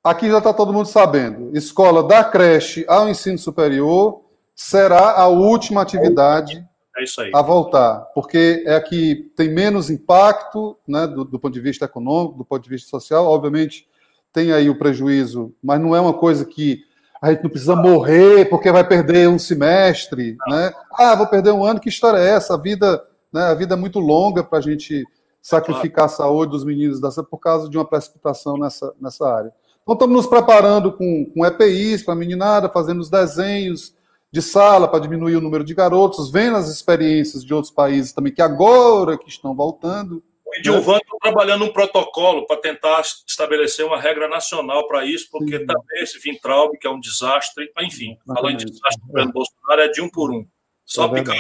[0.04, 4.24] aqui já está todo mundo sabendo, escola da creche ao ensino superior
[4.56, 6.66] será a última atividade
[6.98, 11.62] é a voltar, porque é a que tem menos impacto né, do, do ponto de
[11.62, 13.88] vista econômico, do ponto de vista social, obviamente
[14.34, 16.87] tem aí o prejuízo, mas não é uma coisa que
[17.22, 20.72] a gente não precisa morrer porque vai perder um semestre, né?
[20.94, 22.54] Ah, vou perder um ano, que história é essa?
[22.54, 25.04] A vida, né, a vida é muito longa para a gente
[25.42, 29.54] sacrificar a saúde dos meninos dessa por causa de uma precipitação nessa, nessa área.
[29.82, 33.96] Então, estamos nos preparando com, com EPIs para a meninada, fazendo os desenhos
[34.30, 38.34] de sala para diminuir o número de garotos, vendo as experiências de outros países também
[38.34, 44.00] que agora que estão voltando, o Edilvan está trabalhando um protocolo para tentar estabelecer uma
[44.00, 45.66] regra nacional para isso, porque Sim.
[45.66, 49.88] também esse Vintraub, que é um desastre, enfim, falando de desastre do governo Bolsonaro, é
[49.90, 50.48] de um por um.
[50.86, 51.38] Só é picar.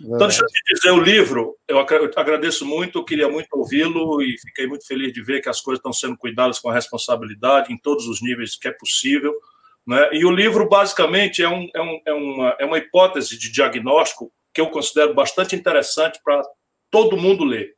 [0.00, 4.36] Então, deixa eu te dizer, o livro, eu agradeço muito, eu queria muito ouvi-lo e
[4.38, 8.06] fiquei muito feliz de ver que as coisas estão sendo cuidadas com responsabilidade em todos
[8.06, 9.34] os níveis que é possível.
[9.86, 10.10] Né?
[10.12, 14.32] E o livro, basicamente, é, um, é, um, é, uma, é uma hipótese de diagnóstico
[14.52, 16.42] que eu considero bastante interessante para
[16.90, 17.77] todo mundo ler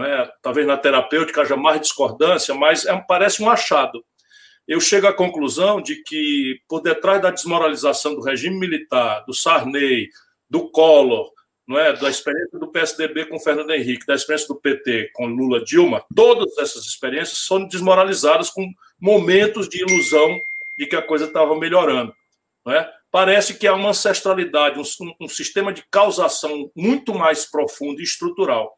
[0.00, 0.30] é?
[0.40, 4.02] talvez na terapêutica haja mais discordância, mas é, parece um achado.
[4.66, 10.08] Eu chego à conclusão de que, por detrás da desmoralização do regime militar, do Sarney,
[10.48, 11.30] do Collor,
[11.66, 15.64] não é, da experiência do PSDB com Fernando Henrique, da experiência do PT com Lula
[15.64, 18.66] Dilma, todas essas experiências são desmoralizadas com
[19.00, 20.40] momentos de ilusão
[20.78, 22.14] de que a coisa estava melhorando.
[22.64, 22.90] Não é?
[23.10, 24.84] Parece que há uma ancestralidade, um,
[25.20, 28.72] um sistema de causação muito mais profundo e estrutural.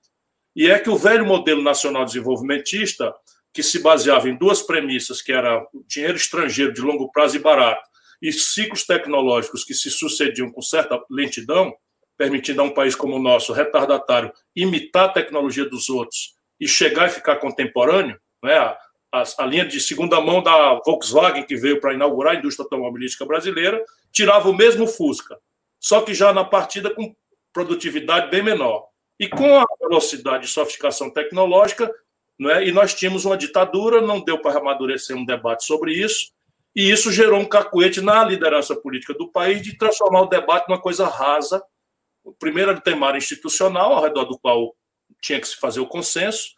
[0.55, 3.13] E é que o velho modelo nacional desenvolvimentista,
[3.53, 7.89] que se baseava em duas premissas, que era dinheiro estrangeiro de longo prazo e barato,
[8.23, 11.75] e ciclos tecnológicos que se sucediam com certa lentidão,
[12.17, 17.07] permitindo a um país como o nosso, retardatário, imitar a tecnologia dos outros e chegar
[17.07, 18.55] e ficar contemporâneo, né?
[18.57, 18.79] a,
[19.13, 23.27] a, a linha de segunda mão da Volkswagen, que veio para inaugurar a indústria automobilística
[23.27, 25.37] brasileira, tirava o mesmo Fusca,
[25.81, 27.15] só que já na partida com
[27.53, 28.87] produtividade bem menor.
[29.25, 31.91] E com a velocidade e sofisticação tecnológica,
[32.43, 32.69] é?
[32.69, 36.31] e nós tínhamos uma ditadura, não deu para amadurecer um debate sobre isso,
[36.77, 40.79] e isso gerou um cacuete na liderança política do país de transformar o debate numa
[40.79, 41.63] coisa rasa.
[42.39, 44.77] Primeiro, era o temar institucional, ao redor do qual
[45.23, 46.51] tinha que se fazer o consenso,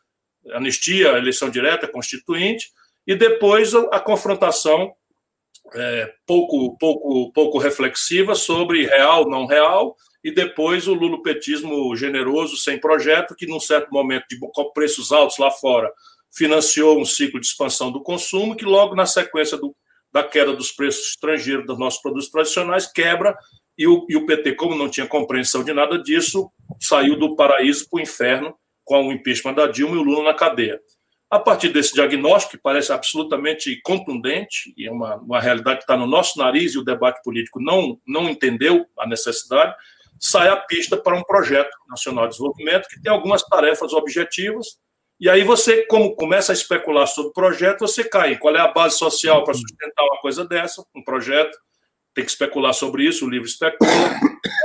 [0.52, 2.72] anistia, eleição direta, constituinte,
[3.06, 4.92] e depois a, confrontação
[5.72, 9.94] é, pouco, pouco, pouco reflexiva sobre real, não real,
[10.26, 14.36] e depois o lulopetismo generoso, sem projeto, que num certo momento de
[14.74, 15.88] preços altos lá fora
[16.34, 19.72] financiou um ciclo de expansão do consumo, que logo na sequência do,
[20.12, 23.38] da queda dos preços estrangeiros dos nossos produtos tradicionais quebra,
[23.78, 26.50] e o, e o PT, como não tinha compreensão de nada disso,
[26.80, 30.34] saiu do paraíso para o inferno com o impeachment da Dilma e o Lula na
[30.34, 30.80] cadeia.
[31.30, 35.96] A partir desse diagnóstico, que parece absolutamente contundente, e é uma, uma realidade que está
[35.96, 39.72] no nosso nariz e o debate político não, não entendeu a necessidade,
[40.20, 44.78] sai a pista para um projeto nacional de desenvolvimento que tem algumas tarefas objetivas,
[45.18, 48.36] e aí você, como começa a especular sobre o projeto, você cai.
[48.38, 51.56] Qual é a base social para sustentar uma coisa dessa, um projeto?
[52.14, 53.90] Tem que especular sobre isso, o livro especula.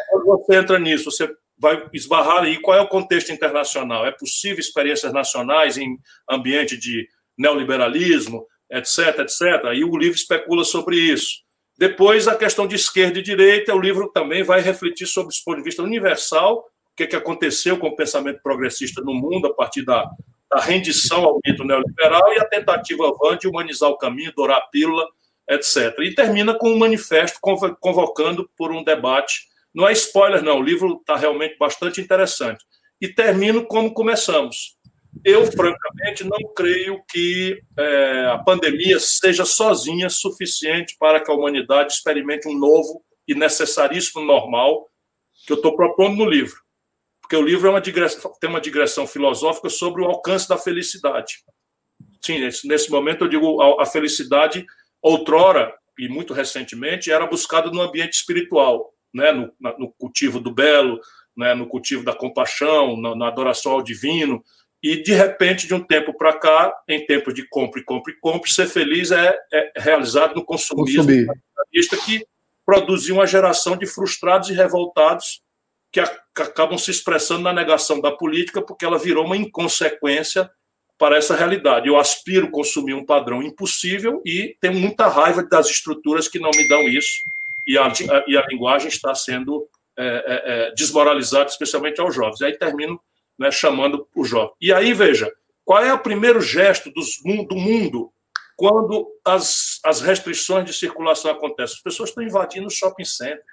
[0.10, 4.06] Quando você entra nisso, você vai esbarrar aí qual é o contexto internacional.
[4.06, 5.98] É possível experiências nacionais em
[6.30, 7.08] ambiente de
[7.38, 9.66] neoliberalismo, etc, etc.
[9.66, 11.44] Aí o livro especula sobre isso.
[11.82, 15.58] Depois, a questão de esquerda e direita, o livro também vai refletir sobre, do ponto
[15.58, 19.54] de vista universal, o que, é que aconteceu com o pensamento progressista no mundo a
[19.56, 20.08] partir da,
[20.48, 24.68] da rendição ao mito neoliberal e a tentativa vã de humanizar o caminho, dourar a
[24.68, 25.08] pílula,
[25.50, 25.98] etc.
[26.02, 30.60] E termina com um manifesto convocando por um debate não é spoiler, não.
[30.60, 32.64] O livro está realmente bastante interessante.
[33.02, 34.78] E termino como começamos.
[35.24, 41.94] Eu, francamente, não creio que é, a pandemia seja sozinha suficiente para que a humanidade
[41.94, 44.88] experimente um novo e necessaríssimo normal
[45.46, 46.60] que eu estou propondo no livro.
[47.22, 51.44] Porque o livro é uma digressão, tem uma digressão filosófica sobre o alcance da felicidade.
[52.22, 54.66] Sim, nesse, momento eu digo a, a felicidade,
[55.02, 61.00] outrora e muito recentemente, era buscada no ambiente espiritual né, no, no cultivo do belo,
[61.36, 64.44] né, no cultivo da compaixão, na, na, adoração ao divino.
[64.84, 68.16] E, de repente, de um tempo para cá, em tempos de compra e compra e
[68.20, 72.26] compra, ser feliz é, é realizado no consumismo capitalista que
[72.66, 75.42] produziu uma geração de frustrados e revoltados
[75.92, 80.50] que acabam se expressando na negação da política porque ela virou uma inconsequência
[80.98, 81.88] para essa realidade.
[81.88, 86.68] Eu aspiro consumir um padrão impossível e tenho muita raiva das estruturas que não me
[86.68, 87.24] dão isso
[87.68, 87.92] e a,
[88.28, 89.68] e a linguagem está sendo
[89.98, 92.40] é, é, é, desmoralizada, especialmente aos jovens.
[92.40, 93.00] E aí termino
[93.42, 94.54] né, chamando o jovem.
[94.62, 95.32] E aí, veja,
[95.66, 98.12] qual é o primeiro gesto do mundo
[98.56, 101.76] quando as, as restrições de circulação acontecem?
[101.76, 103.44] As pessoas estão invadindo o shopping center.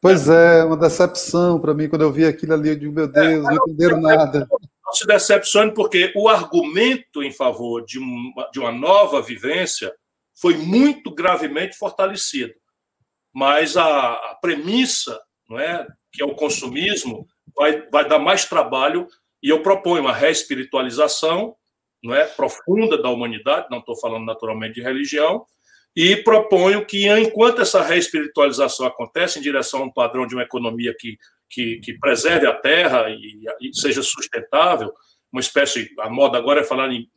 [0.00, 2.70] Pois é, uma decepção para mim quando eu vi aquilo ali.
[2.70, 4.48] Eu digo, meu Deus, é, não entenderam nada.
[4.84, 9.94] Não se decepcione, porque o argumento em favor de uma, de uma nova vivência
[10.34, 12.54] foi muito gravemente fortalecido
[13.32, 15.18] mas a, a premissa,
[15.48, 17.26] não é, que é o consumismo,
[17.56, 19.06] vai, vai dar mais trabalho
[19.42, 21.56] e eu proponho uma reespiritualização
[22.02, 25.46] não é, profunda da humanidade, não estou falando naturalmente de religião,
[25.94, 30.94] e proponho que, enquanto essa reespiritualização acontece em direção a um padrão de uma economia
[30.98, 31.18] que,
[31.48, 34.92] que, que preserve a terra e, e, seja sustentável,
[35.30, 37.08] uma espécie, a moda agora é falar em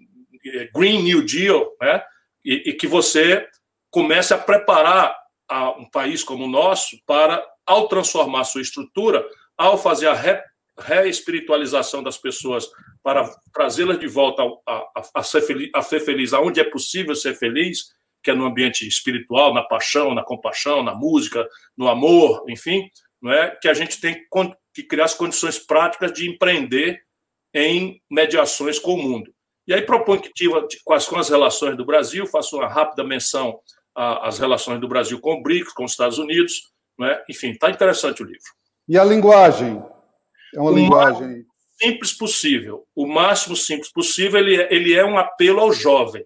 [0.76, 2.04] Green New Deal, né,
[2.44, 3.48] e, e que você
[3.90, 5.16] comece a preparar
[5.48, 9.26] a um país como o nosso para, ao transformar sua estrutura,
[9.58, 10.42] ao fazer a re,
[10.80, 12.68] reespiritualização das pessoas
[13.04, 17.16] para trazê-las de volta a, a, a, ser feliz, a ser feliz aonde é possível
[17.16, 22.44] ser feliz, que é no ambiente espiritual, na paixão, na compaixão, na música, no amor,
[22.50, 22.90] enfim,
[23.22, 24.26] não é que a gente tem
[24.74, 27.00] que criar as condições práticas de empreender
[27.54, 29.34] em mediações com o mundo.
[29.68, 30.32] E aí proponho que
[30.84, 33.60] quais com as relações do Brasil, faço uma rápida menção
[33.96, 36.74] as relações do Brasil com o BRICS, com os Estados Unidos.
[37.00, 37.24] Né?
[37.30, 38.44] Enfim, está interessante o livro.
[38.88, 39.84] E a linguagem?
[40.54, 41.46] É uma o linguagem.
[41.82, 42.86] simples possível.
[42.96, 46.26] O máximo simples possível, ele, é, ele é um apelo ao jovem.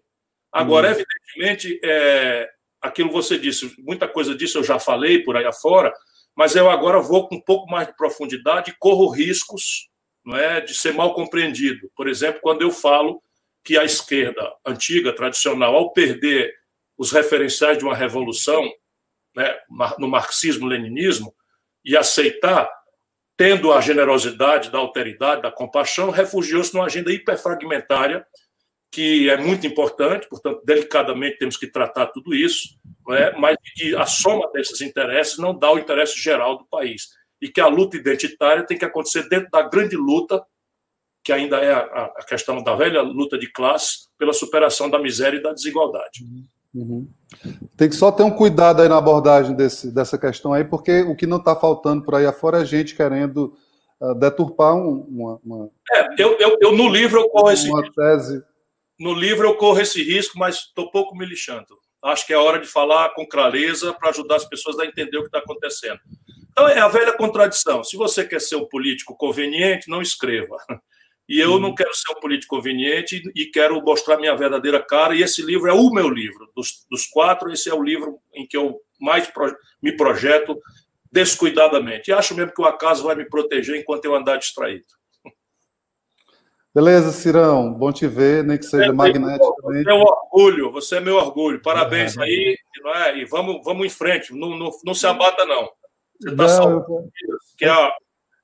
[0.52, 0.92] Agora, hum.
[0.92, 2.50] evidentemente, é,
[2.82, 5.94] aquilo que você disse, muita coisa disso eu já falei por aí afora,
[6.36, 9.90] mas eu agora vou com um pouco mais de profundidade e corro riscos
[10.26, 11.90] não é, de ser mal compreendido.
[11.96, 13.22] Por exemplo, quando eu falo
[13.64, 16.54] que a esquerda antiga, tradicional, ao perder
[16.98, 18.70] os referenciais de uma revolução
[19.36, 19.58] né,
[19.98, 21.34] no marxismo-leninismo
[21.90, 22.70] e aceitar,
[23.36, 28.24] tendo a generosidade da alteridade, da compaixão, refugiou-se numa agenda hiperfragmentária,
[28.92, 32.80] que é muito importante, portanto, delicadamente temos que tratar tudo isso,
[33.10, 33.36] é?
[33.40, 37.10] mas que a soma desses interesses não dá o interesse geral do país.
[37.42, 40.46] E que a luta identitária tem que acontecer dentro da grande luta,
[41.24, 45.40] que ainda é a, a questão da velha luta de classe, pela superação da miséria
[45.40, 46.20] e da desigualdade.
[46.74, 47.08] Uhum.
[47.76, 51.16] Tem que só ter um cuidado aí na abordagem desse, dessa questão aí, porque o
[51.16, 53.54] que não está faltando por aí afora é gente querendo
[54.00, 57.82] uh, deturpar um, uma, uma, É, eu, eu, eu, no livro eu corro esse uma
[57.82, 57.96] risco.
[57.96, 58.44] tese.
[59.00, 61.78] No livro eu corro esse risco, mas estou pouco me lixando.
[62.04, 65.22] Acho que é hora de falar com clareza para ajudar as pessoas a entender o
[65.22, 66.00] que está acontecendo.
[66.52, 67.84] Então é a velha contradição.
[67.84, 70.58] Se você quer ser um político conveniente, não escreva.
[71.30, 75.16] E eu não quero ser um político conveniente e quero mostrar minha verdadeira cara.
[75.16, 76.52] E esse livro é o meu livro.
[76.56, 80.60] Dos, dos quatro, esse é o livro em que eu mais pro, me projeto
[81.12, 82.10] descuidadamente.
[82.10, 84.86] E acho mesmo que o acaso vai me proteger enquanto eu andar distraído.
[86.74, 87.74] Beleza, Cirão.
[87.74, 89.56] Bom te ver, nem que seja é, magnético.
[89.62, 91.62] Você é meu orgulho, você é meu orgulho.
[91.62, 92.24] Parabéns é.
[92.24, 92.58] aí.
[92.82, 93.18] Não é?
[93.20, 94.34] E vamos, vamos em frente.
[94.34, 95.70] Não, não, não se abata, não.
[96.20, 96.70] Você está só.
[96.72, 96.86] Eu...
[97.56, 97.92] Que é a,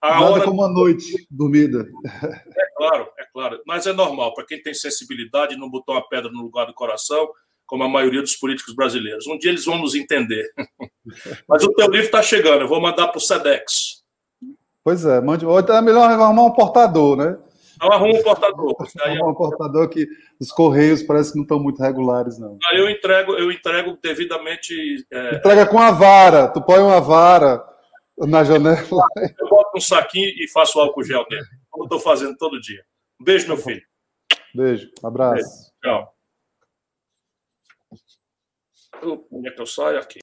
[0.06, 0.44] a Nada hora...
[0.44, 1.88] como uma noite dormida.
[2.06, 3.62] É claro, é claro.
[3.66, 4.34] Mas é normal.
[4.34, 7.28] Para quem tem sensibilidade, não botou uma pedra no lugar do coração,
[7.66, 9.26] como a maioria dos políticos brasileiros.
[9.28, 10.46] Um dia eles vão nos entender.
[11.50, 12.62] Mas o teu livro está chegando.
[12.62, 14.04] Eu vou mandar para o SEDEX.
[14.84, 15.20] Pois é.
[15.20, 15.46] Mande...
[15.46, 17.38] É melhor arrumar um portador, né?
[17.82, 18.76] Não arruma um portador.
[19.04, 20.08] Arruma um portador que
[20.40, 22.58] os correios parece que não estão muito regulares, não.
[22.72, 25.06] Aí eu entrego, eu entrego devidamente.
[25.12, 25.36] É...
[25.36, 26.48] Entrega com a vara.
[26.48, 27.64] Tu põe uma vara
[28.18, 28.78] na janela.
[29.40, 31.48] Eu boto um saquinho e faço álcool gel dentro.
[31.70, 32.86] Como eu estou fazendo todo dia.
[33.20, 33.86] Um beijo, meu filho.
[34.54, 34.90] Beijo.
[35.04, 35.36] Abraço.
[35.36, 35.74] Beijo.
[35.82, 36.16] Tchau.
[39.32, 40.00] Onde é que eu saio?
[40.00, 40.20] Aqui.